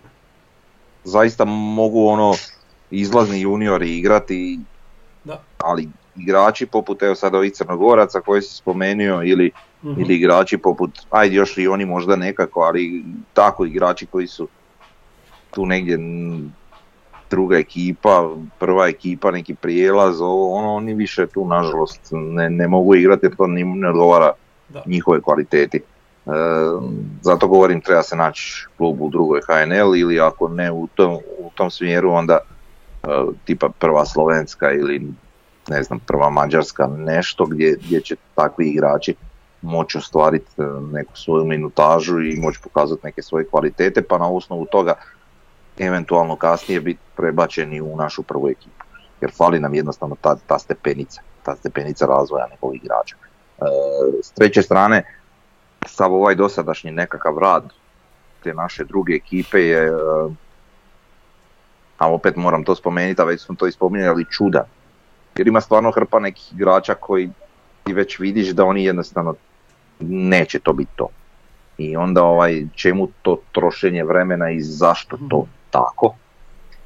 zaista 1.04 1.44
mogu 1.44 2.06
ono 2.06 2.34
izlazni 2.90 3.40
juniori 3.40 3.98
igrati, 3.98 4.58
Da. 5.24 5.40
ali 5.58 5.88
igrači 6.16 6.66
poput 6.66 7.02
evo 7.02 7.14
sad 7.14 7.34
ovih 7.34 7.52
Crnogoraca 7.52 8.20
koje 8.20 8.42
si 8.42 8.54
spomenuo 8.54 9.22
ili, 9.22 9.50
Mhm. 9.84 10.00
ili 10.00 10.14
igrači 10.14 10.58
poput, 10.58 10.90
ajde 11.10 11.36
još 11.36 11.58
i 11.58 11.68
oni 11.68 11.84
možda 11.84 12.16
nekako, 12.16 12.60
ali 12.60 13.04
tako 13.32 13.64
igrači 13.64 14.06
koji 14.06 14.26
su 14.26 14.48
tu 15.54 15.66
negdje 15.66 15.98
druga 17.30 17.58
ekipa, 17.58 18.30
prva 18.58 18.88
ekipa, 18.88 19.30
neki 19.30 19.54
prijelaz, 19.54 20.20
ovo, 20.20 20.54
ono, 20.54 20.74
oni 20.74 20.94
više 20.94 21.26
tu 21.26 21.46
nažalost 21.46 22.00
ne, 22.12 22.50
ne 22.50 22.68
mogu 22.68 22.94
igrati 22.94 23.26
jer 23.26 23.36
to 23.36 23.46
ne 23.46 23.88
odgovara 23.88 24.32
Da. 24.68 24.82
njihove 24.86 25.20
kvaliteti. 25.20 25.76
E, 25.76 26.30
zato 27.22 27.48
govorim 27.48 27.80
treba 27.80 28.02
se 28.02 28.16
naći 28.16 28.66
klub 28.76 29.00
u 29.00 29.08
drugoj 29.08 29.40
HNL 29.46 29.96
ili 29.96 30.20
ako 30.20 30.48
ne 30.48 30.72
u 30.72 30.86
tom, 30.94 31.14
u 31.38 31.50
tom 31.54 31.70
smjeru 31.70 32.10
onda 32.10 32.38
e, 32.38 33.08
tipa 33.44 33.68
prva 33.68 34.04
slovenska 34.04 34.72
ili 34.72 35.02
ne 35.68 35.82
znam 35.82 35.98
prva 35.98 36.30
mađarska 36.30 36.86
nešto 36.86 37.46
gdje, 37.46 37.76
gdje 37.84 38.00
će 38.00 38.16
takvi 38.34 38.68
igrači 38.68 39.14
moći 39.62 39.98
ostvariti 39.98 40.50
e, 40.58 40.62
neku 40.92 41.16
svoju 41.16 41.44
minutažu 41.44 42.20
i 42.20 42.40
moći 42.40 42.60
pokazati 42.62 43.00
neke 43.04 43.22
svoje 43.22 43.46
kvalitete 43.48 44.02
pa 44.02 44.18
na 44.18 44.30
osnovu 44.30 44.66
toga 44.66 44.94
eventualno 45.78 46.36
kasnije 46.36 46.80
biti 46.80 47.00
prebačeni 47.16 47.80
u 47.80 47.96
našu 47.96 48.22
prvu 48.22 48.48
ekipu. 48.48 48.84
Jer 49.20 49.30
fali 49.36 49.60
nam 49.60 49.74
jednostavno 49.74 50.16
ta, 50.20 50.36
ta 50.46 50.58
stepenica, 50.58 51.20
ta 51.42 51.56
stepenica 51.56 52.06
razvoja 52.06 52.46
nekog 52.46 52.74
igrača. 52.74 53.16
E, 53.16 53.64
s 54.22 54.30
treće 54.30 54.62
strane, 54.62 55.04
sav 55.86 56.14
ovaj 56.14 56.34
dosadašnji 56.34 56.90
nekakav 56.90 57.38
rad 57.38 57.72
te 58.42 58.54
naše 58.54 58.84
druge 58.84 59.14
ekipe 59.14 59.60
je, 59.60 59.86
e, 59.86 59.92
a 61.98 62.12
opet 62.12 62.36
moram 62.36 62.64
to 62.64 62.74
spomenuti, 62.74 63.22
a 63.22 63.24
već 63.24 63.40
smo 63.40 63.54
to 63.54 63.66
i 63.66 63.72
spominjali, 63.72 64.24
čuda. 64.30 64.66
Jer 65.36 65.48
ima 65.48 65.60
stvarno 65.60 65.90
hrpa 65.90 66.18
nekih 66.18 66.52
igrača 66.52 66.94
koji 66.94 67.30
ti 67.84 67.92
već 67.92 68.18
vidiš 68.18 68.48
da 68.48 68.64
oni 68.64 68.84
jednostavno 68.84 69.34
neće 70.00 70.58
to 70.58 70.72
biti 70.72 70.90
to. 70.96 71.08
I 71.78 71.96
onda 71.96 72.22
ovaj, 72.22 72.66
čemu 72.74 73.08
to 73.22 73.38
trošenje 73.52 74.04
vremena 74.04 74.50
i 74.50 74.60
zašto 74.60 75.18
to 75.30 75.46
tako? 75.74 76.14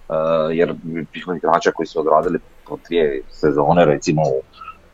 E, 0.09 0.15
jer 0.53 0.75
bilo 1.13 1.37
igrača 1.37 1.71
koji 1.71 1.87
su 1.87 2.01
odradili 2.01 2.39
po 2.69 2.79
dvije 2.87 3.23
sezone 3.31 3.85
recimo 3.85 4.23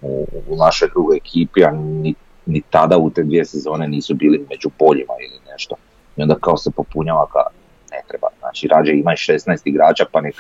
u, 0.03 0.27
u, 0.49 0.57
našoj 0.57 0.89
drugoj 0.89 1.17
ekipi, 1.17 1.65
a 1.65 1.71
ni, 1.71 2.15
ni 2.47 2.63
tada 2.71 2.99
u 2.99 3.11
te 3.11 3.23
dvije 3.23 3.45
sezone 3.45 3.89
nisu 3.89 4.15
bili 4.15 4.47
među 4.51 4.69
poljima 4.79 5.15
ili 5.21 5.53
nešto. 5.53 5.75
I 6.17 6.23
onda 6.23 6.35
kao 6.41 6.57
se 6.57 6.71
popunjava 6.71 7.27
ka 7.33 7.43
ne 7.91 8.03
treba. 8.09 8.29
Znači 8.39 8.69
rađe 8.69 8.93
imaj 8.93 9.17
16 9.17 9.61
igrača 9.65 10.05
pa 10.13 10.21
nek 10.21 10.35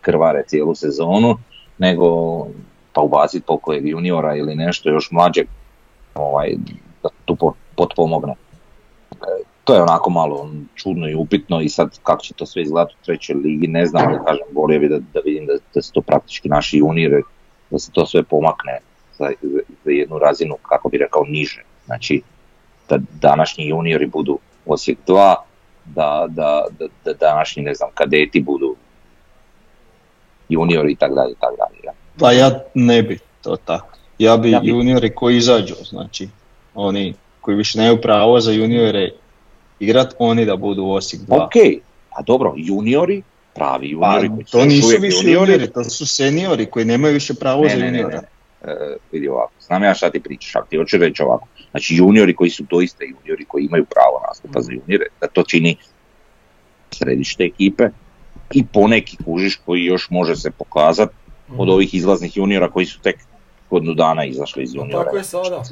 krvare 0.00 0.44
cijelu 0.46 0.74
sezonu, 0.74 1.36
nego 1.78 2.06
pa 2.92 3.00
ubaciti 3.00 3.46
po 3.46 3.58
kojeg 3.58 3.88
juniora 3.88 4.36
ili 4.36 4.54
nešto 4.54 4.90
još 4.90 5.10
mlađeg 5.10 5.46
ovaj, 6.14 6.54
da 7.02 7.08
tu 7.24 7.36
po- 7.36 7.54
potpomogne. 7.76 8.34
To 9.64 9.74
je 9.74 9.82
onako 9.82 10.10
malo 10.10 10.50
čudno 10.74 11.08
i 11.08 11.14
upitno 11.14 11.60
i 11.60 11.68
sad 11.68 11.98
kako 12.02 12.22
će 12.22 12.34
to 12.34 12.46
sve 12.46 12.62
izgledati 12.62 12.94
u 13.02 13.04
trećoj 13.04 13.34
ligi, 13.36 13.66
ne 13.68 13.86
znam, 13.86 14.06
ali 14.08 14.18
kažem, 14.26 14.46
volio 14.54 14.80
bi 14.80 14.88
da, 14.88 14.98
da 14.98 15.20
vidim 15.24 15.46
da, 15.46 15.52
da 15.74 15.82
su 15.82 15.92
to 15.92 16.00
praktički 16.00 16.48
naši 16.48 16.78
juniori, 16.78 17.22
da 17.70 17.78
se 17.78 17.92
to 17.92 18.06
sve 18.06 18.22
pomakne 18.22 18.78
za, 19.18 19.30
za- 19.42 19.60
jednu 19.90 20.18
razinu, 20.18 20.56
kako 20.62 20.88
bi 20.88 20.98
rekao, 20.98 21.24
niže. 21.28 21.62
Znači, 21.86 22.22
da 22.88 22.98
današnji 23.20 23.68
juniori 23.68 24.06
budu 24.06 24.38
Osijek 24.66 24.98
2, 25.06 25.34
da, 25.84 26.26
da, 26.28 26.64
da, 26.78 26.86
da 27.04 27.12
današnji, 27.12 27.62
ne 27.62 27.74
znam, 27.74 27.90
kadeti 27.94 28.40
budu 28.40 28.76
juniori 30.48 30.92
i 30.92 30.96
tako 30.96 31.14
dalje, 31.14 31.32
i 31.32 31.40
tako 31.40 31.56
dalje. 31.56 31.80
ja. 31.84 31.92
Pa 32.18 32.32
ja 32.32 32.50
ne 32.74 33.02
bi 33.02 33.18
to 33.42 33.56
tako. 33.56 33.98
Ja 34.18 34.36
bi 34.36 34.50
Ja 34.50 34.60
bi- 34.60 34.68
juniori 34.68 35.14
koji 35.14 35.36
izađu, 35.36 35.74
znači 35.84 36.28
oni 36.74 37.14
koji 37.40 37.56
više 37.56 37.78
nemaju 37.78 38.00
pravo 38.00 38.40
za 38.40 38.52
juniore 38.52 39.10
igrat, 39.80 40.14
oni 40.18 40.44
da 40.44 40.56
budu 40.56 40.82
u 40.84 40.92
Osijek 40.92 41.22
2. 41.22 41.44
Ok, 41.44 41.52
a 42.10 42.22
dobro, 42.22 42.54
juniori, 42.56 43.22
pravi 43.54 43.96
Pa, 44.00 44.18
juniori 44.18 44.28
koji 44.28 44.44
su 44.44 44.52
to 44.52 44.64
nisu 44.64 44.88
više 45.00 45.16
juniori, 45.18 45.52
juniori, 45.52 45.72
to 45.72 45.84
su 45.84 46.06
seniori 46.06 46.66
koji 46.66 46.84
nemaju 46.84 47.14
više 47.14 47.34
pravo 47.34 47.62
Ne, 47.62 47.68
za 47.68 47.76
ne, 47.76 47.82
ne, 47.82 47.98
juniore. 47.98 48.16
ne. 48.16 48.22
E, 48.72 48.96
vidi 49.12 49.28
ovako, 49.28 49.52
znam 49.60 49.82
ja 49.82 49.94
šta 49.94 50.10
ti 50.10 50.20
pričaš, 50.20 50.56
ali 50.56 50.64
ti 50.70 50.76
hoću 50.76 50.96
reći 50.98 51.22
ovako. 51.22 51.46
Znači 51.70 51.94
juniori 51.96 52.34
koji 52.34 52.50
su 52.50 52.64
doista 52.70 53.04
juniori, 53.04 53.44
koji 53.44 53.64
imaju 53.64 53.84
pravo 53.84 54.22
nastupa 54.28 54.60
za 54.60 54.72
juniore, 54.72 55.06
da 55.20 55.26
to 55.26 55.42
čini 55.42 55.76
središte 56.90 57.44
ekipe 57.44 57.88
i 58.54 58.64
poneki 58.66 59.16
kužiš 59.24 59.56
koji 59.56 59.84
još 59.84 60.10
može 60.10 60.36
se 60.36 60.50
pokazati 60.50 61.12
od 61.48 61.54
Mhm. 61.66 61.70
ovih 61.70 61.94
izlaznih 61.94 62.36
juniora 62.36 62.70
koji 62.70 62.86
su 62.86 63.00
tek 63.00 63.16
godinu 63.70 63.94
dana 63.94 64.24
izašli 64.24 64.62
iz 64.62 64.74
juniora. 64.74 65.04
Tako 65.04 65.16
je 65.16 65.24
sada. 65.24 65.62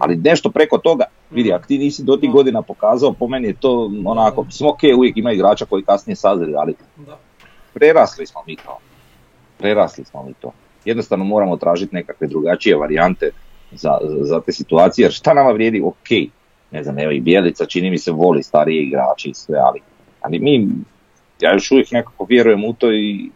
Ali 0.00 0.16
nešto 0.16 0.50
preko 0.50 0.78
toga, 0.78 1.04
vidi, 1.30 1.48
Mhm. 1.48 1.56
ako 1.56 1.66
ti 1.66 1.78
nisi 1.78 2.04
do 2.04 2.16
tih 2.16 2.30
godina 2.30 2.62
pokazao, 2.62 3.12
po 3.12 3.28
meni 3.28 3.46
je 3.46 3.54
to 3.54 3.72
onako, 4.04 4.42
mislim 4.44 4.68
ok, 4.68 4.78
uvijek 4.96 5.16
ima 5.16 5.32
igrača 5.32 5.64
koji 5.64 5.82
kasnije 5.82 6.16
sazri, 6.16 6.54
ali 6.54 6.74
Da. 6.96 7.18
prerasli 7.74 8.26
smo 8.26 8.40
mi 8.46 8.56
to. 8.56 8.78
Prerasli 9.58 10.04
smo 10.04 10.22
mi 10.22 10.34
to. 10.34 10.52
jednostavno 10.84 11.24
moramo 11.24 11.56
tražiti 11.56 11.94
nekakve 11.94 12.26
drugačije 12.26 12.76
varijante 12.76 13.30
za, 13.72 13.98
za 14.20 14.40
te 14.40 14.52
situacije, 14.52 15.04
jer 15.04 15.12
šta 15.12 15.34
nama 15.34 15.50
vrijedi, 15.50 15.82
ok, 15.82 16.08
ne 16.70 16.82
znam, 16.82 16.98
evo 16.98 17.12
i 17.12 17.20
Bijelica 17.20 17.66
čini 17.66 17.90
mi 17.90 17.98
se 17.98 18.10
voli 18.12 18.42
starije 18.42 18.82
igrači 18.82 19.30
i 19.30 19.34
sve, 19.34 19.58
ali, 19.58 19.80
ali 20.20 20.38
mi, 20.38 20.68
ja 21.40 21.52
još 21.52 21.70
uvijek 21.72 21.92
nekako 21.92 22.24
vjerujem 22.24 22.64
u 22.64 22.72
to 22.72 22.92
i, 22.92 23.30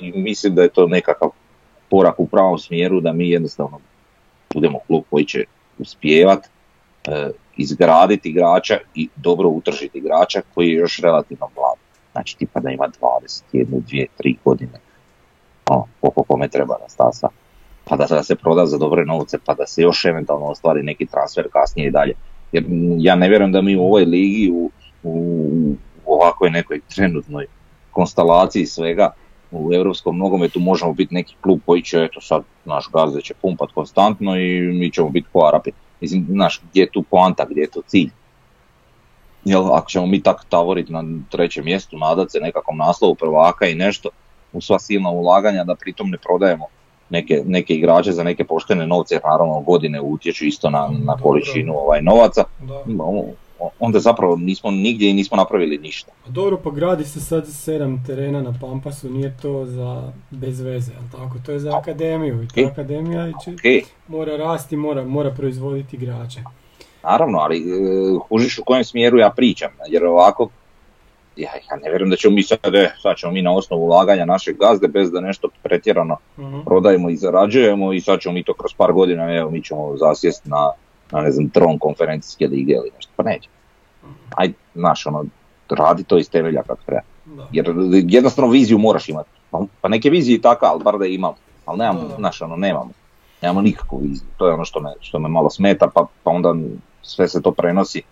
i 0.00 0.12
mislim 0.12 0.54
da 0.54 0.62
je 0.62 0.68
to 0.68 0.86
nekakav 0.86 1.28
korak 1.90 2.20
u 2.20 2.26
pravom 2.26 2.58
smjeru, 2.58 3.00
da 3.00 3.12
mi 3.12 3.30
jednostavno 3.30 3.80
budemo 4.54 4.78
klub 4.86 5.02
koji 5.10 5.24
će 5.24 5.44
uspjevat, 5.78 6.46
e, 7.04 7.30
izgraditi 7.56 8.28
igrača 8.28 8.78
i 8.94 9.08
dobro 9.16 9.48
utržiti 9.48 9.98
igrača 9.98 10.42
koji 10.54 10.68
je 10.68 10.74
još 10.74 11.00
relativno 11.00 11.48
mlad. 11.56 11.78
Znači 12.12 12.38
tipa 12.38 12.60
da 12.60 12.70
ima 12.70 12.88
21, 13.52 13.66
2, 13.66 14.06
3 14.18 14.36
godine. 14.44 14.80
O, 15.70 15.86
koliko 16.00 16.22
kome 16.22 16.48
treba 16.48 16.76
na 16.82 16.88
stasa. 16.88 17.28
Pa 17.84 17.96
da, 17.96 18.06
da 18.06 18.22
se 18.22 18.36
proda 18.36 18.66
za 18.66 18.78
dobre 18.78 19.04
novce, 19.04 19.38
pa 19.44 19.54
da 19.54 19.66
se 19.66 19.82
još 19.82 20.04
eventualno 20.04 20.46
ostvari 20.46 20.82
neki 20.82 21.06
transfer 21.06 21.48
kasnije 21.52 21.88
i 21.88 21.90
dalje. 21.90 22.12
Jer 22.52 22.64
ja 22.98 23.14
ne 23.14 23.28
vjerujem 23.28 23.52
da 23.52 23.62
mi 23.62 23.76
u 23.76 23.82
ovoj 23.82 24.04
ligi, 24.04 24.50
u, 24.50 24.70
u 25.02 25.74
ovakvoj 26.06 26.50
nekoj 26.50 26.80
trenutnoj 26.94 27.46
konstelaciji 27.90 28.66
svega, 28.66 29.12
u 29.56 29.72
europskom 29.72 30.18
nogometu 30.18 30.60
možemo 30.60 30.92
biti 30.92 31.14
neki 31.14 31.34
klub 31.40 31.60
koji 31.66 31.82
će, 31.82 31.98
eto 31.98 32.20
sad, 32.20 32.42
naš 32.64 32.88
gazde 32.92 33.20
će 33.20 33.34
pumpat 33.42 33.68
konstantno 33.74 34.36
i 34.36 34.60
mi 34.60 34.90
ćemo 34.90 35.08
biti 35.08 35.28
po 35.32 35.40
Arapi. 35.40 35.70
Mislim, 36.00 36.26
znaš, 36.30 36.60
gdje 36.70 36.80
je 36.80 36.90
tu 36.90 37.02
poanta, 37.02 37.46
gdje 37.50 37.60
je 37.60 37.70
tu 37.70 37.82
cilj? 37.86 38.10
Jel, 39.44 39.72
ako 39.72 39.90
ćemo 39.90 40.06
mi 40.06 40.22
tako 40.22 40.42
tavoriti 40.48 40.92
na 40.92 41.04
trećem 41.30 41.64
mjestu, 41.64 41.98
nadat 41.98 42.30
se 42.30 42.40
nekakvom 42.40 42.76
naslovu 42.76 43.14
prvaka 43.14 43.66
i 43.66 43.74
nešto, 43.74 44.08
u 44.52 44.60
sva 44.60 44.78
silna 44.78 45.10
ulaganja, 45.10 45.64
da 45.64 45.74
pritom 45.74 46.10
ne 46.10 46.18
prodajemo 46.18 46.66
neke, 47.10 47.42
neke 47.46 47.74
igrače 47.74 48.12
za 48.12 48.22
neke 48.22 48.44
poštene 48.44 48.86
novce, 48.86 49.14
jer 49.14 49.22
naravno 49.24 49.60
godine 49.60 50.00
utječu 50.00 50.44
isto 50.44 50.70
na, 50.70 50.90
na 51.04 51.16
količinu 51.16 51.74
ovaj, 51.74 52.02
novaca. 52.02 52.44
Da 52.86 53.04
onda 53.78 53.98
zapravo 53.98 54.36
nismo 54.36 54.70
nigdje 54.70 55.10
i 55.10 55.12
nismo 55.12 55.36
napravili 55.36 55.78
ništa. 55.78 56.12
Pa 56.24 56.30
dobro, 56.30 56.60
pa 56.64 56.70
gradi 56.70 57.04
se 57.04 57.20
sad 57.20 57.48
sedam 57.48 58.04
terena 58.06 58.42
na 58.42 58.54
Pampasu, 58.60 59.10
nije 59.10 59.36
to 59.42 59.66
za 59.66 60.12
bez 60.30 60.60
veze, 60.60 60.92
ali 60.98 61.10
tako? 61.10 61.38
To 61.46 61.52
je 61.52 61.58
za 61.58 61.78
akademiju 61.78 62.42
i 62.42 62.48
ta 62.48 62.70
akademija 62.72 63.32
će, 63.44 63.50
mora 64.08 64.36
rasti, 64.36 64.76
mora, 64.76 65.04
mora 65.04 65.30
proizvoditi 65.30 65.96
igrače. 65.96 66.40
Naravno, 67.02 67.38
ali 67.38 67.62
uh, 67.62 68.22
kužiš 68.28 68.58
u 68.58 68.64
kojem 68.64 68.84
smjeru 68.84 69.18
ja 69.18 69.30
pričam, 69.36 69.70
jer 69.88 70.04
ovako 70.04 70.48
ja, 71.36 71.50
ja 71.70 71.76
ne 71.76 71.90
vjerujem 71.90 72.10
da 72.10 72.16
ćemo 72.16 72.34
mi 72.34 72.42
sad, 72.42 72.74
e, 72.74 72.90
sad 73.02 73.16
ćemo 73.16 73.32
mi 73.32 73.42
na 73.42 73.52
osnovu 73.52 73.84
ulaganja 73.84 74.24
našeg 74.24 74.56
gazde 74.58 74.88
bez 74.88 75.10
da 75.10 75.20
nešto 75.20 75.48
pretjerano 75.62 76.16
uh 76.36 76.44
prodajemo 76.64 77.10
i 77.10 77.16
zarađujemo 77.16 77.92
i 77.92 78.00
sad 78.00 78.20
ćemo 78.20 78.32
mi 78.32 78.44
to 78.44 78.54
kroz 78.54 78.74
par 78.76 78.92
godina, 78.92 79.36
evo 79.36 79.50
mi 79.50 79.62
ćemo 79.62 79.96
zasjesti 79.96 80.48
na, 80.48 80.56
na 80.56 80.72
ne 81.12 81.30
znam, 81.30 81.48
tron 81.48 81.78
konferencijske 81.78 82.46
lige 82.46 82.72
ili 82.72 82.90
nešto, 82.96 83.12
pa 83.16 83.22
neće 83.22 83.48
aj, 84.36 84.52
znaš, 84.74 85.06
ono, 85.06 85.24
radi 85.70 86.04
to 86.04 86.18
iz 86.18 86.30
temelja 86.30 86.62
kako 86.62 86.82
treba. 86.86 87.02
Jer 87.52 87.74
jednostavno 88.08 88.50
viziju 88.50 88.78
moraš 88.78 89.08
imati. 89.08 89.30
Pa, 89.50 89.60
pa 89.80 89.88
neke 89.88 90.10
vizije 90.10 90.36
i 90.36 90.42
taka, 90.42 90.66
ali 90.66 90.84
bar 90.84 90.98
da 90.98 91.06
imam. 91.06 91.32
Ali 91.66 91.78
nemam, 91.78 92.08
znaš, 92.18 92.42
ono, 92.42 92.56
nemamo. 92.56 92.90
Nemamo 93.42 93.62
nikakvu 93.62 93.98
viziju. 93.98 94.28
To 94.36 94.46
je 94.46 94.54
ono 94.54 94.64
što 94.64 94.80
me, 94.80 94.92
što 95.00 95.18
me 95.18 95.28
malo 95.28 95.50
smeta, 95.50 95.90
pa, 95.94 96.06
pa 96.22 96.30
onda 96.30 96.54
sve 97.02 97.28
se 97.28 97.42
to 97.42 97.52
prenosi 97.52 98.02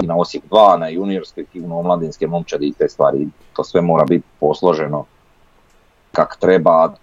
i 0.00 0.06
na 0.06 0.16
Osijek 0.16 0.44
2, 0.50 0.78
na 0.78 0.88
juniorske 0.88 1.44
i 1.54 1.60
na 1.60 1.76
omladinske 1.76 2.26
momčadi 2.26 2.66
i 2.66 2.72
te 2.72 2.88
stvari. 2.88 3.28
To 3.52 3.64
sve 3.64 3.80
mora 3.80 4.04
biti 4.04 4.26
posloženo 4.40 5.04
kak 6.12 6.36
treba, 6.40 6.94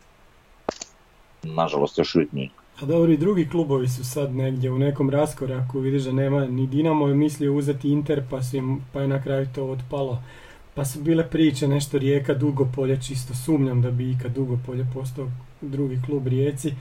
nažalost 1.43 1.97
još 1.97 2.15
uvijek 2.15 2.31
nije. 2.31 2.49
A 2.81 2.85
dobro, 2.85 3.11
i 3.11 3.17
drugi 3.17 3.49
klubovi 3.49 3.87
su 3.87 4.03
sad 4.03 4.35
negdje 4.35 4.71
u 4.71 4.79
nekom 4.79 5.09
raskoraku, 5.09 5.79
vidiš 5.79 6.03
da 6.03 6.11
nema, 6.11 6.45
ni 6.45 6.67
Dinamo 6.67 7.07
je 7.07 7.15
mislio 7.15 7.53
uzeti 7.53 7.89
Inter, 7.89 8.23
pa, 8.29 8.43
su 8.43 8.57
im, 8.57 8.81
pa 8.93 9.01
je 9.01 9.07
na 9.07 9.23
kraju 9.23 9.47
to 9.55 9.65
otpalo. 9.65 10.23
Pa 10.75 10.85
su 10.85 11.01
bile 11.01 11.29
priče, 11.29 11.67
nešto 11.67 11.97
Rijeka, 11.97 12.33
Dugopolje, 12.33 13.01
čisto 13.01 13.33
sumnjam 13.33 13.81
da 13.81 13.91
bi 13.91 14.11
ikad 14.11 14.31
Dugopolje 14.31 14.87
postao 14.93 15.27
drugi 15.61 16.01
klub 16.05 16.27
Rijeci. 16.27 16.73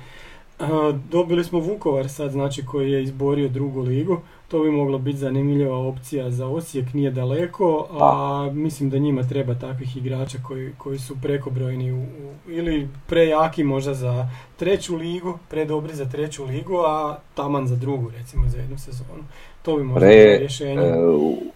Dobili 1.11 1.45
smo 1.45 1.59
Vukovar 1.59 2.09
sad, 2.09 2.30
znači 2.30 2.64
koji 2.66 2.93
je 2.93 3.03
izborio 3.03 3.49
drugu 3.49 3.80
ligu. 3.80 4.20
To 4.53 4.62
bi 4.62 4.70
mogla 4.70 4.98
biti 4.98 5.18
zanimljiva 5.18 5.76
opcija 5.78 6.30
za 6.30 6.46
Osijek, 6.46 6.94
nije 6.94 7.11
daleko, 7.11 7.88
a 8.00 8.50
mislim 8.53 8.90
da 8.90 8.98
njima 8.98 9.22
treba 9.28 9.55
takvih 9.55 9.96
igrača 9.96 10.38
koji, 10.46 10.72
koji 10.78 10.98
su 10.98 11.16
prekobrojni 11.22 11.92
u, 11.92 12.05
ili 12.48 12.88
prejaki 13.07 13.64
možda 13.64 13.94
za 13.94 14.28
treću 14.57 14.96
ligu, 14.96 15.38
predobri 15.50 15.94
za 15.94 16.05
treću 16.05 16.44
ligu, 16.44 16.76
a 16.86 17.18
taman 17.34 17.66
za 17.66 17.76
drugu 17.76 18.11
recimo 18.18 18.48
za 18.48 18.59
jednu 18.59 18.78
sezonu. 18.78 19.22
To 19.62 19.76
bi 19.76 19.84
možda 19.84 20.07
bilo 20.07 20.38
rješenje. 20.38 20.82
E, 20.82 21.05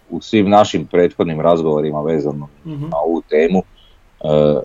u, 0.09 0.21
svim 0.21 0.49
našim 0.49 0.85
prethodnim 0.85 1.41
razgovorima 1.41 2.01
vezano 2.01 2.47
uh 2.65 2.71
na 2.71 2.97
ovu 3.05 3.21
temu, 3.29 3.63
e, 4.23 4.59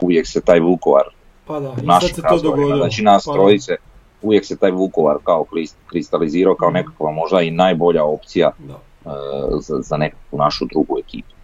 uvijek 0.00 0.26
se 0.26 0.40
taj 0.40 0.60
Vukovar 0.60 1.04
pa 1.46 1.60
da, 1.60 1.74
i 1.82 1.86
sad 1.86 2.14
se 2.14 2.22
to 2.22 2.38
dogodilo. 2.42 2.76
Znači 2.76 3.02
nas 3.02 3.24
pa 3.26 3.32
trojice, 3.32 3.76
uvijek 4.24 4.44
se 4.44 4.56
taj 4.56 4.70
Vukovar 4.70 5.16
kao 5.24 5.44
kristalizirao 5.86 6.54
kao 6.54 6.68
mhm. 6.68 6.76
nekakva 6.76 7.12
možda 7.12 7.40
i 7.40 7.50
najbolja 7.50 8.04
opcija 8.04 8.50
uh, 8.58 9.12
za, 9.60 9.80
za 9.80 9.96
nekakvu 9.96 10.38
našu 10.38 10.64
drugu 10.64 10.98
ekipu. 10.98 11.34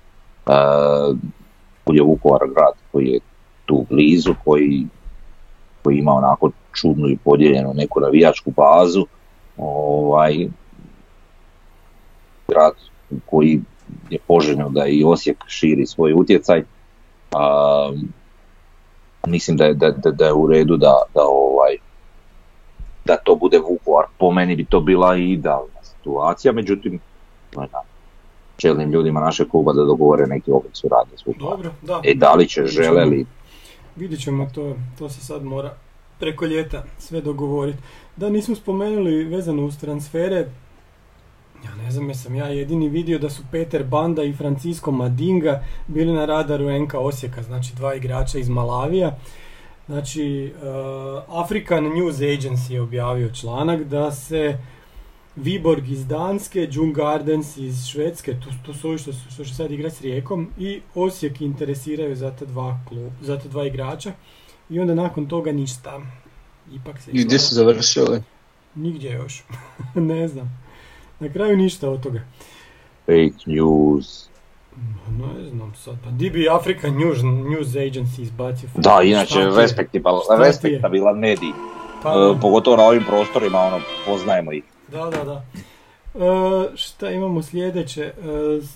Uh, 0.47 1.17
je 1.93 2.03
Vukovar 2.03 2.41
grad 2.55 2.75
koji 2.93 3.07
je 3.07 3.21
tu 3.67 3.85
blizu, 3.91 4.35
koji, 4.45 4.87
koji 5.83 5.97
ima 5.97 6.13
onako 6.13 6.51
čudnu 6.73 7.09
i 7.09 7.19
podijeljenu 7.25 7.73
neku 7.75 8.01
navijačku 8.01 8.51
bazu, 8.57 9.07
ovaj, 9.57 10.49
grad 12.49 12.73
koji 13.27 13.61
je 14.11 14.19
poželjno 14.27 14.69
da 14.69 14.87
i 14.87 15.05
Osijek 15.05 15.37
širi 15.47 15.87
svoj 15.87 16.13
utjecaj. 16.13 16.61
Uh, 16.61 17.99
mislim 19.27 19.57
da 19.57 19.65
je, 19.65 19.75
da, 19.75 19.91
da, 19.91 20.11
da 20.11 20.27
je 20.27 20.33
u 20.33 20.47
redu 20.47 20.77
da, 20.77 21.03
da, 21.15 21.21
ovaj, 21.23 21.77
da 23.05 23.17
to 23.17 23.35
bude 23.35 23.59
Vukovar. 23.59 24.05
Po 24.19 24.31
meni 24.31 24.57
bi 24.57 24.65
to 24.65 24.81
bila 24.81 25.17
i 25.17 25.31
idealna 25.31 25.83
situacija, 25.83 26.53
međutim, 26.53 27.01
ne 27.57 27.67
čelnim 28.61 28.91
ljudima 28.91 29.21
našeg 29.21 29.49
kluba 29.49 29.73
da 29.73 29.85
dogovore 29.85 30.27
neki 30.27 30.51
oblik 30.51 30.73
suradnje 30.73 31.17
s 31.17 31.39
Dobro, 31.39 31.71
da. 31.83 32.01
E, 32.05 32.15
da 32.15 32.35
li 32.35 32.49
će, 32.49 32.67
žele 32.67 33.05
li? 33.05 33.27
Vidjet 33.97 34.21
ćemo 34.21 34.51
to, 34.55 34.75
to 34.99 35.09
se 35.09 35.21
sad 35.21 35.45
mora 35.45 35.75
preko 36.19 36.47
ljeta 36.47 36.85
sve 36.99 37.21
dogovoriti. 37.21 37.79
Da, 38.17 38.29
nismo 38.29 38.55
spomenuli 38.55 39.25
vezano 39.25 39.65
uz 39.65 39.79
transfere, 39.79 40.49
ja 41.65 41.75
ne 41.85 41.91
znam, 41.91 42.09
jesam 42.09 42.35
ja 42.35 42.47
jedini 42.47 42.89
vidio 42.89 43.19
da 43.19 43.31
su 43.31 43.43
Peter 43.51 43.85
Banda 43.85 44.23
i 44.23 44.33
Francisco 44.33 44.91
Madinga 44.91 45.63
bili 45.87 46.13
na 46.13 46.25
radaru 46.25 46.79
NK 46.81 46.95
Osijeka, 46.95 47.43
znači 47.43 47.75
dva 47.75 47.95
igrača 47.95 48.39
iz 48.39 48.49
Malavija. 48.49 49.17
Znači, 49.87 50.53
uh, 50.55 51.43
African 51.45 51.85
News 51.85 52.17
Agency 52.17 52.73
je 52.73 52.81
objavio 52.81 53.31
članak 53.35 53.85
da 53.85 54.13
se 54.13 54.59
Viborg 55.37 55.89
iz 55.89 56.07
Danske, 56.07 56.69
Jung 56.73 56.97
Gardens 56.97 57.57
iz 57.57 57.87
Švedske, 57.87 58.33
to, 58.33 58.51
to 58.67 58.75
su 58.75 58.89
ovi 58.89 58.99
što, 58.99 59.13
što 59.13 59.45
će 59.45 59.55
sad 59.55 59.71
igrati 59.71 59.97
s 59.97 60.01
Rijekom, 60.01 60.49
i 60.59 60.81
Osijek 60.95 61.41
interesiraju 61.41 62.17
za 62.17 62.31
ta 62.31 62.45
dva, 62.45 62.81
klub, 62.89 63.13
za 63.21 63.39
ta 63.39 63.49
dva 63.49 63.67
igrača. 63.67 64.13
I 64.71 64.81
onda 64.81 64.95
nakon 64.95 65.29
toga 65.29 65.53
ništa. 65.53 66.01
Ipak 66.75 67.01
se 67.03 67.11
I 67.11 67.25
gdje 67.25 67.39
su 67.39 67.55
završili? 67.55 68.23
Nigdje 68.75 69.13
još. 69.13 69.45
ne 69.95 70.29
znam. 70.29 70.63
Na 71.21 71.33
kraju 71.33 71.57
ništa 71.57 71.91
od 71.91 72.03
toga. 72.03 72.21
Fake 73.07 73.45
news. 73.47 74.30
Ne 75.19 75.49
znam 75.51 75.75
sad, 75.75 75.95
pa 76.05 76.11
di 76.11 76.31
bi 76.31 76.49
Africa 76.49 76.89
News, 76.89 77.23
News 77.23 77.69
Agency 77.69 78.23
izbacio? 78.23 78.69
Da, 78.75 79.03
inače 79.03 79.39
respektabilan 80.39 81.19
medij. 81.19 81.53
Pa, 82.03 82.11
e, 82.11 82.41
pogotovo 82.41 82.77
na 82.77 82.83
ovim 82.83 83.05
prostorima, 83.05 83.59
ono, 83.59 83.81
poznajemo 84.07 84.53
ih. 84.53 84.63
Da, 84.89 85.11
da, 85.11 85.25
da. 85.25 85.45
E, 86.15 86.77
šta 86.77 87.11
imamo 87.11 87.43
sljedeće? 87.43 88.03
E, 88.03 88.13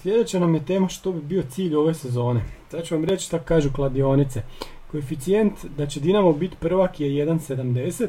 sljedeća 0.02 0.38
nam 0.38 0.54
je 0.54 0.64
tema 0.64 0.88
što 0.88 1.12
bi 1.12 1.20
bio 1.20 1.42
cilj 1.50 1.76
ove 1.76 1.94
sezone. 1.94 2.40
Sad 2.70 2.84
ću 2.84 2.94
vam 2.94 3.04
reći 3.04 3.24
šta 3.24 3.38
kažu 3.38 3.72
kladionice. 3.72 4.42
Koeficijent 4.90 5.64
da 5.76 5.86
će 5.86 6.00
Dinamo 6.00 6.32
biti 6.32 6.56
prvak 6.60 7.00
je 7.00 7.08
1.70, 7.08 8.06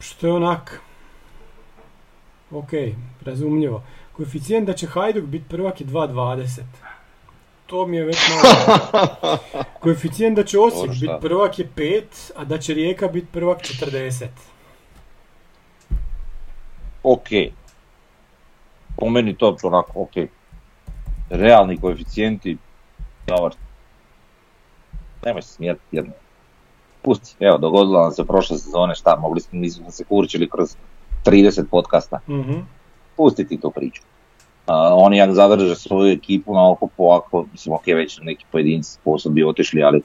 što 0.00 0.26
je 0.26 0.32
onak 0.32 0.80
ok, 2.50 2.70
razumljivo. 3.24 3.82
Koeficijent 4.16 4.66
da 4.66 4.72
će 4.72 4.86
Hajduk 4.86 5.24
biti 5.24 5.44
prvak 5.48 5.80
je 5.80 5.86
2.20. 5.86 6.60
To 7.66 7.86
mi 7.86 7.96
je 7.96 8.04
već 8.04 8.18
malo... 8.28 9.38
Koeficijent 9.80 10.36
da 10.36 10.44
će 10.44 10.58
Osijek 10.58 10.90
biti 10.90 11.12
prvak 11.20 11.58
je 11.58 11.70
5, 11.76 12.02
a 12.36 12.44
da 12.44 12.58
će 12.58 12.74
Rijeka 12.74 13.08
biti 13.08 13.26
prvak 13.32 13.58
40. 13.58 14.26
Ok. 17.02 17.28
Po 18.96 19.08
meni 19.10 19.36
to 19.36 19.56
onako 19.62 20.00
ok. 20.02 20.28
Realni 21.30 21.80
koeficijenti, 21.80 22.56
dobar. 23.26 23.52
Nemoj 25.24 25.42
se 25.42 25.48
smijeti 25.48 25.80
jedno. 25.92 26.12
pusti, 27.02 27.36
evo, 27.40 27.58
dogodilo 27.58 28.02
nam 28.02 28.12
se 28.12 28.24
prošle 28.24 28.58
sezone, 28.58 28.94
šta, 28.94 29.16
mogli 29.16 29.40
smo, 29.40 29.58
mi 29.58 29.70
smo 29.70 29.90
se 29.90 30.04
kurčili 30.04 30.50
kroz 30.50 30.76
30 31.24 31.64
podcasta, 31.70 32.20
Mhm. 32.28 32.52
Pusti 33.16 33.48
ti 33.48 33.60
tu 33.60 33.70
priču. 33.70 34.02
Uh, 34.66 34.74
oni 34.92 35.16
jak 35.16 35.32
zadrže 35.32 35.76
svoju 35.76 36.12
ekipu 36.12 36.54
na 36.54 36.70
okupu, 36.70 37.10
ako, 37.10 37.46
mislim, 37.52 37.74
ok, 37.74 37.86
već 37.86 38.20
neki 38.22 38.44
pojedinci 38.52 38.98
posao 39.04 39.32
bi 39.32 39.44
otišli, 39.44 39.82
ali 39.82 40.02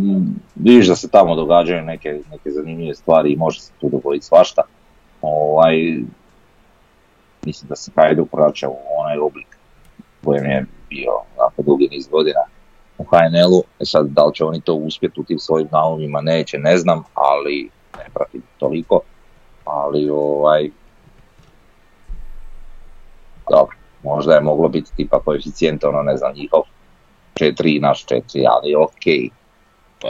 mm, 0.00 0.34
vidiš 0.54 0.86
da 0.86 0.96
se 0.96 1.10
tamo 1.10 1.34
događaju 1.34 1.82
neke, 1.82 2.20
neke 2.30 2.50
zanimljive 2.50 2.94
stvari 2.94 3.32
i 3.32 3.36
može 3.36 3.60
se 3.60 3.72
tu 3.80 3.88
dogoditi 3.88 4.26
svašta. 4.26 4.62
Ovaj, 5.22 5.76
mislim 7.46 7.68
da 7.68 7.76
se 7.76 7.90
Hajduk 7.96 8.28
vraća 8.32 8.68
u 8.68 8.76
onaj 8.98 9.18
oblik 9.18 9.56
kojem 10.24 10.44
je 10.44 10.66
bio 10.88 11.12
nakon 11.38 11.64
dugi 11.64 11.88
niz 11.90 12.08
godina 12.08 12.40
u 12.98 13.04
HNL-u. 13.04 13.62
E 13.80 13.84
sad, 13.84 14.06
da 14.06 14.24
li 14.24 14.34
će 14.34 14.44
oni 14.44 14.60
to 14.60 14.74
uspjeti 14.74 15.20
u 15.20 15.24
tim 15.24 15.38
svojim 15.38 15.68
naumima, 15.72 16.20
neće, 16.20 16.58
ne 16.58 16.76
znam, 16.76 17.04
ali 17.14 17.70
ne 17.98 18.04
pratim 18.14 18.42
toliko. 18.58 19.00
Ali 19.64 20.10
ovaj, 20.10 20.70
dobro, 23.50 23.76
možda 24.02 24.34
je 24.34 24.40
moglo 24.40 24.68
biti 24.68 24.90
tipa 24.96 25.20
koeficijent, 25.20 25.84
ono 25.84 26.02
ne 26.02 26.16
znam, 26.16 26.34
njihov 26.34 26.60
4 27.34 27.80
naš 27.80 28.06
4, 28.06 28.20
ali 28.48 28.74
ok. 28.74 29.32
Pa, 30.02 30.08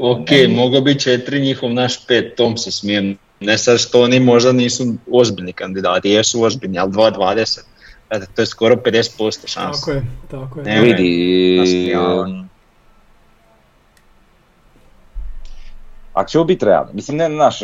ok, 0.00 0.28
mogao 0.56 0.80
bi 0.80 1.00
četiri, 1.00 1.40
njihov 1.40 1.72
naš 1.72 2.06
pet, 2.06 2.36
tom 2.36 2.56
se 2.56 2.72
smijem. 2.72 3.18
Ne 3.40 3.58
sad 3.58 3.78
što 3.78 4.02
oni 4.02 4.20
možda 4.20 4.52
nisu 4.52 4.84
ozbiljni 5.12 5.52
kandidati, 5.52 6.10
jesu 6.10 6.42
ozbiljni, 6.42 6.78
ali 6.78 6.92
2.20. 6.92 7.60
Znate, 8.08 8.26
to 8.34 8.42
je 8.42 8.46
skoro 8.46 8.74
50% 8.74 9.48
šansa. 9.48 9.80
Tako 9.80 9.90
je, 9.90 10.02
tako 10.30 10.60
je. 10.60 10.64
Ne, 10.64 10.80
vidi, 10.80 11.94
ako 16.12 16.30
ćemo 16.30 16.44
biti 16.44 16.64
realni, 16.64 16.90
mislim 16.92 17.16
ne 17.16 17.28
naš, 17.28 17.58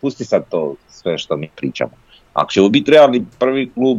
pusti 0.00 0.24
sad 0.24 0.48
to 0.48 0.74
sve 0.88 1.18
što 1.18 1.36
mi 1.36 1.50
pričamo. 1.56 1.90
Ako 2.32 2.52
ćemo 2.52 2.68
biti 2.68 2.90
realni, 2.90 3.24
prvi 3.38 3.70
klub 3.74 3.98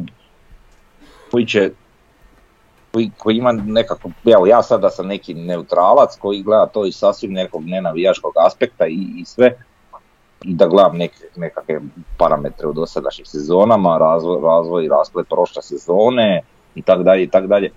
koji 1.37 1.45
će 1.45 1.71
koji, 2.91 3.11
koji 3.17 3.37
ima 3.37 3.51
nekako, 3.51 4.09
evo 4.25 4.47
ja 4.47 4.63
sada 4.63 4.89
sam 4.89 5.07
neki 5.07 5.33
neutralac 5.33 6.17
koji 6.19 6.43
gleda 6.43 6.65
to 6.65 6.85
iz 6.85 6.95
sasvim 6.95 7.33
nekog 7.33 7.65
nenavijaškog 7.65 8.33
aspekta 8.45 8.87
i, 8.87 9.07
i 9.17 9.25
sve, 9.25 9.51
i 10.43 10.53
da 10.53 10.67
gledam 10.67 10.97
neke, 10.97 11.23
nekakve 11.35 11.79
parametre 12.17 12.67
u 12.67 12.73
dosadašnjim 12.73 13.25
sezonama, 13.25 13.97
razvoj, 13.97 14.41
razvoj 14.41 14.85
i 14.85 14.89
rasplet 14.89 15.27
prošle 15.29 15.61
sezone 15.61 16.41
i 16.75 16.81
tak 16.81 17.03
dalje 17.03 17.23
i 17.23 17.29
tak 17.29 17.47
dalje. 17.47 17.71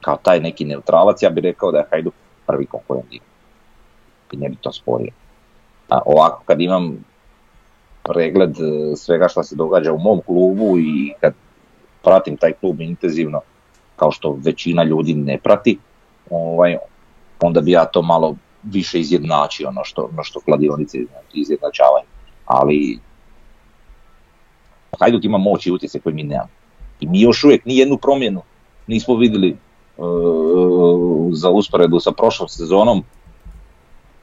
Kao 0.00 0.16
taj 0.22 0.40
neki 0.40 0.64
neutralac, 0.64 1.22
ja 1.22 1.30
bih 1.30 1.44
rekao 1.44 1.72
da 1.72 1.78
je 1.78 1.88
Hajduk 1.90 2.14
prvi 2.46 2.66
konkurent 2.66 3.12
i 3.12 4.36
ne 4.36 4.48
bi 4.48 4.56
to 4.56 4.72
sporio. 4.72 5.12
A 5.88 6.00
ovako 6.06 6.42
kad 6.46 6.60
imam 6.60 7.04
pregled 8.02 8.50
e, 8.50 8.96
svega 8.96 9.28
što 9.28 9.42
se 9.42 9.56
događa 9.56 9.92
u 9.92 9.98
mom 9.98 10.20
klubu 10.26 10.78
i 10.78 11.12
kad 11.20 11.34
pratim 12.06 12.36
taj 12.36 12.52
klub 12.52 12.80
intenzivno, 12.80 13.40
kao 13.96 14.12
što 14.12 14.38
većina 14.44 14.82
ljudi 14.82 15.14
ne 15.14 15.38
prati, 15.38 15.78
ovaj, 16.30 16.76
onda 17.40 17.60
bi 17.60 17.70
ja 17.70 17.84
to 17.84 18.02
malo 18.02 18.36
više 18.62 19.00
izjednačio 19.00 19.68
ono 19.68 19.84
što, 19.84 20.08
ono 20.12 20.24
što 20.24 20.40
kladionice 20.40 20.98
izjednačavaju. 21.34 22.06
Ali 22.46 22.98
Hajduk 25.00 25.24
ima 25.24 25.38
moć 25.38 25.66
i 25.66 25.72
utjecaj 25.72 26.00
koji 26.00 26.14
mi 26.14 26.22
nemamo. 26.22 26.50
I 27.00 27.06
mi 27.06 27.20
još 27.20 27.44
uvijek 27.44 27.64
ni 27.64 27.76
jednu 27.76 27.96
promjenu 27.96 28.42
nismo 28.86 29.16
vidjeli 29.16 29.50
e, 29.50 29.56
za 31.32 31.50
usporedu 31.50 32.00
sa 32.00 32.12
prošlom 32.12 32.48
sezonom 32.48 33.04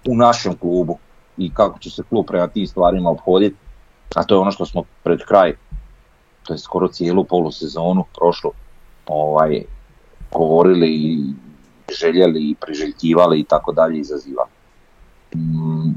u 0.07 0.15
našem 0.15 0.57
klubu 0.57 0.97
i 1.37 1.51
kako 1.53 1.79
će 1.79 1.89
se 1.89 2.03
klub 2.09 2.25
prema 2.25 2.47
tim 2.47 2.67
stvarima 2.67 3.09
obhoditi, 3.09 3.55
a 4.15 4.23
to 4.23 4.35
je 4.35 4.39
ono 4.39 4.51
što 4.51 4.65
smo 4.65 4.83
pred 5.03 5.19
kraj, 5.27 5.55
to 6.43 6.53
je 6.53 6.57
skoro 6.57 6.87
cijelu 6.87 7.23
polusezonu 7.23 8.05
prošlu, 8.15 8.51
ovaj, 9.07 9.63
govorili 10.31 10.87
i 10.87 11.33
željeli 11.99 12.49
i 12.49 12.55
priželjkivali 12.55 13.39
i 13.39 13.43
tako 13.43 13.71
dalje 13.71 13.99
izazivali. 13.99 14.49
Mm, 15.35 15.91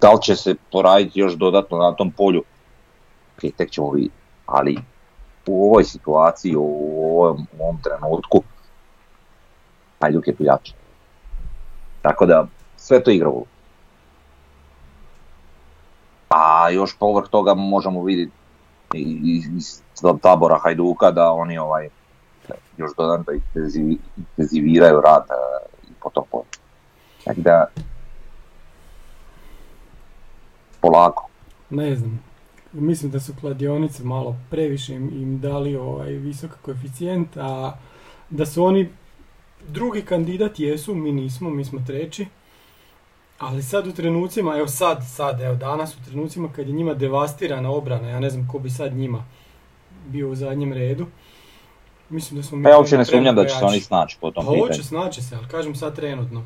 da 0.00 0.12
li 0.12 0.22
će 0.22 0.36
se 0.36 0.54
poraditi 0.72 1.20
još 1.20 1.32
dodatno 1.32 1.78
na 1.78 1.92
tom 1.92 2.10
polju, 2.12 2.42
ok, 3.36 3.52
tek 3.56 3.70
ćemo 3.70 3.90
vidjeti, 3.90 4.14
ali 4.46 4.78
u 5.46 5.66
ovoj 5.66 5.84
situaciji, 5.84 6.56
u 6.56 7.20
ovom, 7.20 7.46
u 7.58 7.62
ovom 7.62 7.82
trenutku, 7.82 8.42
Hajduk 10.00 10.28
je 10.28 10.36
tu 10.36 10.44
jači. 10.44 10.74
Tako 12.02 12.26
da, 12.26 12.46
sve 12.76 13.04
to 13.04 13.10
igra. 13.10 13.30
A 16.28 16.70
još 16.70 16.98
povrh 16.98 17.28
toga 17.28 17.54
možemo 17.54 18.04
vidjeti 18.04 18.32
iz 18.94 19.82
tabora 20.22 20.58
Hajduka 20.62 21.10
da 21.10 21.30
oni 21.30 21.58
ovaj 21.58 21.88
još 22.76 22.90
dodatno 22.96 23.32
intenzivi- 23.32 23.98
intenziviraju 24.16 25.00
rad 25.00 25.22
e, 25.30 25.66
i 25.90 25.92
po 26.02 26.10
tom. 26.10 26.24
Tako 27.24 27.40
da 27.40 27.66
polako. 30.80 31.28
Ne 31.70 31.96
znam. 31.96 32.24
Mislim 32.72 33.10
da 33.10 33.20
su 33.20 33.32
kladionice 33.40 34.04
malo 34.04 34.36
previše 34.50 34.94
im 34.94 35.40
dali 35.40 35.76
ovaj 35.76 36.10
visok 36.12 36.50
koeficijent, 36.62 37.36
a 37.36 37.72
da 38.30 38.46
su 38.46 38.64
oni 38.64 38.90
drugi 39.68 40.02
kandidat 40.02 40.58
jesu, 40.58 40.94
mi 40.94 41.12
nismo, 41.12 41.50
mi 41.50 41.64
smo 41.64 41.80
treći. 41.86 42.26
Ali 43.38 43.62
sad 43.62 43.86
u 43.86 43.92
trenucima, 43.92 44.56
evo 44.56 44.68
sad, 44.68 45.04
sad, 45.08 45.40
evo 45.40 45.54
danas 45.54 45.94
u 45.94 46.04
trenucima 46.04 46.48
kad 46.56 46.68
je 46.68 46.72
njima 46.72 46.94
devastirana 46.94 47.70
obrana, 47.70 48.08
ja 48.08 48.20
ne 48.20 48.30
znam 48.30 48.48
ko 48.52 48.58
bi 48.58 48.70
sad 48.70 48.92
njima 48.92 49.24
bio 50.06 50.30
u 50.30 50.34
zadnjem 50.34 50.72
redu. 50.72 51.06
Mislim 52.08 52.40
da 52.40 52.46
smo 52.46 52.58
mi 52.58 52.64
Pa 52.64 52.70
ja 52.70 52.78
uopće 52.78 52.98
ne 52.98 53.04
sumnjam 53.04 53.36
da 53.36 53.46
će 53.46 53.54
se 53.54 53.64
oni 53.64 53.80
snaći 53.80 54.16
po 54.20 54.30
tom 54.30 54.44
Pa 54.44 54.50
hoće, 54.50 54.62
pitanju. 54.62 54.82
snaće 54.82 55.22
se, 55.22 55.36
ali 55.36 55.48
kažem 55.48 55.74
sad 55.74 55.96
trenutno. 55.96 56.42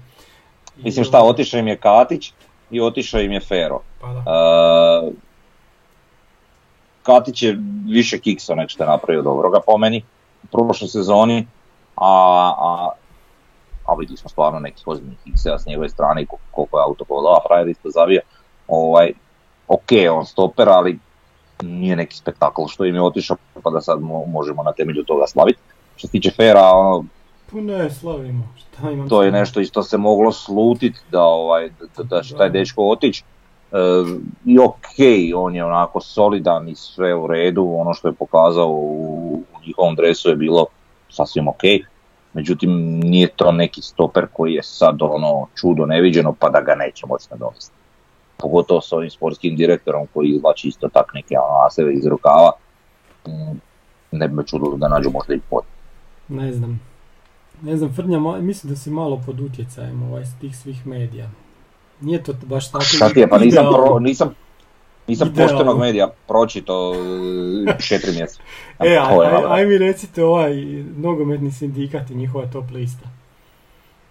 I, 0.78 0.82
Mislim 0.82 1.04
šta, 1.04 1.22
otišao 1.22 1.60
im 1.60 1.68
je 1.68 1.76
Katić 1.76 2.32
i 2.70 2.80
otišao 2.80 3.20
im 3.20 3.32
je 3.32 3.40
Fero. 3.40 3.80
Pa 4.00 4.12
da. 4.12 4.18
E, 4.18 5.12
Katić 7.02 7.42
je 7.42 7.58
više 7.86 8.18
kiksa 8.18 8.54
nek 8.54 8.70
što 8.70 8.84
je 8.84 8.88
napravio 8.88 9.22
dobroga 9.22 9.60
po 9.66 9.78
meni 9.78 10.02
u 10.42 10.46
prošloj 10.46 10.88
sezoni, 10.88 11.46
a, 11.96 12.54
a, 12.58 12.90
a 13.90 13.94
vidjeli 13.98 14.16
smo 14.16 14.30
stvarno 14.30 14.60
nekih 14.60 14.88
ozbiljnih 14.88 15.18
kikseva 15.24 15.58
s 15.58 15.66
njegove 15.66 15.88
strane 15.88 16.22
i 16.22 16.26
koliko 16.50 16.78
je 16.78 16.84
autogola, 16.84 17.40
frajer 17.46 17.68
isto 17.68 17.90
zavio. 17.90 18.20
Ovaj, 18.68 19.12
ok, 19.68 19.90
on 20.12 20.26
stoper, 20.26 20.68
ali 20.68 20.98
nije 21.62 21.96
neki 21.96 22.16
spektakl 22.16 22.66
što 22.68 22.84
im 22.84 22.94
je 22.94 23.02
otišao, 23.02 23.36
pa 23.62 23.70
da 23.70 23.80
sad 23.80 24.00
mo- 24.00 24.26
možemo 24.26 24.62
na 24.62 24.72
temelju 24.72 25.04
toga 25.04 25.26
slaviti. 25.26 25.58
Što 25.96 26.06
se 26.06 26.12
tiče 26.12 26.30
Fera, 26.30 26.70
ono, 26.74 27.04
Pa 27.52 27.60
ne, 27.60 27.90
slavimo. 27.90 28.48
Šta 28.56 28.90
imam 28.90 29.08
to 29.08 29.22
je 29.22 29.32
nešto 29.32 29.60
isto 29.60 29.82
se 29.82 29.96
moglo 29.96 30.32
slutit 30.32 30.96
da 31.10 31.22
ovaj 31.22 31.70
da, 31.96 32.02
da 32.02 32.22
će 32.22 32.34
taj 32.34 32.50
dečko 32.50 32.88
otići. 32.88 33.24
E, 33.72 33.76
I 34.44 34.58
ok, 34.58 34.96
on 35.36 35.54
je 35.54 35.64
onako 35.64 36.00
solidan 36.00 36.68
i 36.68 36.74
sve 36.74 37.14
u 37.14 37.26
redu, 37.26 37.72
ono 37.76 37.94
što 37.94 38.08
je 38.08 38.14
pokazao 38.14 38.68
u, 38.68 39.34
u 39.34 39.66
njihovom 39.66 39.94
dresu 39.94 40.28
je 40.28 40.36
bilo 40.36 40.66
sasvim 41.08 41.48
ok. 41.48 41.62
Međutim, 42.32 43.00
nije 43.00 43.28
to 43.28 43.52
neki 43.52 43.82
stoper 43.82 44.26
koji 44.32 44.54
je 44.54 44.62
sad 44.62 45.02
ono 45.02 45.46
čudo 45.54 45.86
neviđeno 45.86 46.34
pa 46.38 46.48
da 46.50 46.60
ga 46.60 46.74
neće 46.74 47.06
moći 47.06 47.26
nadomjestiti. 47.30 47.76
Pogotovo 48.36 48.80
s 48.80 48.92
ovim 48.92 49.10
sportskim 49.10 49.56
direktorom 49.56 50.06
koji 50.14 50.28
izvlači 50.28 50.68
isto 50.68 50.88
tak 50.88 51.14
neke 51.14 51.34
ono, 51.38 51.66
aseve 51.66 51.94
iz 51.94 52.06
rukava. 52.06 52.52
Mm, 53.26 53.58
Ne 54.12 54.28
bi 54.28 54.34
me 54.34 54.46
čudilo 54.46 54.76
da 54.76 54.88
nađu 54.88 55.10
možda 55.10 55.34
i 55.34 55.40
pod. 55.50 55.62
Ne 56.28 56.52
znam. 56.52 56.80
Ne 57.62 57.76
znam, 57.76 57.92
Frnja, 57.92 58.18
mislim 58.18 58.72
da 58.72 58.76
si 58.76 58.90
malo 58.90 59.22
pod 59.26 59.40
utjecajem 59.40 60.02
ovaj, 60.02 60.24
tih 60.40 60.56
svih 60.56 60.86
medija. 60.86 61.30
Nije 62.00 62.22
to 62.22 62.32
baš 62.46 62.70
tako 62.70 62.84
Šta 62.84 63.08
ti 63.08 63.20
je, 63.20 63.28
pa 63.28 63.38
nisam, 63.38 63.66
pro, 63.72 63.98
nisam, 63.98 64.34
nisam 65.10 65.28
Idealno. 65.28 65.52
poštenog 65.52 65.78
medija 65.78 66.08
pročito 66.28 66.94
e, 67.68 67.82
četiri 67.82 68.12
mjeseca. 68.12 68.42
E, 68.78 68.88
aj, 68.88 68.96
aj, 68.98 69.16
ono. 69.16 69.48
aj 69.48 69.66
mi 69.66 69.78
recite 69.78 70.24
ovaj 70.24 70.54
nogometni 70.96 71.52
sindikat 71.52 72.10
i 72.10 72.14
njihova 72.14 72.46
top 72.46 72.70
lista. 72.70 73.08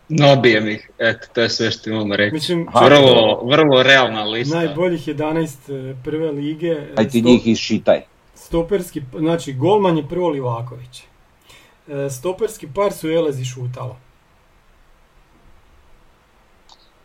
Nabijem 0.10 0.70
ih, 0.70 0.90
eto, 0.98 1.28
to 1.34 1.42
je 1.42 1.50
sve 1.50 1.72
što 1.72 1.90
imamo 1.90 2.16
reći. 2.16 2.34
Mislim. 2.34 2.68
Vrlo, 2.84 3.42
vrlo 3.44 3.84
realna 3.84 4.24
lista. 4.24 4.56
najboljih 4.56 5.08
11 5.08 5.96
prve 6.04 6.32
lige. 6.32 6.78
Aj 6.96 7.08
ti 7.10 7.22
njih 7.22 7.48
iščitaj. 7.48 8.02
Stoperski, 8.36 9.02
znači 9.18 9.54
golman 9.54 9.98
je 9.98 10.08
prvo 10.10 10.30
Livaković. 10.30 11.04
E, 11.88 12.10
Stoperski 12.10 12.68
par 12.76 12.94
su 12.94 13.10
Elez 13.10 13.40
i 13.40 13.46
Šutalo. 13.46 13.98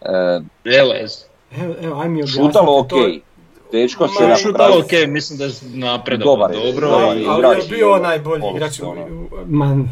E, 0.00 0.40
Elez. 0.64 1.24
Evo, 1.62 1.74
evo, 1.82 2.00
aj 2.00 2.08
mi 2.08 2.22
objasnite. 2.22 2.46
šutalo 2.46 2.78
ok. 2.78 2.88
to. 2.88 3.10
Dečko 3.74 4.08
se 4.08 4.22
Ma, 4.22 4.28
na 4.28 4.36
Šutalo 4.36 4.82
kraju- 4.82 5.04
ok, 5.04 5.08
mislim 5.08 5.38
da 5.38 5.44
je 5.44 5.50
napredovao 5.64 6.36
Dobar 6.36 6.54
je, 6.56 6.72
dobro. 6.72 6.88
dobar 6.88 7.16
je. 7.16 7.24
ali 7.28 7.60
je 7.60 7.68
bio 7.68 7.96
najbolji 7.98 8.42
igrač. 8.50 8.72
sezone. 8.72 9.06
Man, 9.46 9.88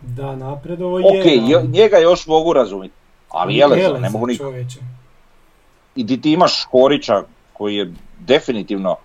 da, 0.00 0.36
napredovo 0.36 0.98
je. 0.98 1.04
Ok, 1.06 1.24
njega 1.66 1.98
još 1.98 2.26
mogu 2.26 2.52
razumjeti. 2.52 2.94
Ali 3.30 3.58
Eleza 3.58 3.98
ne 3.98 4.10
mogu 4.10 4.26
nikako. 4.26 4.50
čovječe. 4.50 4.78
i 5.96 6.04
di 6.04 6.20
ti 6.20 6.32
imaš 6.32 6.62
Škorića 6.62 7.22
koji 7.52 7.76
je 7.76 7.92
definitivno 8.20 8.96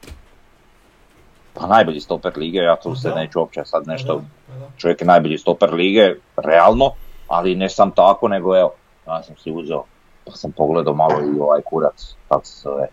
pa 1.54 1.68
najbolji 1.68 2.00
stoper 2.00 2.32
lige, 2.38 2.58
ja 2.60 2.76
tu 2.76 2.96
se 2.96 3.10
Da. 3.10 3.16
neću 3.16 3.40
uopće 3.40 3.62
sad 3.66 3.86
Pa 3.86 3.92
nešto, 3.92 4.16
da, 4.16 4.22
pa 4.48 4.54
da. 4.56 4.68
čovjek 4.78 5.02
je 5.02 5.08
najbolji 5.08 5.38
stoper 5.38 5.74
lige, 5.74 6.14
realno, 6.38 6.92
ali 7.28 7.56
ne 7.56 7.70
sam 7.70 7.92
tako, 7.92 8.28
nego 8.28 8.58
evo, 8.58 8.72
ja 9.08 9.24
sam 9.24 9.36
si 9.38 9.52
uzeo, 9.52 9.84
pa 10.26 10.32
sam 10.32 10.52
pogledao 10.52 10.94
malo 10.94 11.14
i 11.28 11.40
ovaj 11.40 11.62
kurac, 11.62 12.16
kako 12.30 12.46
se 12.46 12.60
zove, 12.60 12.82
uh, 12.84 12.88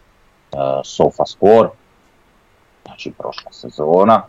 Sofa 0.84 1.26
Score, 1.26 1.68
znači 2.84 3.12
prošla 3.18 3.52
sezona, 3.52 4.22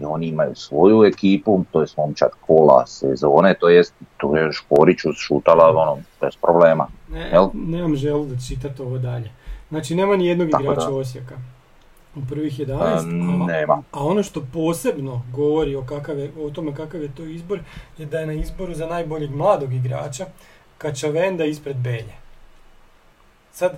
i 0.00 0.04
oni 0.04 0.26
imaju 0.26 0.54
svoju 0.54 1.04
ekipu, 1.04 1.64
to 1.70 1.80
je 1.80 1.86
momčad 1.96 2.30
kola 2.46 2.86
sezone, 2.86 3.54
to 3.60 3.68
jest, 3.68 3.94
tu 4.16 4.36
je 4.36 4.52
Škorić 4.52 5.04
uz 5.04 5.14
šutala, 5.16 5.68
ono, 5.68 5.98
bez 6.20 6.36
problema. 6.36 6.88
Ne, 7.08 7.28
Jel? 7.32 7.48
nemam 7.54 7.96
želu 7.96 8.26
da 8.26 8.40
čitati 8.48 8.82
ovo 8.82 8.98
dalje. 8.98 9.30
Znači 9.68 9.94
nema 9.94 10.16
ni 10.16 10.26
jednog 10.26 10.50
Tako 10.50 10.62
igrača 10.62 10.86
da. 10.86 10.96
Osijeka 10.96 11.34
u 12.16 12.20
prvih 12.28 12.60
11, 12.60 12.80
A, 12.80 12.98
a, 12.98 13.02
nema. 13.46 13.82
a 13.92 14.04
ono 14.04 14.22
što 14.22 14.46
posebno 14.52 15.22
govori 15.32 15.76
o, 15.76 15.82
kakav 15.82 16.18
je, 16.18 16.32
o 16.40 16.50
tome 16.50 16.74
kakav 16.74 17.02
je 17.02 17.14
to 17.14 17.22
izbor 17.22 17.60
je 17.98 18.06
da 18.06 18.18
je 18.18 18.26
na 18.26 18.32
izboru 18.32 18.74
za 18.74 18.86
najboljeg 18.86 19.30
mladog 19.30 19.72
igrača 19.72 20.26
Kačavenda 20.78 21.44
ispred 21.44 21.76
Belje. 21.76 22.14
Sad. 23.52 23.72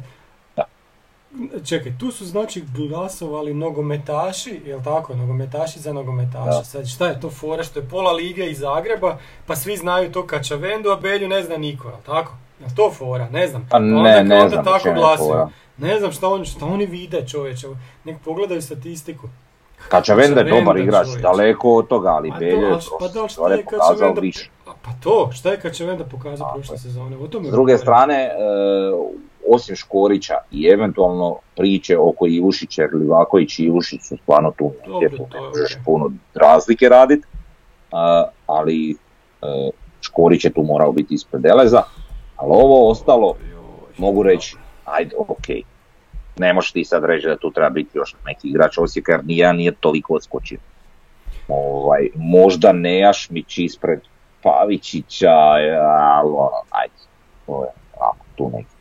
Čekaj, 1.64 1.92
tu 2.00 2.10
su 2.10 2.24
znači 2.24 2.64
glasovali 2.88 3.54
nogometaši, 3.54 4.60
jel 4.66 4.82
tako, 4.84 5.14
nogometaši 5.14 5.80
za 5.80 5.92
nogometaša. 5.92 6.58
Da. 6.58 6.64
Sad 6.64 6.88
šta 6.88 7.06
je 7.06 7.20
to 7.20 7.30
fora 7.30 7.62
što 7.62 7.78
je 7.78 7.88
pola 7.88 8.12
lige 8.12 8.50
iz 8.50 8.58
Zagreba, 8.58 9.18
pa 9.46 9.56
svi 9.56 9.76
znaju 9.76 10.12
to 10.12 10.26
Kačavendu, 10.26 10.90
a 10.90 10.96
Belju 10.96 11.28
ne 11.28 11.42
zna 11.42 11.56
niko, 11.56 11.88
jel 11.88 11.98
tako? 12.06 12.32
Jel 12.60 12.70
to 12.76 12.92
fora? 12.92 13.28
Ne 13.30 13.48
znam. 13.48 13.66
Pa 13.70 13.76
onda, 13.76 14.02
ne, 14.02 14.24
ne 14.24 14.36
onda 14.36 14.48
znam 14.48 14.64
tako 14.64 14.76
o 14.76 14.80
čemu 14.80 14.96
je 14.96 15.00
glasuju. 15.00 15.28
fora. 15.28 15.48
Ne 15.78 15.98
znam 15.98 16.12
šta, 16.12 16.28
on, 16.28 16.44
šta 16.44 16.66
oni 16.66 16.86
vide 16.86 17.26
čovječe, 17.26 17.66
nek 18.04 18.16
pogledaju 18.24 18.62
statistiku. 18.62 19.28
Kačavenda 19.88 20.40
je 20.40 20.50
dobar 20.50 20.76
igrač, 20.76 21.06
čovječe. 21.06 21.22
daleko 21.22 21.74
od 21.74 21.88
toga, 21.88 22.08
ali 22.08 22.32
Belje 22.38 22.50
je 22.50 22.78
pa 23.00 23.08
da, 23.08 23.28
šta 23.28 23.52
je 23.52 23.64
pokazao 23.64 24.12
više. 24.12 24.50
Pa 24.64 24.90
to, 25.02 25.30
šta 25.32 25.50
je 25.50 25.60
Kačavenda 25.60 26.04
pokazao 26.04 26.46
Tako 26.46 26.58
prošle 26.58 26.78
sezone? 26.78 27.16
O 27.16 27.26
tome 27.26 27.48
S 27.48 27.50
druge 27.50 27.78
strane, 27.78 28.14
e, 28.14 28.30
osim 29.48 29.76
Škorića 29.76 30.34
i 30.50 30.66
eventualno 30.66 31.36
priče 31.56 31.98
oko 31.98 32.26
Ivušića, 32.26 32.82
jer 32.82 32.94
Livaković 32.94 33.58
i 33.58 33.62
Ivušić 33.62 34.02
su 34.02 34.16
stvarno 34.16 34.52
tu 34.58 34.72
ne 34.86 35.06
je 35.06 35.10
možeš 35.10 35.76
puno 35.84 36.12
razlike 36.34 36.88
radit, 36.88 37.26
ali 38.46 38.90
e, 38.90 38.96
Škorić 40.00 40.44
je 40.44 40.52
tu 40.52 40.62
morao 40.62 40.92
biti 40.92 41.14
ispred 41.14 41.46
Eleza, 41.46 41.82
ali 42.36 42.50
ovo 42.52 42.90
ostalo, 42.90 43.34
mogu 43.98 44.22
reći, 44.22 44.56
ajde, 44.84 45.16
ok. 45.18 45.46
Ne 46.38 46.52
možeš 46.52 46.72
ti 46.72 46.84
sad 46.84 47.04
reći 47.04 47.26
da 47.26 47.36
tu 47.36 47.50
treba 47.50 47.70
biti 47.70 47.98
još 47.98 48.16
neki 48.26 48.48
igrač 48.48 48.78
Osijeka, 48.78 49.12
jer 49.12 49.24
nijedan 49.24 49.56
nije 49.56 49.72
toliko 49.72 50.14
odskočio. 50.14 50.58
Ovaj, 51.48 52.08
možda 52.14 52.72
Nejašmić 52.72 53.58
ispred 53.58 54.00
Pavićića, 54.42 55.32
ali 56.14 56.30
ajde, 56.70 56.94
to 57.46 57.64
je 57.64 57.70
tu 58.36 58.50
neki. 58.54 58.75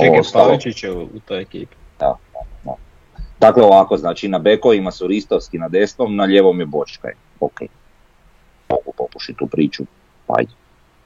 Čekaj, 0.00 0.20
Pavičić 0.32 0.84
je 0.84 0.92
u, 0.92 1.08
toj 1.24 1.40
ekipi. 1.40 1.76
da, 1.98 2.14
da, 2.32 2.40
da. 2.64 2.74
Dakle 3.40 3.62
ovako, 3.62 3.96
znači 3.96 4.28
na 4.28 4.38
bekovima 4.38 4.90
su 4.90 5.06
Ristovski 5.06 5.58
na 5.58 5.68
desnom, 5.68 6.16
na 6.16 6.26
ljevom 6.26 6.60
je 6.60 6.66
Bočkaj. 6.66 7.12
Ok. 7.40 7.60
Mogu 8.68 8.92
popušiti 8.96 9.38
tu 9.38 9.46
priču. 9.46 9.84
Ajde. 10.28 10.50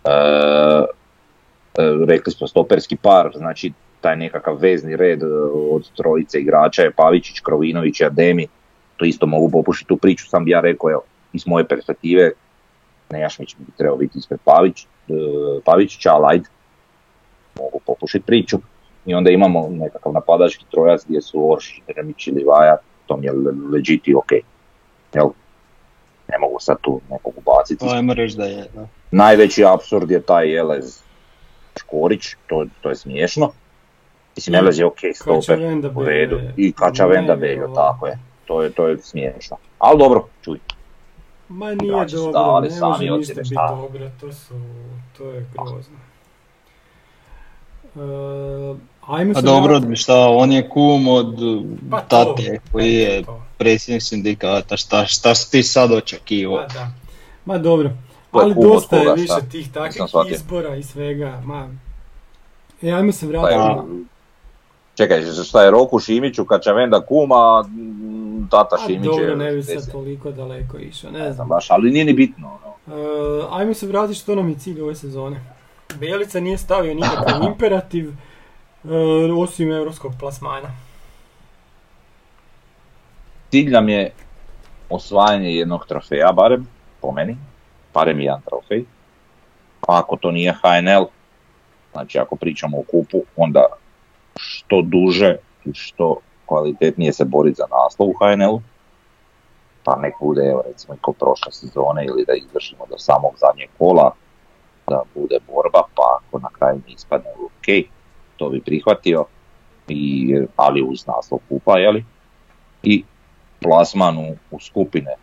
E, 0.05 0.11
e, 0.11 2.07
rekli 2.07 2.33
smo 2.33 2.47
stoperski 2.47 2.97
par, 2.97 3.33
znači 3.37 3.73
taj 4.01 4.17
nekakav 4.17 4.57
vezni 4.57 4.97
red 4.97 5.23
e, 5.23 5.27
od 5.71 5.91
trojice 5.97 6.41
igrača 6.41 6.83
je 6.83 6.93
Pavičić, 6.93 7.41
Krovinović 7.41 8.01
i 8.01 8.05
Ademi. 8.05 8.47
To 8.97 9.05
isto 9.05 9.27
mogu 9.27 9.51
popušiti 9.51 9.89
tu 9.89 9.97
priču, 9.97 10.29
sam 10.29 10.45
bi 10.45 10.51
ja 10.51 10.61
rekao, 10.61 10.91
evo, 10.91 11.03
iz 11.33 11.47
moje 11.47 11.69
perspektive, 11.69 12.31
Nejašmić 13.11 13.57
bi 13.59 13.73
trebao 13.77 13.97
biti 13.97 14.19
ispred 14.19 14.41
Pavić, 14.45 14.85
e, 14.85 14.87
Pavičića, 15.65 16.11
ali 16.13 16.27
ajde, 16.29 16.49
mogu 17.59 17.81
popušiti 17.87 18.27
priču. 18.27 18.59
I 19.07 19.15
onda 19.15 19.31
imamo 19.31 19.69
nekakav 19.71 20.13
napadački 20.13 20.65
trojac 20.71 21.05
gdje 21.07 21.23
su 21.23 21.53
Oršić, 21.53 21.83
Dremić 21.89 22.27
i 22.27 22.31
Livaja, 22.31 22.77
to 23.07 23.17
mi 23.17 23.27
je 23.27 23.33
le- 23.33 23.71
legit 23.73 24.09
i 24.09 24.15
ok. 24.15 24.33
Jel? 25.15 25.27
Ne 26.29 26.39
mogu 26.39 26.57
sad 26.61 26.77
tu 26.81 27.01
nekog 27.11 27.33
ubaciti. 27.37 27.81
To 27.81 27.95
ajmo 27.95 28.15
reći 28.15 28.37
da 28.37 28.45
je, 28.45 28.67
da. 28.75 28.87
Najveći 29.11 29.65
apsurd 29.67 30.11
je 30.11 30.23
taj 30.23 30.57
Elez 30.57 31.03
Škorić, 31.79 32.25
to, 32.47 32.67
to 32.81 32.89
je 32.89 32.97
smiješno. 32.97 33.53
Mislim, 34.37 34.55
Elez 34.55 34.79
je 34.79 34.87
ok, 34.87 34.99
stoper, 35.15 35.41
Kačavenda 35.41 35.91
u 35.91 36.05
redu. 36.05 36.41
I 36.57 36.73
Kačavenda 36.73 37.35
Ne, 37.35 37.39
Beljo, 37.39 37.65
ovo- 37.65 37.75
tako 37.75 38.07
je. 38.07 38.19
To 38.45 38.63
je, 38.63 38.71
to 38.71 38.89
je 38.89 38.99
smiješno. 38.99 39.57
Ali 39.79 39.99
dobro, 39.99 40.29
čuj. 40.43 40.59
Ma 41.49 41.67
nije 41.67 41.87
Igrači 41.87 42.17
dobro, 42.17 42.61
ne 42.61 42.81
može 42.81 43.11
ništa 43.11 43.35
biti 43.35 43.55
dobro, 43.71 44.11
to 44.21 44.33
su, 44.33 44.55
to 45.19 45.25
je 45.25 45.47
grozno. 45.55 45.97
E, 47.95 47.99
ajmo 49.03 49.33
Pa 49.35 49.41
se 49.41 49.47
dobro, 49.47 49.81
šta, 49.95 50.29
on 50.29 50.53
je 50.53 50.69
kum 50.69 51.09
od 51.09 51.35
Pa 51.91 52.01
to, 52.01 52.07
tate 52.35 52.61
koji 52.73 52.93
je 52.93 53.23
to. 53.23 53.43
predsjednik 53.59 54.03
sindikata, 54.03 54.77
šta, 54.77 55.07
šta 55.07 55.35
si 55.35 55.51
ti 55.51 55.63
sad 55.63 55.93
očekivao? 55.93 56.57
Ma 56.57 56.67
da. 56.69 56.91
Ma 57.45 57.59
dobro. 57.59 57.91
Ali 58.33 58.55
kum 58.55 58.63
dosta 58.63 58.97
je 58.97 59.13
više 59.13 59.25
šta? 59.27 59.41
tih 59.43 59.73
takvih 59.73 60.03
izbora 60.29 60.77
i 60.77 60.83
svega. 60.83 61.43
Ma. 61.45 61.69
E, 62.83 62.91
ajmo 62.91 63.13
se 63.13 63.27
Pa 63.27 63.31
vratiti. 63.31 63.53
je, 63.53 63.59
na- 63.67 63.85
čekaj, 64.95 65.23
šta 65.45 65.63
je 65.63 65.71
Roku 65.71 65.99
Šimiću, 65.99 66.45
Kačavenda 66.45 67.01
kuma, 67.01 67.65
m, 67.69 68.49
tata 68.51 68.77
A 68.77 68.87
Šimić 68.87 69.05
dobro, 69.05 69.25
je 69.25 69.37
ne 69.37 69.53
bi 69.53 69.63
sad 69.63 69.75
deset. 69.75 69.93
toliko 69.93 70.31
daleko 70.31 70.79
išao, 70.79 71.11
ne 71.11 71.19
Ne 71.19 71.33
znam 71.33 71.49
baš, 71.49 71.71
ali 71.71 71.91
nije 71.91 72.05
ni 72.05 72.13
bitno. 72.13 72.59
ono. 72.87 72.99
E, 72.99 73.47
ajmo 73.51 73.75
se 73.75 73.87
vratiti 73.87 74.19
što 74.19 74.35
nam 74.35 74.49
je 74.49 74.55
cilj 74.55 74.81
ove 74.81 74.95
sezone. 74.95 75.41
Bjelica 75.99 76.41
nije 76.41 76.59
stavio 76.59 76.95
nikakav 76.95 77.43
imperativ, 77.53 78.09
e, 78.09 79.33
osim 79.33 79.73
europskog 79.73 80.13
plasmana. 80.19 80.69
Cilj 83.51 83.71
nam 83.71 83.89
je 83.89 84.11
osvajanje 84.91 85.51
jednog 85.51 85.87
trofeja, 85.87 86.33
barem, 86.33 86.69
po 87.01 87.13
meni, 87.13 87.37
barem 87.95 88.21
jedan 88.21 88.41
trofej. 88.41 88.85
A 89.81 89.99
ako 89.99 90.17
to 90.17 90.31
nije 90.31 90.53
HNL, 90.53 91.05
znači 91.93 92.19
ako 92.19 92.37
pričamo 92.37 92.79
o 92.79 92.83
kupu, 92.91 93.23
onda 93.37 93.65
što 94.37 94.83
duže 94.83 95.37
i 95.65 95.75
što 95.75 96.17
kvalitetnije 96.47 97.13
se 97.13 97.25
boriti 97.25 97.57
za 97.57 97.67
naslov 97.71 98.09
u 98.09 98.13
HNL-u. 98.13 98.63
Pa 99.85 99.97
nek 99.97 100.15
bude, 100.21 100.43
evo, 100.43 100.63
recimo, 100.67 100.95
i 100.95 100.99
ko 101.01 101.13
prošle 101.13 101.53
sezone 101.53 102.05
ili 102.05 102.25
da 102.25 102.33
izvršimo 102.35 102.85
do 102.91 102.99
samog 102.99 103.33
zadnjeg 103.37 103.69
kola, 103.79 104.15
da 104.89 105.03
bude 105.15 105.39
borba, 105.47 105.83
pa 105.97 106.19
ako 106.19 106.39
na 106.39 106.49
kraju 106.59 106.81
ne 106.87 106.95
ispadne 106.95 107.31
ok, 107.31 107.67
to 108.37 108.49
bi 108.49 108.61
prihvatio, 108.61 109.25
i, 109.89 110.35
ali 110.57 110.83
uz 110.83 111.07
naslov 111.07 111.41
kupa, 111.49 111.79
jeli? 111.79 112.05
I 112.83 113.05
plasman 113.61 114.19
u, 114.51 114.59
skupine 114.61 115.15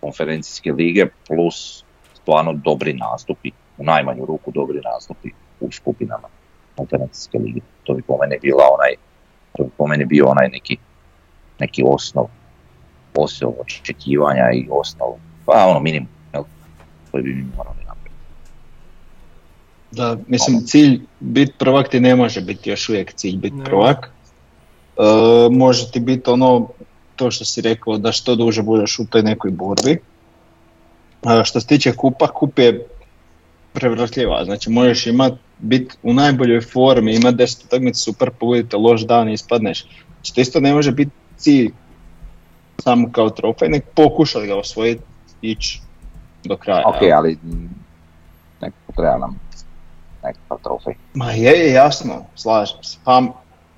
konferencijske 0.00 0.72
lige 0.72 1.06
plus 1.28 1.84
stvarno 2.14 2.52
dobri 2.52 2.92
nastupi, 2.92 3.50
u 3.78 3.84
najmanju 3.84 4.24
ruku 4.24 4.50
dobri 4.50 4.80
nastupi 4.80 5.30
u 5.60 5.72
skupinama 5.72 6.28
konferencijske 6.76 7.38
lige. 7.38 7.60
To 7.84 7.94
bi 7.94 8.02
po 8.02 8.18
mene 8.20 8.38
bila 8.42 8.64
onaj, 8.72 8.94
to 9.56 9.64
bi 9.64 9.70
po 9.76 9.86
mene 9.86 10.06
bio 10.06 10.26
onaj 10.28 10.48
neki, 10.48 10.76
neki 11.58 11.82
osnov, 11.86 12.26
osnov 13.16 13.52
očekivanja 13.60 14.50
i 14.54 14.68
osnov, 14.70 15.18
pa 15.46 15.66
ono 15.68 15.80
minimum, 15.80 16.08
koji 17.10 17.22
bi 17.22 17.34
mi 17.34 17.44
morali 17.56 17.78
napraviti. 17.78 18.10
Da, 19.90 20.16
mislim, 20.26 20.60
cilj 20.66 21.00
biti 21.20 21.52
prvak 21.58 21.88
ti 21.88 22.00
ne 22.00 22.16
može 22.16 22.40
biti 22.40 22.70
još 22.70 22.88
uvijek 22.88 23.14
cilj 23.14 23.36
biti 23.36 23.56
Ne. 23.56 23.64
prvak. 23.64 24.10
E, 24.96 25.02
može 25.50 25.90
ti 25.90 26.00
biti 26.00 26.30
ono, 26.30 26.68
to 27.16 27.30
što 27.30 27.44
si 27.44 27.60
rekao, 27.60 27.98
da 27.98 28.12
što 28.12 28.36
duže 28.36 28.62
budeš 28.62 28.98
u 28.98 29.06
toj 29.06 29.22
nekoj 29.22 29.50
borbi. 29.50 29.90
E, 29.90 31.44
što 31.44 31.60
se 31.60 31.66
tiče 31.66 31.92
kupa, 31.92 32.26
kup 32.26 32.58
je 32.58 32.86
prevrtljiva, 33.72 34.44
znači 34.44 34.70
možeš 34.70 35.06
imat, 35.06 35.32
biti 35.58 35.94
u 36.02 36.12
najboljoj 36.12 36.60
formi, 36.60 37.14
imat 37.14 37.34
10 37.34 37.64
utakmica 37.64 37.98
super, 37.98 38.30
pogodite 38.30 38.76
loš 38.76 39.00
dan 39.00 39.28
i 39.28 39.32
ispadneš. 39.32 39.86
Znači 40.14 40.34
to 40.34 40.40
isto 40.40 40.60
ne 40.60 40.74
može 40.74 40.92
biti 40.92 41.10
cilj 41.36 41.70
samo 42.78 43.12
kao 43.12 43.30
trofej, 43.30 43.68
nek 43.68 43.84
pokušat 43.94 44.44
ga 44.44 44.56
osvojiti, 44.56 45.02
ići 45.42 45.80
do 46.44 46.56
kraja. 46.56 46.82
Ok, 46.86 47.02
ali 47.14 47.38
nekako 48.60 48.92
treba 48.92 49.18
nam 49.18 49.40
nekakav 50.22 50.58
trofej. 50.58 50.94
Ma 51.14 51.30
je, 51.30 51.52
je 51.52 51.72
jasno, 51.72 52.24
slažem 52.34 52.82
se. 52.82 52.98
Pa 53.04 53.22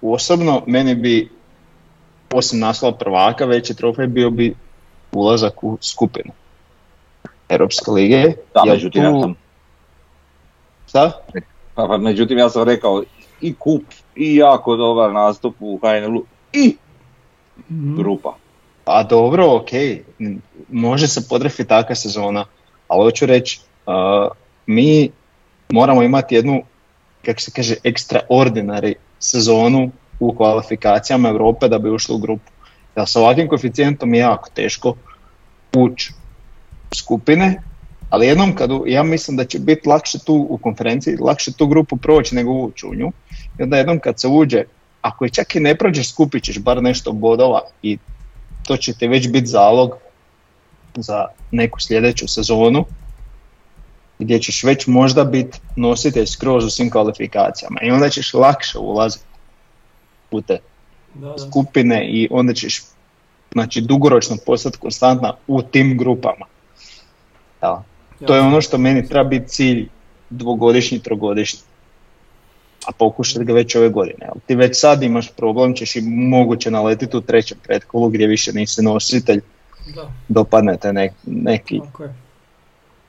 osobno 0.03 0.63
meni 0.67 0.95
bi, 0.95 1.29
osim 2.31 2.59
naslova 2.61 2.97
prvaka, 2.97 3.45
veći 3.45 3.75
trofej 3.75 4.07
bio 4.07 4.31
bi 4.31 4.55
ulazak 5.13 5.65
u 5.65 5.79
skupinu 5.83 6.33
Europske 7.49 7.91
lige. 7.91 8.23
Da, 8.55 8.63
jer 8.65 8.69
međutim, 8.69 9.03
tu- 9.03 9.09
ja 9.09 9.21
sam 9.21 9.35
Šta? 10.89 11.13
Pa, 11.75 11.87
pa, 11.87 11.97
međutim, 11.99 12.39
ja 12.39 12.51
sam 12.51 12.63
rekao 12.63 13.03
i 13.41 13.55
kup 13.55 13.83
i 14.17 14.37
jako 14.37 14.77
dobar 14.77 15.13
nastup 15.13 15.55
u 15.61 15.79
HNL-u 15.79 16.25
i 16.53 16.77
Mhm. 17.71 17.97
grupa. 17.97 18.35
A 18.93 19.03
dobro, 19.03 19.57
ok, 19.57 19.71
može 20.69 21.09
se 21.09 21.29
podrefiti 21.29 21.69
takva 21.69 21.95
sezona, 21.95 22.45
ali 22.89 23.05
hoću 23.05 23.27
reći, 23.27 23.61
uh, 23.87 24.33
mi 24.67 25.11
moramo 25.73 26.03
imati 26.03 26.35
jednu, 26.35 26.63
kako 27.25 27.41
se 27.41 27.51
kaže, 27.57 27.75
extraordinary 27.85 28.95
sezonu 29.19 29.91
u 30.21 30.35
kvalifikacijama 30.35 31.29
Europe 31.29 31.69
da 31.69 31.79
bi 31.79 31.91
ušli 31.91 32.15
u 32.15 32.19
grupu. 32.19 32.51
Jer 32.97 33.09
sa 33.09 33.21
ovakvim 33.21 33.49
koeficijentom 33.49 34.15
je 34.15 34.21
jako 34.21 34.49
teško 34.55 34.95
ući 35.77 36.13
skupine, 36.95 37.63
ali 38.11 38.27
jednom 38.27 38.55
kad, 38.55 38.71
ja 38.87 39.03
mislim 39.03 39.37
da 39.37 39.45
će 39.45 39.59
biti 39.59 39.89
lakše 39.89 40.19
tu 40.19 40.47
u 40.51 40.59
konferenciji, 40.59 41.17
lakše 41.17 41.53
tu 41.53 41.67
grupu 41.67 41.97
proći 41.97 42.35
nego 42.35 42.53
ući 42.53 42.87
u 42.87 42.95
nju. 42.95 43.13
I 43.59 43.63
onda 43.63 43.77
jednom 43.77 43.99
kad 43.99 44.21
se 44.21 44.29
uđe, 44.29 44.65
ako 45.03 45.25
je 45.25 45.31
čak 45.31 45.57
i 45.57 45.61
ne 45.61 45.75
prođeš, 45.75 46.11
skupit 46.11 46.45
ćeš 46.45 46.59
bar 46.59 46.83
nešto 46.83 47.13
bodova 47.13 47.61
i 47.83 47.99
to 48.65 48.77
će 48.77 48.93
ti 48.93 49.09
već 49.09 49.29
biti 49.29 49.47
zalog 49.47 49.97
za 50.95 51.27
neku 51.51 51.81
sljedeću 51.81 52.29
sezonu 52.29 52.85
gdje 54.19 54.39
ćeš 54.39 54.63
već 54.65 54.87
možda 54.87 55.25
biti 55.25 55.59
nositelj 55.77 56.27
skroz 56.27 56.65
u 56.65 56.71
svim 56.71 56.91
kvalifikacijama 56.91 57.81
i 57.83 57.91
onda 57.91 58.09
ćeš 58.09 58.35
lakše 58.35 58.79
ulaziti 58.79 59.25
u 60.31 60.41
te 60.41 60.59
Da, 61.15 61.27
da. 61.27 61.39
skupine 61.39 62.09
i 62.09 62.29
onda 62.31 62.55
ćeš 62.55 62.83
znači, 63.53 63.81
dugoročno 63.81 64.37
postati 64.47 64.79
konstantna 64.79 65.35
u 65.47 65.63
tim 65.63 65.99
grupama. 65.99 66.47
Da. 67.61 67.83
To 68.27 68.35
je 68.35 68.41
ono 68.41 68.61
što 68.61 68.79
meni 68.79 69.09
treba 69.09 69.29
biti 69.29 69.49
cilj 69.49 69.89
dvogodišnji, 70.31 70.99
trogodišnji. 70.99 71.61
A 72.87 72.93
pokušati 72.93 73.45
ga 73.45 73.53
već 73.53 73.75
ove 73.75 73.89
godine. 73.89 74.19
jel? 74.21 74.35
Ti 74.47 74.55
već 74.55 74.79
sad 74.79 75.03
imaš 75.03 75.31
problem, 75.31 75.75
ćeš 75.75 75.97
i 75.97 76.01
moguće 76.05 76.71
naletiti 76.71 77.17
u 77.17 77.21
trećem 77.21 77.59
pretkolu 77.63 78.09
gdje 78.09 78.27
više 78.27 78.53
nisi 78.53 78.83
nositelj, 78.83 79.41
Da, 79.95 80.13
dopadne 80.29 80.77
te 80.77 80.89
nek- 80.89 81.13
neki 81.25 81.81
tako 81.81 82.03
je. 82.03 82.15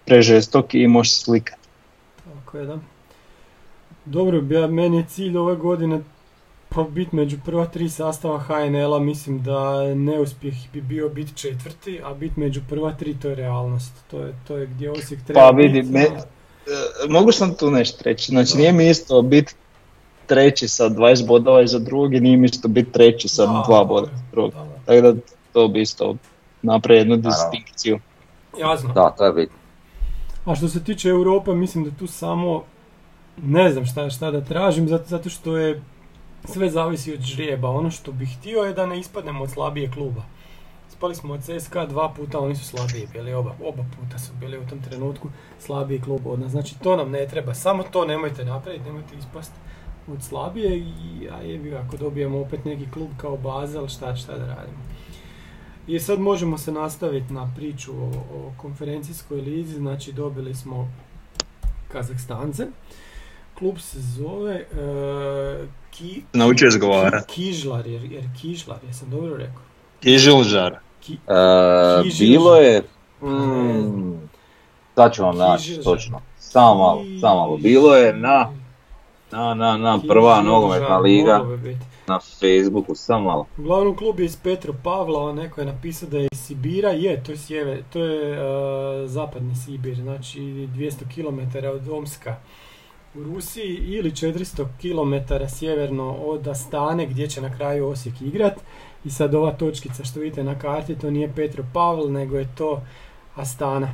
prežestok 0.05 0.73
i 0.73 0.87
možeš 0.87 1.13
slikati. 1.13 1.67
Tako 2.25 2.57
je, 2.57 2.65
da. 2.65 2.77
Dobro, 4.05 4.43
ja, 4.51 4.67
meni 4.67 4.97
je 4.97 5.05
cilj 5.05 5.37
ove 5.37 5.55
godine 5.55 6.01
pa 6.69 6.83
biti 6.83 7.15
među 7.15 7.37
prva 7.45 7.65
tri 7.65 7.89
sastava 7.89 8.39
HNL-a, 8.39 8.99
mislim 8.99 9.43
da 9.43 9.83
neuspjeh 9.85 10.53
bi 10.73 10.81
bio 10.81 11.09
biti 11.09 11.35
četvrti, 11.35 12.01
a 12.03 12.13
biti 12.13 12.39
među 12.39 12.61
prva 12.69 12.91
tri 12.91 13.15
to 13.15 13.29
je 13.29 13.35
realnost. 13.35 13.91
To 14.11 14.19
je, 14.19 14.33
to 14.47 14.57
je 14.57 14.65
gdje 14.67 14.91
Osijek 14.91 15.23
treba 15.23 15.39
Pa 15.41 15.49
vidi, 15.49 15.81
biti, 15.81 15.93
me- 15.93 16.09
E, 16.65 16.75
mogu 17.09 17.31
sam 17.31 17.53
tu 17.53 17.71
nešto 17.71 18.03
reći, 18.03 18.25
znači 18.25 18.57
nije 18.57 18.71
mi 18.73 18.89
isto 18.89 19.21
biti 19.21 19.53
treći 20.27 20.67
sa 20.67 20.89
20 20.89 21.27
bodova 21.27 21.61
iza 21.61 21.79
drugog 21.79 22.13
i 22.13 22.19
nije 22.19 22.37
mi 22.37 22.45
isto 22.45 22.67
biti 22.67 22.91
treći 22.91 23.27
sa 23.27 23.45
Da, 23.45 23.63
dva 23.67 23.79
da, 23.79 23.85
boda 23.85 24.07
iza 24.13 24.23
drugog. 24.31 24.53
da, 24.53 24.59
da. 24.63 24.75
Tako 24.85 25.01
da 25.01 25.21
to 25.53 25.67
bi 25.67 25.81
isto 25.81 26.15
napravio 26.61 26.99
jednu 26.99 27.17
distinkciju. 27.17 27.99
Jasno. 28.59 28.93
Da, 28.93 29.09
to 29.17 29.25
je 29.25 29.33
bitno. 29.33 29.57
A 30.45 30.55
što 30.55 30.67
se 30.67 30.83
tiče 30.83 31.09
Europe, 31.09 31.51
mislim 31.51 31.83
da 31.83 31.91
tu 31.91 32.07
samo 32.07 32.63
ne 33.37 33.71
znam 33.71 33.85
šta, 33.85 34.09
šta 34.09 34.31
da 34.31 34.41
tražim, 34.41 34.87
zato, 34.87 35.03
zato 35.07 35.29
što 35.29 35.57
je 35.57 35.81
sve 36.45 36.69
zavisi 36.69 37.13
od 37.13 37.19
žrijeba. 37.21 37.69
Ono 37.69 37.91
što 37.91 38.11
bih 38.11 38.37
htio 38.39 38.59
je 38.59 38.73
da 38.73 38.85
ne 38.85 38.99
ispadnemo 38.99 39.43
od 39.43 39.51
slabije 39.51 39.91
kluba. 39.91 40.21
Spali 40.89 41.15
smo 41.15 41.33
od 41.33 41.39
CSKA 41.43 41.85
dva 41.85 42.09
puta, 42.09 42.39
oni 42.39 42.55
su 42.55 42.65
slabiji 42.65 43.07
bili, 43.13 43.33
oba, 43.33 43.51
oba 43.63 43.83
puta 43.99 44.19
su 44.19 44.31
bili 44.39 44.57
u 44.57 44.67
tom 44.69 44.81
trenutku 44.81 45.27
slabiji 45.59 46.01
klub 46.01 46.27
od 46.27 46.39
nas. 46.39 46.51
Znači 46.51 46.79
to 46.79 46.95
nam 46.95 47.11
ne 47.11 47.27
treba, 47.27 47.53
samo 47.53 47.83
to 47.83 48.05
nemojte 48.05 48.45
napraviti, 48.45 48.85
nemojte 48.85 49.15
ispasti 49.19 49.55
od 50.07 50.23
slabije 50.23 50.77
i 50.77 51.29
a 51.31 51.41
jebi 51.41 51.75
ako 51.75 51.97
dobijemo 51.97 52.39
opet 52.41 52.65
neki 52.65 52.91
klub 52.91 53.09
kao 53.17 53.37
Basel, 53.37 53.87
šta, 53.87 54.15
šta 54.15 54.37
da 54.37 54.45
radimo. 54.45 54.77
I 55.87 55.99
sad 55.99 56.19
možemo 56.19 56.57
se 56.57 56.71
nastaviti 56.71 57.33
na 57.33 57.51
priču 57.55 57.91
o, 57.93 58.05
o 58.07 58.51
konferencijskoj 58.57 59.41
lizi, 59.41 59.75
znači 59.75 60.11
dobili 60.11 60.55
smo 60.55 60.87
Kazahstance. 61.87 62.67
Klub 63.57 63.77
se 63.79 63.99
zove 63.99 64.53
e, 64.55 64.65
Ki, 65.91 66.23
Naučio 66.33 66.67
izgovarat. 66.67 67.25
Ki- 67.27 67.33
Kižlar, 67.33 67.87
jer, 67.87 68.03
jer 68.03 68.23
Kižlar, 68.41 68.77
jesam 68.87 69.09
dobro 69.09 69.37
rekao? 69.37 69.61
Kižilžar. 69.99 70.75
Ki, 71.01 71.13
E, 71.13 72.03
bilo 72.19 72.55
je... 72.55 72.81
Mm, 73.21 74.13
sad 74.95 75.13
ću 75.13 75.23
vam 75.23 75.37
naći 75.37 75.79
točno. 75.83 76.21
Samo 76.39 76.75
malo, 76.75 77.01
samo 77.21 77.35
malo. 77.35 77.57
Bilo 77.57 77.95
je 77.95 78.13
na, 78.13 78.51
na, 79.33 79.53
na, 79.53 79.77
na 79.77 79.99
prva 80.07 80.41
nogometna 80.41 80.97
liga 80.97 81.45
na 82.07 82.19
Facebooku, 82.19 82.95
samo 82.95 83.23
malo. 83.23 83.45
Uglavnom 83.57 83.95
klub 83.95 84.19
je 84.19 84.25
iz 84.25 84.35
Petropavla, 84.35 85.29
a 85.29 85.33
neko 85.33 85.61
je 85.61 85.67
napisao 85.67 86.09
da 86.09 86.17
je 86.17 86.27
iz 86.31 86.39
Sibira, 86.39 86.89
je, 86.89 87.23
to 87.23 87.31
je, 87.31 87.37
sjever, 87.37 87.83
to 87.93 87.99
je 87.99 88.33
e, 88.33 89.07
zapadni 89.07 89.55
Sibir, 89.55 89.95
znači 89.95 90.39
200 90.39 90.93
km 91.15 91.67
od 91.67 91.89
Omska 91.89 92.35
u 93.15 93.23
Rusiji 93.23 93.75
ili 93.75 94.11
400 94.11 94.65
km 94.81 95.33
sjeverno 95.57 96.11
od 96.13 96.47
Astane 96.47 97.05
gdje 97.05 97.27
će 97.27 97.41
na 97.41 97.57
kraju 97.57 97.87
Osijek 97.87 98.21
igrat. 98.21 98.53
I 99.05 99.09
sad 99.09 99.35
ova 99.35 99.51
točkica 99.51 100.03
što 100.03 100.19
vidite 100.19 100.43
na 100.43 100.59
karti, 100.59 100.95
to 100.95 101.11
nije 101.11 101.33
Petropavl, 101.35 102.11
nego 102.11 102.37
je 102.37 102.47
to 102.55 102.81
Astana. 103.35 103.87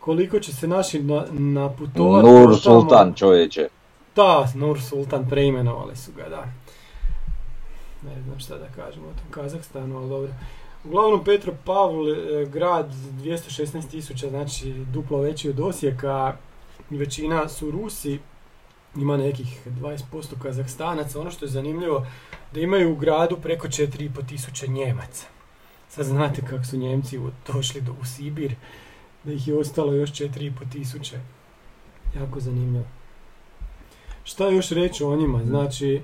Koliko 0.00 0.40
će 0.40 0.52
se 0.52 0.68
naši 0.68 1.02
na, 1.02 1.24
naputovati? 1.30 2.28
Nur 2.28 2.56
Sultan 2.60 3.14
čovječe. 3.14 3.68
Da, 4.16 4.48
Nur 4.54 4.80
Sultan 4.82 5.28
preimenovali 5.28 5.96
su 5.96 6.12
ga, 6.16 6.28
da. 6.28 6.44
Ne 8.02 8.22
znam 8.22 8.38
šta 8.38 8.58
da 8.58 8.68
kažemo 8.68 9.06
o 9.06 9.12
tom 9.12 9.30
Kazahstanu, 9.30 9.98
ali 9.98 10.08
dobro. 10.08 10.32
Uglavnom 10.84 11.24
Petro 11.24 11.54
Pavl, 11.64 12.10
e, 12.10 12.46
grad 12.46 12.92
216 12.92 13.90
tisuća, 13.90 14.28
znači 14.28 14.72
duplo 14.72 15.18
veći 15.18 15.50
od 15.50 15.60
Osijeka, 15.60 16.36
većina 16.90 17.48
su 17.48 17.70
Rusi, 17.70 18.18
ima 18.96 19.16
nekih 19.16 19.66
20% 19.66 20.38
Kazahstanaca. 20.42 21.20
Ono 21.20 21.30
što 21.30 21.44
je 21.44 21.48
zanimljivo, 21.48 22.06
da 22.52 22.60
imaju 22.60 22.92
u 22.92 22.96
gradu 22.96 23.36
preko 23.36 23.68
4,5 23.68 24.28
tisuća 24.28 24.66
Njemaca. 24.66 25.26
Sad 25.88 26.06
znate 26.06 26.42
kako 26.50 26.64
su 26.64 26.76
Njemci 26.76 27.20
došli 27.52 27.80
do, 27.80 27.92
u 28.02 28.04
Sibir, 28.04 28.54
da 29.24 29.32
ih 29.32 29.48
je 29.48 29.58
ostalo 29.58 29.92
još 29.92 30.12
4,5 30.12 30.72
tisuće. 30.72 31.20
Jako 32.16 32.40
zanimljivo. 32.40 32.84
Šta 34.24 34.48
još 34.48 34.70
reći 34.70 35.04
o 35.04 35.16
njima? 35.16 35.44
Znači, 35.44 36.00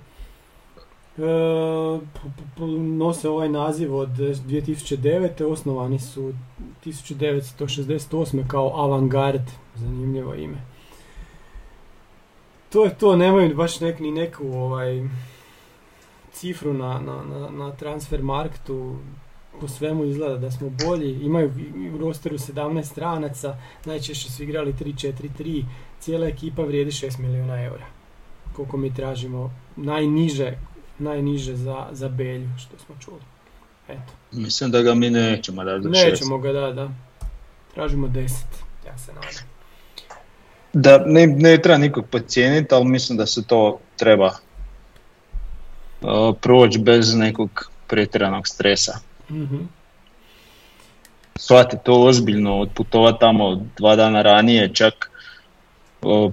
e, 1.18 2.00
nose 2.78 3.28
ovaj 3.28 3.48
naziv 3.48 3.96
od 3.96 4.08
2009. 4.08 5.44
Osnovani 5.44 5.98
su 5.98 6.32
1968. 6.84 8.48
kao 8.48 8.72
Avangard. 8.76 9.42
Zanimljivo 9.74 10.34
ime. 10.34 10.64
To 12.72 12.84
je 12.84 12.98
to, 12.98 13.16
nemaju 13.16 13.56
baš 13.56 13.80
nek, 13.80 14.00
ni 14.00 14.10
neku 14.10 14.46
ovaj, 14.46 15.08
cifru 16.32 16.72
na, 16.72 17.00
na, 17.00 17.22
na, 17.22 17.50
na 17.50 17.72
transfer 17.72 18.22
marktu. 18.22 18.96
Po 19.60 19.68
svemu 19.68 20.04
izgleda 20.04 20.36
da 20.36 20.50
smo 20.50 20.70
bolji. 20.86 21.24
Imaju 21.24 21.52
u 21.94 21.98
rosteru 21.98 22.38
17 22.38 22.84
stranaca. 22.84 23.56
Najčešće 23.84 24.32
su 24.32 24.42
igrali 24.42 24.72
3-4-3. 24.72 25.64
Cijela 26.00 26.26
ekipa 26.26 26.62
vrijedi 26.62 26.90
6 26.90 27.18
milijuna 27.18 27.62
eura 27.62 27.99
koliko 28.60 28.76
mi 28.76 28.94
tražimo 28.94 29.50
najniže, 29.76 30.52
najniže 30.98 31.56
za, 31.56 31.86
za 31.92 32.08
Belju, 32.08 32.48
što 32.58 32.78
smo 32.78 32.94
čuli. 33.00 33.20
Eto, 33.88 34.12
Mislim 34.32 34.70
da 34.70 34.82
ga 34.82 34.94
mi 34.94 35.10
nećemo 35.10 35.62
šest. 35.62 36.04
nećemo 36.04 36.38
ga 36.38 36.52
da, 36.52 36.72
da. 36.72 36.88
Tražimo 37.74 38.08
10, 38.08 38.18
ja 38.86 38.98
se 38.98 39.12
nadam. 39.12 39.30
Da, 40.72 41.02
ne, 41.06 41.26
ne 41.26 41.62
treba 41.62 41.78
nikog 41.78 42.06
podcijeniti, 42.10 42.74
ali 42.74 42.84
mislim 42.84 43.18
da 43.18 43.26
se 43.26 43.46
to 43.46 43.78
treba 43.96 44.26
uh, 46.00 46.36
proći 46.40 46.78
bez 46.78 47.14
nekog 47.14 47.70
pretjeranog 47.86 48.48
stresa. 48.48 48.98
Mhm. 49.30 49.56
Shvati 51.36 51.76
to 51.84 52.02
ozbiljno, 52.02 52.60
otputovati 52.60 53.20
tamo 53.20 53.66
dva 53.78 53.96
dana 53.96 54.22
ranije, 54.22 54.74
čak 54.74 55.09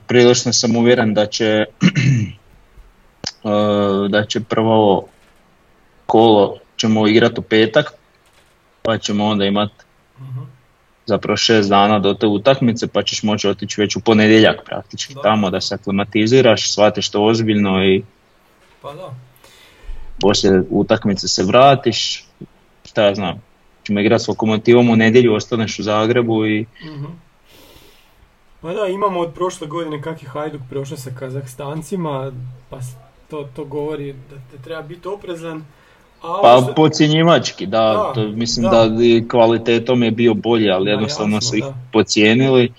prilično 0.07 0.53
sam 0.53 0.76
uvjeren 0.76 1.13
da 1.13 1.26
će 1.26 1.65
uh, 3.43 3.51
da 4.11 4.26
će 4.26 4.39
prvo 4.39 5.07
kolo 6.05 6.57
ćemo 6.78 7.07
igrati 7.07 7.39
u 7.39 7.43
petak, 7.43 7.93
pa 8.82 8.97
ćemo 8.97 9.26
onda 9.26 9.45
imati 9.45 9.74
Mhm. 10.20 10.39
zapravo 11.05 11.38
šest 11.38 11.70
dana 11.70 11.99
do 11.99 12.13
te 12.13 12.28
utakmice 12.28 12.88
pa 12.88 13.03
ćeš 13.03 13.24
moći 13.24 13.47
otići 13.47 13.82
već 13.82 13.95
u 13.95 13.99
ponedjeljak 13.99 14.63
praktički 14.65 15.13
Da. 15.13 15.22
tamo 15.22 15.49
da 15.49 15.61
se 15.61 15.76
aklimatiziraš, 15.76 16.72
shvatiš 16.72 17.09
to 17.09 17.24
ozbiljno 17.24 17.86
i 17.86 18.03
Pa 18.82 18.93
da. 18.93 19.13
poslije 20.20 20.63
utakmice 20.70 21.28
se 21.28 21.43
vratiš, 21.43 22.26
šta 22.86 23.03
ja 23.03 23.15
znam, 23.15 23.41
ćemo 23.84 23.99
igrati 23.99 24.24
s 24.24 24.28
lokomotivom 24.28 24.89
u 24.89 24.95
nedjelju, 24.95 25.34
ostaneš 25.34 25.80
u 25.80 25.84
Zagrebu 25.84 26.45
i 26.45 26.65
Mhm. 26.86 27.05
Pa 28.62 28.74
da, 28.74 28.88
imamo 28.88 29.20
od 29.20 29.34
prošle 29.34 29.68
godine 29.68 30.01
kak 30.01 30.24
je 30.24 30.30
Hajduk 30.30 30.62
prošao 30.70 30.97
sa 30.97 31.10
Kazahstancima, 31.12 32.32
pa 32.70 32.78
to, 33.30 33.47
to 33.55 33.66
govori 33.66 34.14
da, 34.14 34.36
da 34.51 34.64
treba 34.64 34.82
biti 34.82 35.08
oprezan. 35.08 35.64
A 36.22 36.39
Pa 36.41 36.62
što- 36.64 36.74
podcjenjivački, 36.74 37.66
da, 37.66 37.80
Da, 37.80 38.12
to, 38.16 38.28
mislim 38.28 38.64
da. 38.64 38.88
da. 38.88 39.03
i 39.03 39.28
kvalitetom 39.28 40.03
je 40.03 40.12
bio 40.12 40.34
bolji, 40.34 40.70
ali 40.70 40.89
jednostavno 40.89 41.36
jasno, 41.38 41.49
su 41.49 41.55
ih 41.58 41.64
da. 41.64 41.74
podcijenili 41.93 42.72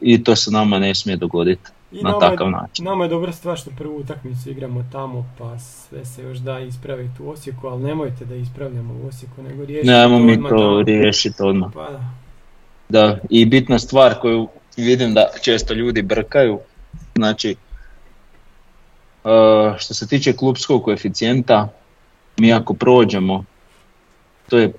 i 0.00 0.24
to 0.24 0.36
se 0.36 0.50
nama 0.50 0.78
ne 0.78 0.94
smije 0.94 1.16
dogoditi 1.16 1.70
I 1.92 1.96
na 1.96 2.02
nama 2.02 2.20
takav 2.20 2.46
je, 2.46 2.50
način. 2.52 2.84
Nama 2.84 3.04
je 3.04 3.08
dobra 3.08 3.32
stvar 3.32 3.58
što 3.58 3.70
prvu 3.70 3.96
utakmicu 3.96 4.50
igramo 4.50 4.84
tamo, 4.92 5.26
pa 5.38 5.58
sve 5.58 6.04
se 6.04 6.22
još 6.22 6.38
da 6.38 6.58
ispraviti 6.58 7.22
u 7.22 7.30
Osijeku, 7.30 7.66
ali 7.66 7.82
nemojte 7.82 8.24
da 8.24 8.34
ispravljamo 8.34 8.94
u 8.94 9.08
Osijeku, 9.08 9.42
nego 9.42 9.64
riješimo 9.64 9.92
Nemamo 9.92 10.18
mi 10.18 10.32
odmah 10.32 10.50
to 10.50 10.82
riješiti 10.82 11.42
odmah. 11.42 11.70
Pa 11.74 11.90
da. 11.90 12.00
Da, 12.88 13.18
i 13.30 13.46
bitna 13.46 13.78
stvar 13.78 14.14
koju 14.14 14.48
vidim 14.76 15.14
da 15.14 15.26
često 15.42 15.74
ljudi 15.74 16.02
brkaju, 16.02 16.60
znači 17.14 17.50
e, 17.50 17.56
što 19.78 19.94
se 19.94 20.08
tiče 20.08 20.32
klubskog 20.32 20.84
koeficijenta, 20.84 21.68
mi 22.38 22.52
ako 22.52 22.74
prođemo, 22.74 23.44
to 24.48 24.58
je 24.58 24.64
e, 24.66 24.72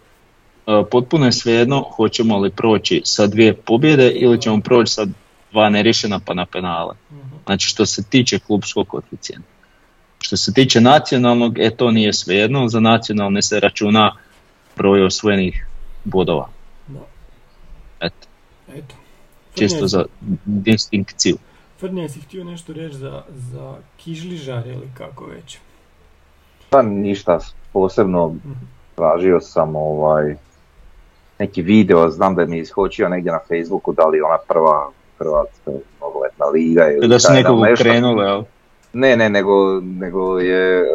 potpuno 0.92 1.26
je 1.26 1.32
svejedno 1.32 1.86
hoćemo 1.96 2.38
li 2.38 2.52
proći 2.52 3.02
sa 3.06 3.28
dvije 3.28 3.54
pobjede 3.54 4.10
ili 4.10 4.42
ćemo 4.42 4.62
proći 4.62 4.94
sa 4.94 5.06
dva 5.52 5.70
neriješena 5.70 6.20
pa 6.26 6.34
na 6.34 6.46
penale. 6.46 6.96
Mhm. 7.12 7.36
Znači 7.46 7.68
što 7.68 7.86
se 7.86 8.04
tiče 8.04 8.40
klubskog 8.40 8.88
koeficijenta. 8.88 9.48
Što 10.20 10.38
se 10.38 10.54
tiče 10.54 10.82
nacionalnog, 10.82 11.60
e 11.60 11.70
to 11.70 11.92
nije 11.92 12.14
svejedno, 12.14 12.68
za 12.68 12.80
nacionalne 12.80 13.42
se 13.42 13.60
računa 13.60 14.16
broj 14.78 15.06
osvojenih 15.06 15.66
bodova. 16.04 16.50
Eto, 18.00 18.28
Eto. 18.76 18.96
Čisto 19.54 19.88
za 19.88 20.06
distinkciju. 20.46 21.38
Frnje, 21.80 22.10
si 22.10 22.20
htio 22.22 22.44
nešto 22.44 22.74
reći 22.74 22.96
za, 22.98 23.22
za 23.30 23.74
kižližar 23.98 24.68
ili 24.68 24.90
kako 24.98 25.26
već? 25.26 25.58
Pa 26.70 26.82
ništa 26.82 27.40
posebno, 27.74 28.28
Mhm. 28.28 28.52
tražio 28.96 29.40
sam 29.42 29.76
ovaj 29.76 30.36
neki 31.40 31.62
video, 31.62 32.10
znam 32.10 32.36
da 32.36 32.46
mi 32.46 32.58
je 32.58 32.62
iskočio 32.62 33.10
negdje 33.10 33.32
na 33.32 33.40
Facebooku 33.48 33.94
da 33.94 34.08
li 34.08 34.18
je 34.18 34.24
ona 34.24 34.38
prva 34.48 34.90
hrvatska 35.20 35.72
nogometna 36.02 36.46
liga 36.46 36.92
ili 36.92 37.08
Da 37.08 37.20
su 37.20 37.34
nekog 37.34 37.60
jel? 38.20 38.44
Ne, 38.94 39.18
ne, 39.18 39.30
nego, 39.30 39.82
nego 39.82 40.40
je 40.40 40.80
e, 40.80 40.86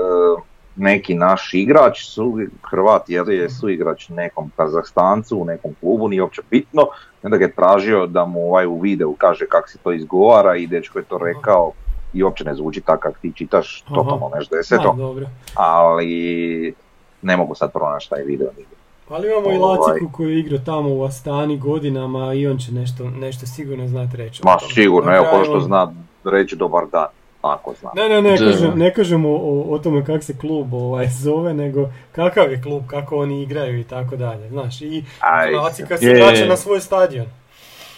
neki 0.77 1.15
naš 1.15 1.55
igrač, 1.55 2.05
su, 2.05 2.39
Hrvat 2.71 3.09
je, 3.09 3.25
je 3.29 3.51
suigrač 3.51 4.09
nekom 4.09 4.51
Kazahstancu 4.57 5.39
u 5.39 5.45
nekom 5.45 5.75
klubu, 5.81 6.09
nije 6.09 6.23
uopće 6.23 6.43
bitno, 6.51 6.87
onda 7.23 7.37
ga 7.37 7.45
je 7.45 7.53
tražio 7.53 8.07
da 8.07 8.25
mu 8.25 8.49
ovaj 8.49 8.67
u 8.67 8.81
videu 8.81 9.15
kaže 9.19 9.47
kako 9.49 9.69
se 9.69 9.79
to 9.79 9.93
izgovara 9.93 10.57
i 10.57 10.67
dečko 10.67 10.99
je 10.99 11.05
to 11.05 11.19
rekao 11.19 11.73
i 12.13 12.23
uopće 12.23 12.45
ne 12.45 12.55
zvuči 12.55 12.81
tako 12.81 13.01
kako 13.01 13.19
ti 13.23 13.33
čitaš, 13.35 13.85
Aha. 13.87 13.95
totalno 13.95 14.31
nešto 14.35 14.57
deseto, 14.57 15.15
ali 15.55 16.75
ne 17.23 17.37
mogu 17.37 17.55
sad 17.55 17.73
pronaći 17.73 18.11
taj 18.11 18.23
video 18.23 18.49
nigdje. 18.49 18.77
Ali 19.09 19.29
imamo 19.29 19.53
i 19.53 19.57
Ovaj. 19.57 19.79
Laciku 19.79 20.11
koji 20.13 20.33
je 20.33 20.39
igrao 20.39 20.59
tamo 20.59 20.95
u 20.95 21.05
Astani 21.05 21.59
godinama 21.59 22.35
i 22.35 22.47
on 22.47 22.59
će 22.59 22.73
nešto, 22.73 23.05
nešto 23.11 23.47
sigurno 23.47 23.89
znati 23.89 24.17
reći. 24.17 24.43
Ma 24.45 24.57
sigurno, 24.75 25.17
evo 25.17 25.27
ko 25.31 25.45
što 25.45 25.61
zna 25.61 25.93
reći 26.25 26.57
dobar 26.57 26.87
dan, 26.93 27.07
ako 27.47 27.75
zna. 27.81 27.91
Ne, 27.95 28.09
ne, 28.09 28.23
ne, 28.23 28.39
kažem, 28.39 28.79
ne 28.79 28.95
kažemo 28.95 29.29
o, 29.29 29.65
o 29.69 29.79
tome 29.79 30.05
kako 30.05 30.25
se 30.25 30.39
klub 30.39 30.75
ovaj, 30.75 31.09
zove, 31.09 31.55
nego 31.55 31.89
kakav 32.13 32.53
je 32.53 32.63
klub, 32.63 32.83
kako 32.87 33.17
oni 33.17 33.43
igraju 33.43 33.81
i 33.81 33.85
tako 33.85 34.17
dalje, 34.17 34.49
znaš. 34.49 34.81
I 34.81 35.05
Aj, 35.21 35.51
Lacika 35.53 35.99
se 35.99 36.15
vraća 36.15 36.47
na 36.47 36.57
svoj 36.57 36.81
stadion. 36.81 37.27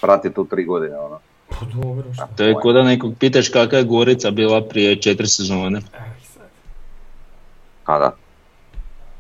prati 0.01 0.33
tu 0.35 0.45
tri 0.45 0.65
godine, 0.65 0.99
ono. 0.99 1.19
Pa 1.49 1.57
dobro, 1.75 2.15
šta? 2.15 2.29
To 2.37 2.45
je 2.45 2.55
ko 2.55 2.73
da 2.73 2.83
nekog 2.83 3.15
pitaš 3.21 3.49
kakva 3.49 3.79
je 3.79 3.85
Gorica 3.85 4.31
bila 4.31 4.61
prije 4.61 4.97
četiri 4.97 5.27
sezone. 5.27 5.79
Aj, 5.79 6.11
sad. 6.35 6.49
A 7.85 7.99
da. 7.99 8.13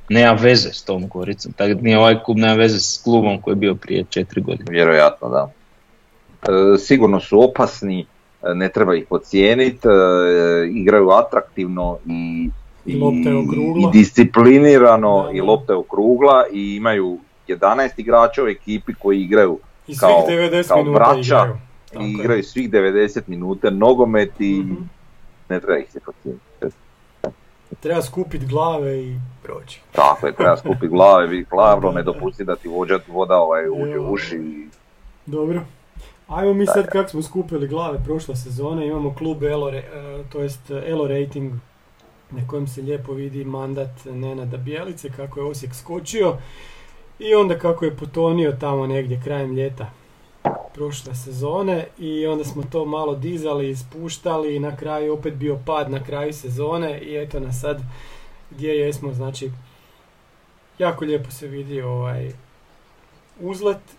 Nema 0.08 0.32
veze 0.32 0.72
s 0.72 0.82
tom 0.82 1.08
Goricom, 1.08 1.52
tako 1.52 1.74
da 1.74 1.80
nije 1.80 1.98
ovaj 1.98 2.18
klub 2.24 2.38
nema 2.38 2.54
veze 2.54 2.80
s 2.80 3.00
klubom 3.04 3.40
koji 3.42 3.52
je 3.52 3.56
bio 3.56 3.74
prije 3.74 4.04
četiri 4.10 4.40
godine. 4.40 4.66
Vjerojatno, 4.70 5.28
da. 5.28 5.50
E, 6.42 6.78
sigurno 6.78 7.20
su 7.20 7.42
opasni, 7.44 8.06
ne 8.44 8.68
treba 8.68 8.94
ih 8.94 9.06
podcijeniti, 9.08 9.88
igraju 10.70 11.10
atraktivno 11.10 11.98
i, 12.06 12.50
I 12.86 12.92
i 12.92 13.90
disciplinirano 13.92 15.22
Da, 15.22 15.30
i 15.32 15.38
da. 15.38 15.44
lopta 15.44 15.72
je 15.72 15.78
okrugla 15.78 16.44
i 16.52 16.76
imaju 16.76 17.18
11 17.48 17.88
igrača 17.96 18.44
u 18.44 18.48
ekipi 18.48 18.94
koji 18.94 19.20
igraju 19.20 19.58
I 19.86 19.96
Kao- 19.96 20.24
90 20.28 20.68
kao 20.68 20.84
braća 20.84 21.20
igraju. 21.36 21.56
Tako 21.92 22.04
i 22.04 22.10
igraju 22.10 22.42
svih 22.42 22.70
90 22.70 23.20
minuta 23.26 23.70
nogomet 23.70 24.40
i 24.40 24.60
Mhm. 24.60 24.74
ne 25.48 25.60
treba 25.60 25.78
ih 25.78 25.92
se 25.92 26.00
podcijeniti. 26.00 26.44
Treba 27.80 28.02
skupiti 28.02 28.46
glave 28.46 28.98
i 28.98 29.16
proći. 29.42 29.80
Tako 29.92 30.26
je, 30.26 30.32
treba 30.32 30.56
skupiti 30.56 30.88
glave, 30.88 31.28
biti 31.28 31.50
hladno, 31.50 31.90
ne 31.92 32.02
dopustiti 32.02 32.44
da 32.44 32.56
ti 32.56 32.68
vođa, 32.68 32.98
voda 33.08 33.36
ovaj, 33.36 33.62
uđe 33.68 33.98
u 33.98 34.12
uši. 34.12 34.36
i- 34.36 34.68
Dobro. 35.26 35.60
Ajmo 36.28 36.54
mi 36.54 36.66
sad 36.66 36.86
kako 36.86 37.08
smo 37.08 37.22
skupili 37.22 37.68
glave 37.68 37.98
prošle 38.04 38.36
sezone, 38.36 38.86
imamo 38.86 39.14
klub 39.14 39.42
Elo, 39.42 39.70
e, 39.70 39.82
to 40.32 40.40
jest 40.40 40.70
Elo 40.70 41.08
Rating 41.08 41.52
na 42.30 42.46
kojem 42.46 42.66
se 42.66 42.82
lijepo 42.82 43.12
vidi 43.12 43.44
mandat 43.44 44.04
Nenada 44.04 44.56
Bijelice, 44.56 45.10
kako 45.16 45.40
je 45.40 45.46
Osijek 45.46 45.74
skočio 45.74 46.36
i 47.18 47.34
onda 47.34 47.58
kako 47.58 47.84
je 47.84 47.96
potonio 47.96 48.56
tamo 48.60 48.86
negdje 48.86 49.20
krajem 49.24 49.54
ljeta 49.54 49.90
prošle 50.74 51.14
sezone 51.14 51.86
i 51.98 52.26
onda 52.26 52.44
smo 52.44 52.62
to 52.62 52.84
malo 52.84 53.14
dizali, 53.14 53.76
spuštali 53.76 54.56
i 54.56 54.60
na 54.60 54.76
kraju 54.76 55.14
opet 55.14 55.34
bio 55.34 55.58
pad 55.66 55.90
na 55.90 56.04
kraju 56.04 56.32
sezone 56.32 57.00
i 57.00 57.16
eto 57.16 57.40
nas 57.40 57.60
sad 57.60 57.80
gdje 58.50 58.78
jesmo, 58.78 59.12
znači 59.12 59.50
jako 60.78 61.04
lijepo 61.04 61.30
se 61.30 61.46
vidi 61.46 61.82
ovaj 61.82 62.32
uzlet, 63.40 63.96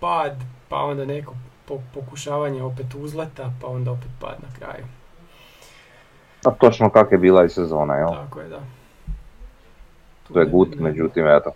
pad, 0.00 0.36
pa 0.68 0.76
onda 0.76 1.04
neko 1.04 1.34
po- 1.64 1.82
pokušavanje 1.94 2.62
opet 2.62 2.86
uzleta, 2.94 3.52
pa 3.60 3.66
onda 3.66 3.90
opet 3.90 4.10
pad 4.20 4.36
na 4.42 4.48
kraju. 4.58 4.84
Pa 6.42 6.50
točno 6.50 6.90
kak 6.90 7.12
je 7.12 7.18
bila 7.18 7.44
i 7.44 7.48
sezona, 7.48 7.94
jel? 7.94 8.08
Tako 8.08 8.40
je, 8.40 8.48
da. 8.48 8.60
Tu 10.26 10.32
To 10.32 10.40
je 10.40 10.46
gut, 10.46 10.74
međutim, 10.78 11.26
eto. 11.26 11.50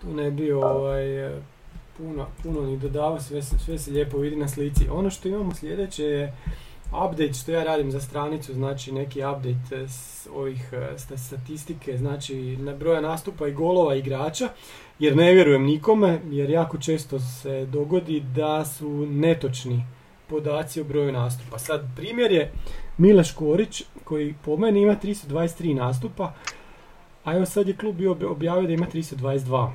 Tu 0.00 0.14
ne 0.14 0.30
bi 0.30 0.52
ovaj, 0.52 1.26
e, 1.26 1.40
puno, 1.98 2.26
puno 2.42 2.60
ni 2.60 2.78
dodavao, 2.78 3.20
sve, 3.20 3.42
sve 3.42 3.78
se 3.78 3.90
lijepo 3.90 4.18
vidi 4.18 4.36
na 4.36 4.48
slici. 4.48 4.88
Ono 4.88 5.10
što 5.10 5.28
imamo 5.28 5.54
sljedeće 5.54 6.04
je 6.04 6.32
update 6.88 7.32
što 7.32 7.52
ja 7.52 7.64
radim 7.64 7.90
za 7.90 8.00
stranicu, 8.00 8.54
znači 8.54 8.92
neki 8.92 9.20
update 9.20 9.88
s 9.88 10.28
ovih 10.34 10.68
e, 10.72 10.98
sta- 10.98 11.16
statistike, 11.18 11.98
znači 11.98 12.36
na 12.56 12.74
broja 12.74 13.00
nastupa 13.00 13.48
i 13.48 13.52
golova 13.52 13.94
igrača, 13.94 14.48
jer 14.98 15.16
ne 15.16 15.32
vjerujem 15.32 15.62
nikome, 15.64 16.20
jer 16.26 16.50
jako 16.50 16.78
često 16.78 17.18
se 17.20 17.66
dogodi 17.66 18.20
da 18.20 18.64
su 18.64 18.88
netočni 19.06 19.82
podaci 20.26 20.80
o 20.80 20.84
broju 20.84 21.12
nastupa. 21.12 21.58
Sad 21.58 21.86
primjer 21.96 22.32
je 22.32 22.52
Mile 22.98 23.24
Škorić 23.24 23.82
koji 24.04 24.34
po 24.44 24.56
meni 24.56 24.82
ima 24.82 24.96
323 24.96 25.74
nastupa, 25.74 26.34
a 27.24 27.36
evo 27.36 27.46
sad 27.46 27.68
je 27.68 27.76
klub 27.76 27.96
bio 27.96 28.10
obja- 28.10 28.30
objavio 28.30 28.66
da 28.66 28.72
ima 28.72 28.86
322. 28.86 29.70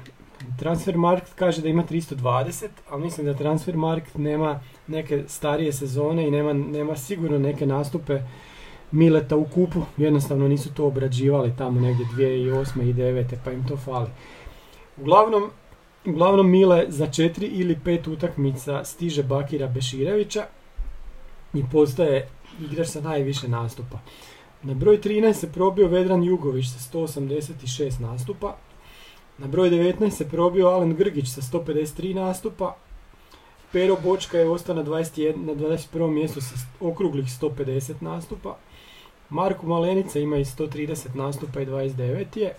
Transfermarkt 0.59 1.33
kaže 1.35 1.61
da 1.61 1.69
ima 1.69 1.83
320, 1.83 2.67
ali 2.89 3.01
mislim 3.01 3.25
da 3.25 3.33
Transfermarkt 3.33 4.17
nema 4.17 4.59
neke 4.91 5.23
starije 5.27 5.73
sezone 5.73 6.27
i 6.27 6.31
nema, 6.31 6.53
nema 6.53 6.95
sigurno 6.95 7.39
neke 7.39 7.65
nastupe 7.65 8.21
Mileta 8.91 9.35
u 9.35 9.45
kupu. 9.45 9.81
Jednostavno 9.97 10.47
nisu 10.47 10.73
to 10.73 10.85
obrađivali 10.85 11.53
tamo 11.57 11.81
negdje 11.81 12.05
2008. 12.05 12.89
i 12.89 12.93
2009. 12.93 13.35
pa 13.45 13.51
im 13.51 13.67
to 13.67 13.77
fali. 13.77 14.09
Uglavnom, 14.97 15.49
uglavnom 16.05 16.51
Mile 16.51 16.85
za 16.87 17.07
4 17.07 17.49
ili 17.51 17.79
5 17.85 18.13
utakmica 18.13 18.83
stiže 18.83 19.23
Bakira 19.23 19.67
Beširevića 19.67 20.45
i 21.53 21.63
postaje 21.71 22.27
igrač 22.61 22.87
sa 22.87 23.01
najviše 23.01 23.47
nastupa. 23.47 23.99
Na 24.63 24.73
broj 24.73 25.01
13 25.01 25.33
se 25.33 25.51
probio 25.51 25.87
Vedran 25.87 26.23
Jugović 26.23 26.67
sa 26.67 26.97
186 26.97 28.01
nastupa. 28.01 28.57
Na 29.37 29.47
broj 29.47 29.69
19 29.69 30.09
se 30.09 30.29
probio 30.29 30.67
Alen 30.67 30.95
Grgić 30.95 31.29
sa 31.29 31.41
153 31.41 32.15
nastupa. 32.15 32.75
Pero 33.71 33.97
Bočka 34.03 34.37
je 34.37 34.49
ostao 34.49 34.75
na, 34.75 34.83
21, 34.83 35.35
na 35.35 35.53
21. 35.53 36.09
mjestu 36.09 36.41
sa 36.41 36.55
okruglih 36.79 37.25
150 37.25 37.93
nastupa. 38.01 38.57
Marko 39.29 39.67
Malenica 39.67 40.19
ima 40.19 40.37
i 40.37 40.45
130 40.45 41.15
nastupa 41.15 41.61
i 41.61 41.65
29 41.65 42.37
je. 42.37 42.55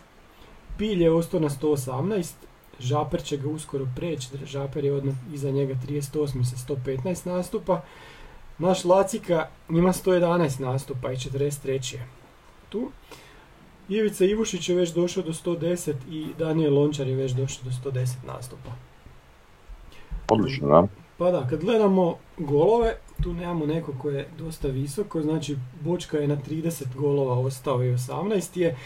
Pilj 0.78 1.02
je 1.02 1.12
ostao 1.12 1.40
na 1.40 1.48
118. 1.48 2.32
Žaper 2.80 3.22
će 3.22 3.36
ga 3.36 3.48
uskoro 3.48 3.86
preći. 3.96 4.28
Žaper 4.44 4.84
je 4.84 4.92
odmah 4.92 5.14
iza 5.32 5.50
njega 5.50 5.74
38. 5.88 6.44
sa 6.44 6.74
115 6.74 7.26
nastupa. 7.26 7.82
Naš 8.58 8.84
Lacika 8.84 9.48
ima 9.70 9.92
111 9.92 10.60
nastupa 10.60 11.12
i 11.12 11.16
43 11.16 11.94
je 11.94 12.06
tu. 12.68 12.90
Ivica 13.88 14.24
Ivušić 14.24 14.68
je 14.68 14.76
već 14.76 14.90
došao 14.90 15.22
do 15.22 15.32
110 15.32 15.94
i 16.10 16.26
Daniel 16.38 16.74
Lončar 16.74 17.08
je 17.08 17.16
već 17.16 17.32
došao 17.32 17.64
do 17.64 17.90
110 17.90 18.14
nastupa. 18.26 18.70
Odlično, 20.28 20.68
da. 20.68 21.01
Pa 21.22 21.30
da, 21.30 21.46
kad 21.46 21.64
gledamo 21.64 22.16
golove, 22.38 22.96
tu 23.22 23.32
nemamo 23.32 23.66
neko 23.66 23.92
ko 24.02 24.10
je 24.10 24.28
dosta 24.38 24.68
visoko, 24.68 25.22
znači 25.22 25.56
Bočka 25.80 26.18
je 26.18 26.28
na 26.28 26.36
30 26.36 26.84
golova 26.96 27.38
ostao 27.38 27.84
i 27.84 27.92
18 27.92 28.58
je. 28.58 28.76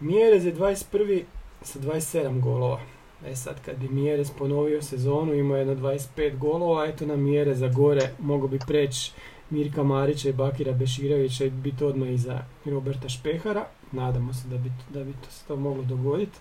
Mjerez 0.00 0.46
je 0.46 0.54
21. 0.54 1.22
sa 1.62 1.78
27 1.78 2.40
golova. 2.40 2.80
E 3.26 3.36
sad, 3.36 3.64
kad 3.64 3.76
bi 3.76 3.88
Mjerez 3.88 4.30
ponovio 4.30 4.82
sezonu, 4.82 5.34
imao 5.34 5.56
je 5.56 5.64
na 5.64 5.74
25 5.74 6.38
golova, 6.38 6.86
eto 6.86 7.06
nam 7.06 7.20
Mjere 7.20 7.54
za 7.54 7.68
gore, 7.68 8.10
mogo 8.18 8.48
bi 8.48 8.58
preći 8.66 9.12
Mirka 9.50 9.82
Marića 9.82 10.28
i 10.28 10.32
Bakira 10.32 10.72
Beširovića 10.72 11.44
i 11.44 11.50
biti 11.50 11.84
odmah 11.84 12.10
iza 12.10 12.44
Roberta 12.64 13.08
Špehara. 13.08 13.66
Nadamo 13.92 14.34
se 14.34 14.48
da 14.48 14.56
bi, 14.56 14.72
da 14.94 15.04
bi 15.04 15.12
to 15.12 15.30
se 15.30 15.44
to 15.46 15.56
moglo 15.56 15.82
dogoditi. 15.82 16.38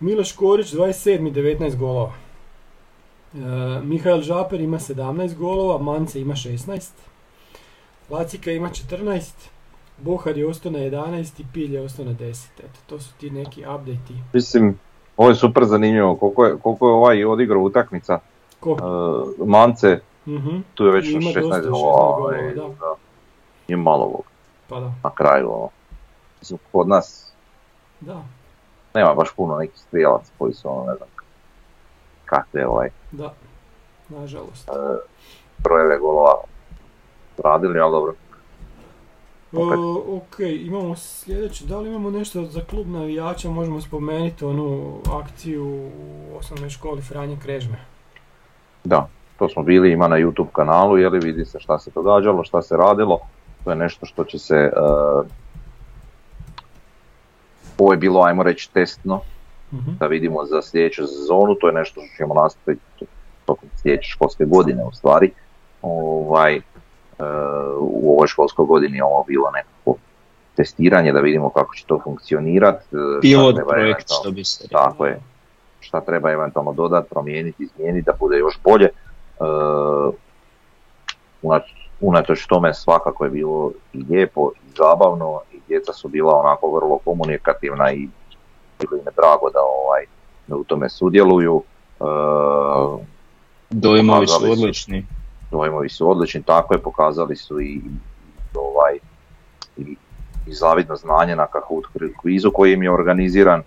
Miloš 0.00 0.32
Korić 0.32 0.72
27. 0.72 1.32
19 1.32 1.76
golova. 1.76 2.12
E, 3.34 3.38
Mihael 3.82 4.20
Žaper 4.20 4.60
ima 4.60 4.78
17 4.78 5.34
golova, 5.34 5.78
Mance 5.78 6.20
ima 6.20 6.34
16. 6.34 6.90
Lacika 8.10 8.50
ima 8.50 8.68
14. 8.68 9.32
Bohar 9.98 10.38
je 10.38 10.46
ostao 10.46 10.72
na 10.72 10.78
11 10.78 11.40
i 11.40 11.44
Pilj 11.52 11.74
je 11.74 11.80
ostao 11.80 12.04
na 12.04 12.12
10. 12.12 12.46
Eto, 12.58 12.80
to 12.86 13.00
su 13.00 13.14
ti 13.20 13.30
neki 13.30 13.60
update 13.60 14.14
Mislim, 14.32 14.78
ovo 15.16 15.28
je 15.28 15.34
super 15.34 15.64
zanimljivo, 15.64 16.16
koliko 16.16 16.44
je, 16.44 16.56
koliko 16.62 16.88
je 16.88 16.92
ovaj 16.94 17.24
odigrao 17.24 17.62
utakmica. 17.62 18.18
Ko? 18.60 18.72
Uh, 18.72 19.48
Mance, 19.48 20.00
Mhm, 20.26 20.60
tu 20.74 20.84
je 20.84 20.92
već 20.92 21.08
Ima 21.08 21.20
na 21.20 21.30
16 21.30 21.40
dosta, 21.40 21.56
16 21.56 21.70
golova, 21.70 22.16
ovaj, 22.16 22.54
da. 22.54 22.62
da. 22.62 22.94
I 23.68 23.76
malo 23.76 24.04
ovog 24.04 24.24
Pa 24.68 24.80
da, 24.80 24.92
na 25.04 25.10
kraju. 25.14 25.52
Ono. 25.52 25.68
Mislim, 26.40 26.58
kod 26.72 26.88
nas 26.88 27.32
da, 28.00 28.22
nema 28.94 29.14
baš 29.14 29.28
puno 29.36 29.56
nekih 29.56 29.80
strijelaca 29.80 30.32
koji 30.38 30.52
su 30.52 30.68
ono, 30.68 30.84
ne 30.84 30.96
znam, 30.96 31.08
kakve 32.32 32.66
ovaj, 32.66 32.88
da. 33.12 33.34
Nažalost. 34.08 34.68
brojeve 35.58 35.98
golova 35.98 36.34
radili, 37.44 37.80
ali 37.80 37.92
dobro. 37.92 38.14
E, 39.52 39.56
ok, 40.16 40.38
imamo 40.40 40.96
sljedeće, 40.96 41.66
da 41.66 41.78
li 41.78 41.88
imamo 41.88 42.10
nešto 42.10 42.44
za 42.44 42.60
klub 42.70 42.86
navijača, 42.86 43.50
možemo 43.50 43.80
spomenuti 43.80 44.44
onu 44.44 44.98
akciju 45.22 45.64
u 45.66 46.36
osnovnoj 46.38 46.70
školi 46.70 47.02
Franje 47.02 47.36
Krežme. 47.42 47.76
Da, 48.84 49.08
to 49.38 49.48
smo 49.48 49.62
bili, 49.62 49.92
ima 49.92 50.08
na 50.08 50.16
YouTube 50.16 50.52
kanalu, 50.52 50.98
je 50.98 51.08
li 51.08 51.18
vidi 51.18 51.44
se 51.44 51.60
šta 51.60 51.78
se 51.78 51.90
događalo, 51.94 52.44
šta 52.44 52.62
se 52.62 52.76
radilo. 52.76 53.20
To 53.64 53.70
je 53.70 53.76
nešto 53.76 54.06
što 54.06 54.24
će 54.24 54.38
se, 54.38 54.72
uh, 54.76 55.26
ovo 57.78 57.92
je 57.92 57.96
bilo, 57.96 58.22
ajmo 58.22 58.42
reći, 58.42 58.72
testno, 58.72 59.20
Mhm. 59.72 59.90
da 60.00 60.06
vidimo 60.06 60.44
za 60.44 60.62
sljedeću 60.62 61.06
sezonu, 61.06 61.54
to 61.54 61.66
je 61.66 61.72
nešto 61.72 62.00
što 62.00 62.16
ćemo 62.16 62.34
nastaviti 62.34 62.82
tokom 63.44 63.68
sljedeće 63.76 64.10
školske 64.10 64.44
godine 64.44 64.84
u 64.84 64.92
stvari. 64.92 65.30
Ovaj, 65.82 66.56
e, 66.56 66.62
u 67.78 68.14
ovoj 68.14 68.26
školskoj 68.26 68.66
godini 68.66 68.96
je 68.96 69.04
ovo 69.04 69.24
bilo 69.28 69.50
nekako 69.50 69.98
testiranje 70.56 71.12
da 71.12 71.20
vidimo 71.20 71.50
kako 71.50 71.74
će 71.74 71.84
to 71.86 72.00
funkcionirati. 72.04 72.84
Pilot 73.20 73.56
projekt 73.68 74.06
što 74.20 74.30
bi 74.30 74.44
se 74.44 74.64
rekao. 74.64 74.84
Tako 74.84 75.06
je. 75.06 75.20
Šta 75.80 76.00
treba 76.00 76.30
eventualno 76.30 76.72
dodati, 76.72 77.10
promijeniti, 77.10 77.62
izmijeniti 77.62 78.06
da 78.06 78.12
bude 78.20 78.38
još 78.38 78.58
bolje. 78.64 78.86
E, 78.86 78.92
unatoč 82.00 82.46
tome 82.46 82.74
svakako 82.74 83.24
je 83.24 83.30
bilo 83.30 83.72
i 83.92 84.04
lijepo 84.10 84.50
i 84.54 84.70
zabavno 84.76 85.40
i 85.52 85.60
djeca 85.68 85.92
su 85.92 86.08
bila 86.08 86.34
onako 86.34 86.70
vrlo 86.70 86.98
komunikativna 87.04 87.92
i 87.92 88.08
bilo 88.80 88.96
im 88.96 89.06
je 89.06 89.12
drago 89.16 89.50
da, 89.50 89.60
ovaj, 89.60 90.04
u 90.60 90.64
tome 90.64 90.88
sudjeluju. 90.88 91.62
E, 92.00 92.04
Dojmovi 93.70 94.26
su 94.26 94.50
odlični. 94.52 95.06
dojmovi 95.50 95.88
su 95.88 96.10
odlični, 96.10 96.42
tako 96.42 96.74
je, 96.74 96.82
pokazali 96.82 97.36
su 97.36 97.60
i, 97.60 97.64
i 97.64 97.80
ovaj, 98.54 98.98
i, 99.76 99.96
i 100.46 100.54
zavidno 100.54 100.96
znanje 100.96 101.36
na 101.36 101.46
Kahoot 101.46 101.84
kvizu 102.22 102.50
koji 102.50 102.72
im 102.72 102.82
je 102.82 102.92
organiziran. 102.92 103.60
E, 103.60 103.64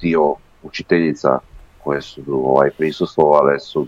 dio 0.00 0.34
učiteljica 0.62 1.38
koje 1.84 2.02
su 2.02 2.22
ovaj, 2.28 2.70
prisustvovale 2.70 3.60
su 3.60 3.86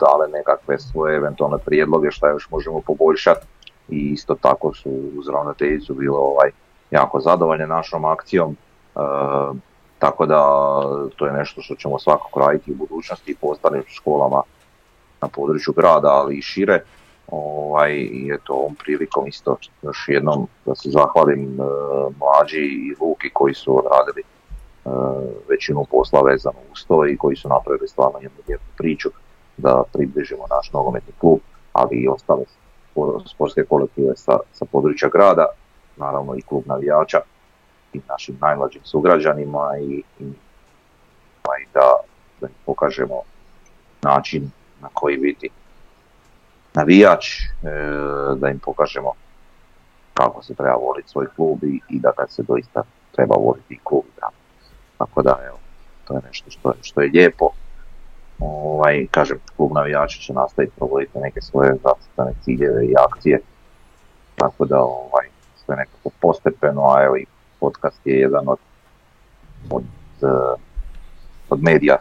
dale 0.00 0.28
nekakve 0.28 0.78
svoje 0.78 1.16
eventualne 1.16 1.58
prijedloge 1.58 2.10
šta 2.10 2.28
još 2.28 2.50
možemo 2.50 2.80
poboljšati 2.80 3.46
i 3.88 3.96
isto 3.96 4.34
tako 4.34 4.74
su 4.74 4.90
uz 5.18 5.28
ravnateljicu 5.28 5.94
bilo 5.94 6.18
ovaj, 6.18 6.50
jako 6.90 7.20
zadovoljne 7.20 7.66
našom 7.66 8.04
akcijom. 8.04 8.52
E, 8.52 9.00
tako 9.98 10.26
da 10.26 10.42
to 11.16 11.26
je 11.26 11.32
nešto 11.32 11.62
što 11.62 11.74
ćemo 11.74 11.98
svakako 11.98 12.40
raditi 12.40 12.72
u 12.72 12.74
budućnosti 12.74 13.36
po 13.40 13.46
ostalim 13.46 13.82
školama 13.86 14.42
na 15.20 15.28
području 15.28 15.74
grada, 15.76 16.08
ali 16.08 16.38
i 16.38 16.42
šire. 16.42 16.82
Ovaj, 17.28 17.92
I 17.92 18.32
eto, 18.34 18.54
ovom 18.54 18.74
prilikom 18.74 19.26
isto 19.26 19.56
još 19.82 20.04
jednom 20.08 20.46
da 20.66 20.74
se 20.74 20.90
zahvalim 20.90 21.42
e, 21.42 21.64
mlađi 22.18 22.60
i 22.60 22.94
Luki 23.00 23.30
koji 23.32 23.54
su 23.54 23.78
odradili 23.78 24.22
e, 24.22 24.90
većinu 25.48 25.84
posla 25.90 26.20
vezano 26.20 26.58
uz 26.72 26.86
to 26.88 27.06
i 27.06 27.16
koji 27.16 27.36
su 27.36 27.48
napravili 27.48 27.88
stvarno 27.88 28.18
jednu 28.18 28.38
lijepu 28.48 28.64
priču 28.76 29.10
da 29.56 29.82
približimo 29.92 30.44
naš 30.50 30.72
nogometni 30.72 31.12
klub, 31.20 31.38
ali 31.72 31.96
i 31.96 32.08
ostale 32.08 32.44
spo- 32.94 33.28
sportske 33.34 33.64
kolektive 33.64 34.16
sa, 34.16 34.38
sa 34.52 34.64
područja 34.64 35.08
grada, 35.08 35.46
naravno 36.00 36.34
i 36.36 36.42
klub 36.42 36.62
navijača 36.66 37.20
i 37.92 38.00
našim 38.08 38.36
najmlađim 38.40 38.82
sugrađanima 38.84 39.70
i, 39.80 40.02
i, 40.20 40.32
ovaj, 41.44 41.64
da, 41.74 41.96
da 42.40 42.46
im 42.46 42.54
pokažemo 42.66 43.22
način 44.02 44.50
na 44.80 44.88
koji 44.92 45.16
biti 45.16 45.48
navijač, 46.74 47.40
e, 47.40 47.46
da 48.36 48.48
im 48.48 48.58
pokažemo 48.58 49.12
kako 50.14 50.42
se 50.42 50.54
treba 50.54 50.74
voliti 50.74 51.08
svoj 51.08 51.26
klub 51.36 51.64
i, 51.64 51.80
i 51.88 52.00
da 52.00 52.12
kad 52.12 52.30
se 52.30 52.42
doista 52.42 52.82
treba 53.12 53.34
voliti 53.34 53.74
i 53.74 53.78
klub. 53.84 54.04
Da. 54.20 54.28
Tako 54.98 55.22
da, 55.22 55.38
evo, 55.46 55.58
to 56.04 56.14
je 56.14 56.20
nešto 56.26 56.50
što, 56.50 56.72
što 56.82 57.00
je 57.00 57.10
lijepo. 57.14 57.48
Ovaj, 58.38 59.06
kažem, 59.10 59.38
klub 59.56 59.72
navijača 59.74 60.18
će 60.18 60.32
nastaviti 60.32 60.76
provoditi 60.76 61.18
neke 61.18 61.40
svoje 61.40 61.72
zacrtane 61.84 62.32
ciljeve 62.44 62.84
i 62.84 62.94
akcije. 63.08 63.40
Tako 64.36 64.64
da, 64.64 64.80
ovaj, 64.80 65.26
sve 65.70 65.76
nekako 65.76 66.10
postepeno, 66.20 66.82
a 66.82 67.04
evo 67.04 67.16
i 67.16 67.26
podcast 67.60 68.06
je 68.06 68.18
jedan 68.18 68.48
od, 68.48 68.58
od, 69.70 69.82
eh, 70.22 70.60
od 71.50 71.62
medija 71.62 71.96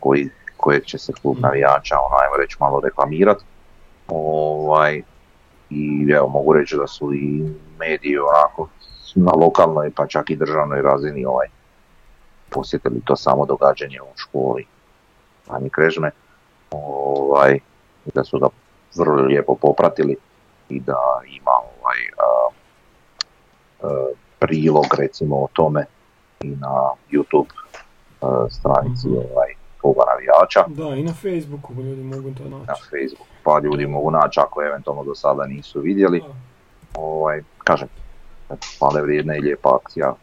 koji, 0.00 0.30
kojeg 0.56 0.84
će 0.84 0.98
se 0.98 1.12
klub 1.12 1.36
navijača, 1.40 1.96
ono, 2.06 2.16
ajmo 2.16 2.36
reći, 2.36 2.56
malo 2.60 2.80
reklamirati. 2.80 3.44
Ovaj, 4.08 5.02
I 5.70 6.10
evo, 6.16 6.28
mogu 6.28 6.52
reći 6.52 6.76
da 6.76 6.86
su 6.86 7.14
i 7.14 7.54
mediji 7.78 8.18
onako 8.18 8.68
na 9.14 9.32
lokalnoj 9.32 9.90
pa 9.90 10.06
čak 10.06 10.30
i 10.30 10.36
državnoj 10.36 10.82
razini 10.82 11.24
ovaj, 11.24 11.46
posjetili 12.50 13.00
to 13.04 13.16
samo 13.16 13.46
događanje 13.46 14.00
u 14.00 14.16
školi 14.16 14.66
Ani 15.48 15.70
Krežme 15.70 16.10
ovaj, 16.70 17.58
da 18.14 18.24
su 18.24 18.38
ga 18.38 18.48
vrlo 18.96 19.22
lijepo 19.22 19.54
popratili 19.54 20.16
i 20.68 20.80
da 20.80 21.20
ima 21.28 21.50
prilog 24.38 24.86
recimo 24.98 25.36
o 25.36 25.48
tome 25.52 25.84
i 26.40 26.48
na 26.48 26.90
YouTube 27.10 27.46
a, 28.20 28.46
stranici 28.50 29.08
Mhm. 29.08 29.16
ovaj, 29.16 29.48
kluba 29.80 30.02
navijača 30.12 30.64
Da, 30.68 30.94
i 30.96 31.02
na 31.02 31.12
Facebooku 31.12 31.74
ljudi 31.74 32.02
mogu 32.02 32.30
to 32.38 32.44
na 32.44 32.58
naći. 32.58 32.82
Facebook, 32.82 33.28
pa 33.44 33.60
ljudi 33.60 33.86
mogu 33.86 34.10
naći 34.10 34.40
ako 34.40 34.62
eventualno 34.62 35.04
do 35.04 35.14
sada 35.14 35.46
nisu 35.46 35.80
vidjeli. 35.80 36.20
Da. 36.20 36.34
Ovaj, 37.00 37.42
kažem, 37.58 37.88
hvale 38.78 39.02
vrijedna 39.02 39.36
i 39.36 39.40
lijepa 39.40 39.78
akcija 39.82 40.14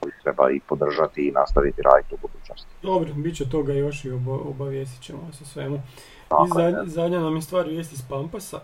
koju 0.00 0.12
treba 0.22 0.50
i 0.50 0.60
podržati 0.60 1.28
i 1.28 1.30
nastaviti 1.30 1.82
raditi 1.82 2.14
u 2.14 2.18
budućnosti. 2.22 2.66
Dobro, 2.82 3.08
bit 3.14 3.36
će 3.36 3.50
toga 3.50 3.72
još 3.72 4.04
i 4.04 4.10
oba, 4.10 4.32
obavijestit 4.32 5.02
ćemo 5.02 5.18
o 5.42 5.44
svemu. 5.44 5.76
I 5.76 5.80
Tako 6.28 6.60
je, 6.60 6.70
zadnja, 6.72 6.84
zadnja 6.86 7.20
nam 7.20 7.36
je 7.36 7.42
stvar 7.42 7.66
vijest 7.66 7.92
iz 7.92 8.02
Pampasa. 8.08 8.60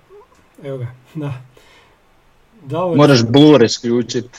Evo 0.63 0.79
ga, 0.79 0.87
da. 1.15 1.33
Davor, 2.65 2.97
Moraš 2.97 3.25
blur 3.25 3.63
isključiti. 3.63 4.39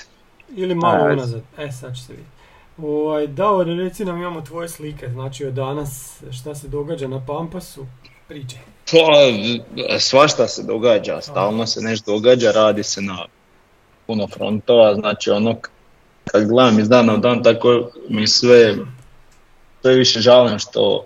ili 0.56 0.76
malo 0.76 1.14
unazad. 1.14 1.42
E, 1.58 1.72
sad 1.72 1.96
će 1.96 2.02
se 2.02 2.14
vidjeti. 2.14 2.32
Ovaj, 2.78 3.28
Davor, 3.28 3.68
reci 3.68 4.06
nam 4.06 4.18
imamo 4.18 4.42
tvoje 4.42 4.70
slike, 4.70 5.10
znači 5.10 5.46
od 5.46 5.54
danas 5.54 6.22
šta 6.32 6.56
se 6.56 6.68
događa 6.68 7.08
na 7.08 7.26
Pampasu, 7.26 7.86
priče. 8.28 8.58
Pa, 8.92 10.00
svašta 10.00 10.48
se 10.48 10.64
događa, 10.64 11.22
stalno 11.22 11.66
se 11.66 11.82
nešto 11.82 12.12
događa, 12.12 12.52
radi 12.52 12.84
se 12.84 13.02
na 13.02 13.26
puno 14.08 14.28
frontova, 14.28 14.96
znači 14.96 15.32
ono, 15.32 15.56
kad 16.26 16.48
gledam 16.48 16.80
iz 16.80 16.90
dana 16.90 17.14
u 17.14 17.18
dan, 17.18 17.44
tako 17.44 17.90
mi 18.10 18.28
sve, 18.28 18.76
sve 19.82 19.96
više 19.96 20.20
žalim 20.20 20.60
što 20.60 21.06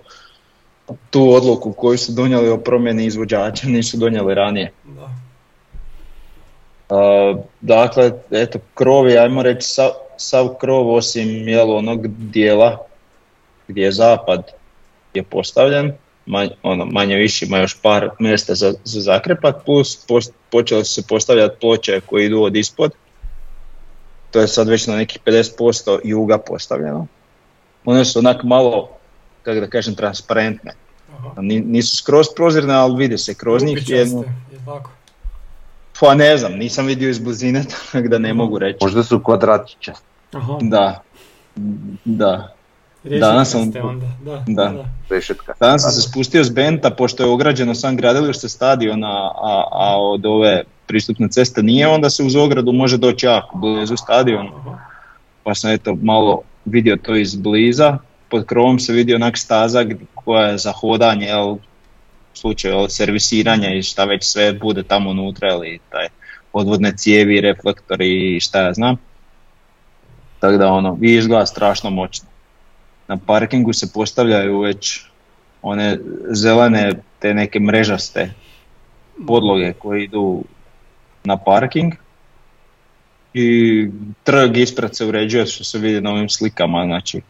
tu 1.10 1.30
odluku 1.30 1.72
koju 1.72 1.98
su 1.98 2.12
donijeli 2.12 2.48
o 2.48 2.58
promjeni 2.58 3.04
izvođača 3.06 3.68
nisu 3.68 3.96
donijeli 3.96 4.34
ranije. 4.34 4.72
Da. 4.84 5.19
Uh, 6.90 7.40
dakle, 7.60 8.12
eto, 8.30 8.58
krov 8.74 9.08
je, 9.08 9.18
ajmo 9.18 9.42
reći, 9.42 9.68
sav, 9.68 9.90
sav 10.16 10.48
krov 10.60 10.94
osim 10.94 11.48
jel, 11.48 11.72
onog 11.76 12.06
dijela 12.08 12.78
gdje 13.68 13.82
je 13.82 13.92
zapad 13.92 14.50
je 15.14 15.22
postavljen, 15.22 15.92
manj, 16.26 16.48
ono, 16.62 16.84
manje 16.84 17.16
više 17.16 17.46
ima 17.46 17.58
još 17.58 17.80
par 17.82 18.10
mjesta 18.18 18.54
za, 18.54 18.74
za 18.84 19.00
zakrepat, 19.00 19.64
plus 19.64 20.06
post, 20.06 20.32
počele 20.50 20.84
su 20.84 20.94
se 20.94 21.06
postavljati 21.08 21.56
ploče 21.60 22.00
koje 22.00 22.26
idu 22.26 22.42
od 22.42 22.56
ispod. 22.56 22.92
To 24.30 24.40
je 24.40 24.48
sad 24.48 24.68
već 24.68 24.86
na 24.86 24.96
nekih 24.96 25.18
50% 25.26 26.00
juga 26.04 26.38
postavljeno. 26.38 27.06
One 27.84 28.04
su 28.04 28.18
onak 28.18 28.42
malo, 28.44 28.90
kako 29.42 29.60
da 29.60 29.66
kažem, 29.66 29.94
transparentne. 29.94 30.72
Aha. 31.18 31.40
Ni- 31.42 31.60
Nisu 31.60 31.96
skroz 31.96 32.26
prozirne, 32.36 32.74
ali 32.74 32.96
vidi 32.96 33.18
se 33.18 33.34
kroz 33.34 33.62
njih 33.62 33.88
je 33.88 34.04
tako? 34.64 34.90
Pa 36.00 36.14
ne 36.14 36.36
znam, 36.36 36.52
nisam 36.52 36.86
vidio 36.86 37.10
iz 37.10 37.18
blizine, 37.18 37.64
tako 37.92 38.08
da 38.08 38.18
ne 38.18 38.34
mogu 38.34 38.58
reći. 38.58 38.78
Možda 38.80 39.02
su 39.02 39.20
kvadratiće. 39.20 39.92
Aha, 40.32 40.58
Da, 40.60 41.02
da. 42.04 42.54
danas 43.04 43.50
sam- 43.50 43.72
onda. 43.82 44.06
Da, 44.24 44.44
Da. 44.46 44.64
da. 44.66 44.84
Rešetka. 45.10 45.52
Danas 45.60 45.82
sam 45.82 45.90
se 45.90 46.02
spustio 46.02 46.44
s 46.44 46.50
Benta, 46.50 46.90
pošto 46.90 47.22
je 47.22 47.30
ograđeno 47.30 47.74
sam 47.74 47.96
gradilište 47.96 48.48
stadiona, 48.48 49.08
a, 49.32 49.64
a 49.72 49.96
od 50.00 50.26
ove 50.26 50.62
pristupne 50.86 51.28
ceste 51.28 51.62
nije, 51.62 51.88
onda 51.88 52.10
se 52.10 52.22
uz 52.22 52.36
ogradu 52.36 52.72
može 52.72 52.96
doći 52.96 53.26
jako 53.26 53.58
blizu 53.58 53.96
stadiona. 53.96 54.50
Pa 55.42 55.54
sam 55.54 55.70
eto 55.70 55.96
malo 56.02 56.40
vidio 56.64 56.96
to 56.96 57.16
izbliza. 57.16 57.98
Pod 58.28 58.46
krovom 58.46 58.78
se 58.78 58.92
vidi 58.92 59.14
onak 59.14 59.38
staza 59.38 59.82
gdje- 59.82 59.96
koja 60.14 60.46
je 60.46 60.58
za 60.58 60.72
hodanje, 60.72 61.28
slučaju 62.34 62.88
servisiranja 62.88 63.74
i 63.74 63.82
šta 63.82 64.04
već 64.04 64.24
sve 64.24 64.52
bude 64.52 64.82
tamo 64.82 65.10
unutra, 65.10 65.48
ili 65.48 65.78
taj 65.90 66.08
odvodne 66.52 66.92
cijevi, 66.96 67.40
reflektori 67.40 68.36
i 68.36 68.40
šta 68.40 68.60
ja 68.60 68.72
znam. 68.72 68.96
Tako 70.40 70.56
da 70.56 70.72
ono, 70.72 70.98
i 71.02 71.14
izgleda 71.14 71.46
strašno 71.46 71.90
moćno. 71.90 72.28
Na 73.08 73.16
parkingu 73.16 73.72
se 73.72 73.92
postavljaju 73.92 74.60
već 74.60 75.04
one 75.62 75.98
zelene, 76.30 76.92
te 77.18 77.34
neke 77.34 77.60
mrežaste 77.60 78.30
podloge 79.26 79.72
koje 79.72 80.04
idu 80.04 80.44
na 81.24 81.36
parking 81.36 81.92
i 83.34 83.88
trg 84.24 84.56
ispred 84.56 84.96
se 84.96 85.04
uređuje 85.06 85.46
što 85.46 85.64
se 85.64 85.78
vidi 85.78 86.00
na 86.00 86.10
ovim 86.10 86.28
slikama, 86.28 86.84
znači 86.84 87.20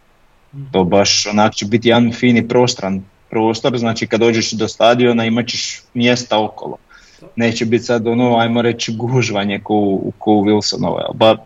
to 0.73 0.85
baš 0.85 1.27
onak 1.27 1.55
će 1.55 1.67
biti 1.67 1.89
jedan 1.89 2.13
fini 2.13 2.49
prostran 2.49 3.05
prostor, 3.31 3.79
znači 3.79 4.07
kad 4.07 4.21
dođeš 4.21 4.53
do 4.53 4.69
stadiona 4.69 5.25
imat 5.25 5.47
ćeš 5.47 5.83
mjesta 5.95 6.45
okolo. 6.45 6.77
Neće 7.37 7.65
biti 7.65 7.85
sad 7.85 8.07
ono, 8.07 8.39
ajmo 8.39 8.63
reći, 8.63 8.97
gužvanje 8.97 9.61
ko, 9.65 10.01
ko 10.19 10.33
u 10.33 10.45
Wilsonovoj, 10.45 11.03
ali 11.09 11.15
ba, 11.15 11.37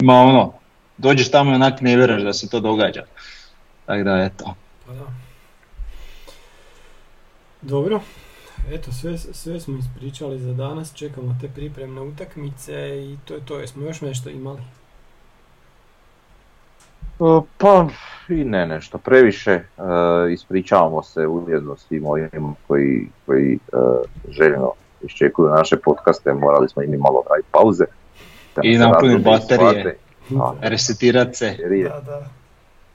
ima 0.00 0.14
ono, 0.14 0.52
dođeš 0.98 1.30
tamo 1.30 1.52
i 1.52 1.54
onak 1.54 1.80
ne 1.80 1.96
vjeruješ 1.96 2.22
da 2.22 2.32
se 2.32 2.48
to 2.48 2.60
događa. 2.60 3.04
Tako 3.86 4.04
da, 4.04 4.16
eto. 4.24 4.54
Pa 4.86 4.92
da. 4.92 5.06
Dobro, 7.62 8.00
eto 8.72 8.92
sve, 8.92 9.18
sve 9.18 9.60
smo 9.60 9.78
ispričali 9.78 10.38
za 10.38 10.52
danas, 10.52 10.94
čekamo 10.94 11.36
te 11.40 11.48
pripremne 11.48 12.00
utakmice 12.00 12.72
i 13.04 13.16
to 13.24 13.34
je 13.34 13.46
to, 13.46 13.58
jesmo 13.58 13.86
još 13.86 14.00
nešto 14.00 14.30
imali? 14.30 14.60
E, 17.20 17.40
Pa 17.58 17.86
i 18.28 18.44
ne 18.44 18.66
nešto 18.66 18.98
previše, 18.98 19.50
E, 19.52 19.62
ispričavamo 20.32 21.02
se 21.02 21.26
ujedno 21.26 21.76
svim 21.76 22.06
ovim 22.06 22.54
koji, 22.68 23.08
koji 23.26 23.54
e, 23.54 23.76
željno 24.30 24.72
iščekuju 25.02 25.48
naše 25.48 25.76
podcaste, 25.76 26.32
morali 26.32 26.68
smo 26.68 26.82
i 26.82 26.86
mi 26.86 26.96
malo 26.96 27.22
raditi 27.30 27.48
pauze. 27.52 27.84
da 28.56 28.60
I 28.64 28.78
napuniti 28.78 29.22
baterije. 29.22 29.98
Da, 30.28 30.54
Resetirat 30.60 31.34
se. 31.34 31.50
baterije. 31.50 31.88
Da, 31.88 32.00
da. 32.00 32.22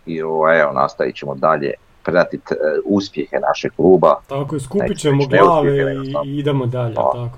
I 0.06 0.22
ovo, 0.22 0.60
evo, 0.60 0.72
nastavit 0.72 1.16
ćemo 1.16 1.36
dalje 1.36 1.72
pratiti 2.04 2.54
e, 2.54 2.58
uspjehe 2.86 3.38
našeg 3.40 3.72
kluba. 3.72 4.16
Tako 4.28 4.56
je, 4.56 4.60
skupit 4.60 4.98
ćemo 4.98 5.26
glave 5.28 5.94
i, 6.26 6.40
idemo 6.40 6.66
dalje, 6.66 6.94
Da. 6.94 7.02
tako. 7.14 7.38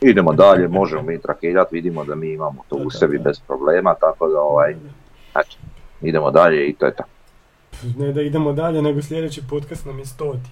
Idemo 0.00 0.32
dalje, 0.32 0.68
možemo 0.68 1.02
mi 1.02 1.20
trakiljati, 1.20 1.74
vidimo 1.74 2.04
da 2.04 2.14
mi 2.14 2.32
imamo 2.32 2.64
to 2.68 2.76
Da, 2.76 2.82
u 2.82 2.84
da, 2.84 2.90
sebi 2.90 3.18
da. 3.18 3.24
bez 3.24 3.40
problema, 3.40 3.94
tako 3.94 4.28
da 4.28 4.40
ovaj, 4.40 4.76
znači, 5.32 5.58
idemo 6.02 6.30
dalje 6.30 6.66
i 6.68 6.74
to 6.74 6.86
je 6.86 6.94
to. 6.94 7.02
Ne 7.98 8.12
da 8.12 8.22
idemo 8.22 8.52
dalje, 8.52 8.82
nego 8.82 9.02
sljedeći 9.02 9.42
podcast 9.50 9.86
nam 9.86 9.98
je 9.98 10.06
stoti. 10.06 10.50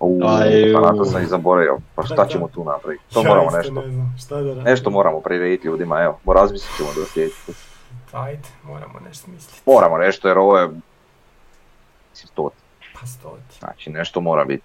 U, 0.00 0.20
Aj, 0.26 0.72
pa 0.74 0.80
na 0.80 0.92
to 0.92 1.04
sam 1.04 1.22
i 1.22 1.26
zaboravio, 1.26 1.78
pa 1.94 2.02
šta 2.02 2.14
da. 2.14 2.26
ćemo 2.26 2.48
tu 2.48 2.64
napraviti? 2.64 3.04
To 3.12 3.20
Ja 3.20 3.28
moramo 3.28 3.50
nešto, 3.50 3.72
Ne 3.72 3.90
znam, 3.90 4.16
šta 4.18 4.40
da 4.42 4.62
nešto 4.62 4.90
moramo 4.90 5.20
prirediti 5.20 5.66
ljudima, 5.66 6.00
evo, 6.02 6.18
razmislit 6.34 6.76
ćemo 6.76 6.88
do 6.96 7.04
sljedećeg. 7.04 7.54
Ajde, 8.12 8.48
moramo 8.62 9.00
nešto 9.00 9.24
smisliti. 9.24 9.60
Moramo 9.66 9.98
nešto 9.98 10.28
jer 10.28 10.38
ovo 10.38 10.58
je, 10.58 10.68
mislim, 12.10 12.28
to, 12.34 12.50
Pa 13.00 13.06
stoti. 13.06 13.58
znači 13.58 13.90
nešto 13.90 14.20
mora 14.20 14.44
biti 14.44 14.64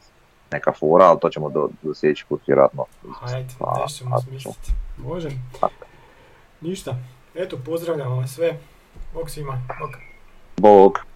neka 0.52 0.72
fora, 0.72 1.06
ali 1.06 1.20
to 1.20 1.30
ćemo 1.30 1.50
do, 1.50 1.70
do 1.82 1.94
sljedeći 1.94 2.26
put 2.30 2.42
vjerojatno. 2.48 2.86
Ajde, 3.22 3.50
Pa, 3.60 3.80
nešto 3.82 3.98
ćemo 4.04 4.22
smisliti. 4.22 4.72
Može. 4.98 5.30
Ništa. 6.62 6.96
Eto, 7.36 7.58
pozdravljamo 7.66 8.16
vas 8.16 8.32
sve. 8.32 8.58
Bog 9.14 9.30
svima. 9.30 9.62
Bog. 9.80 9.92
Bog. 10.58 11.13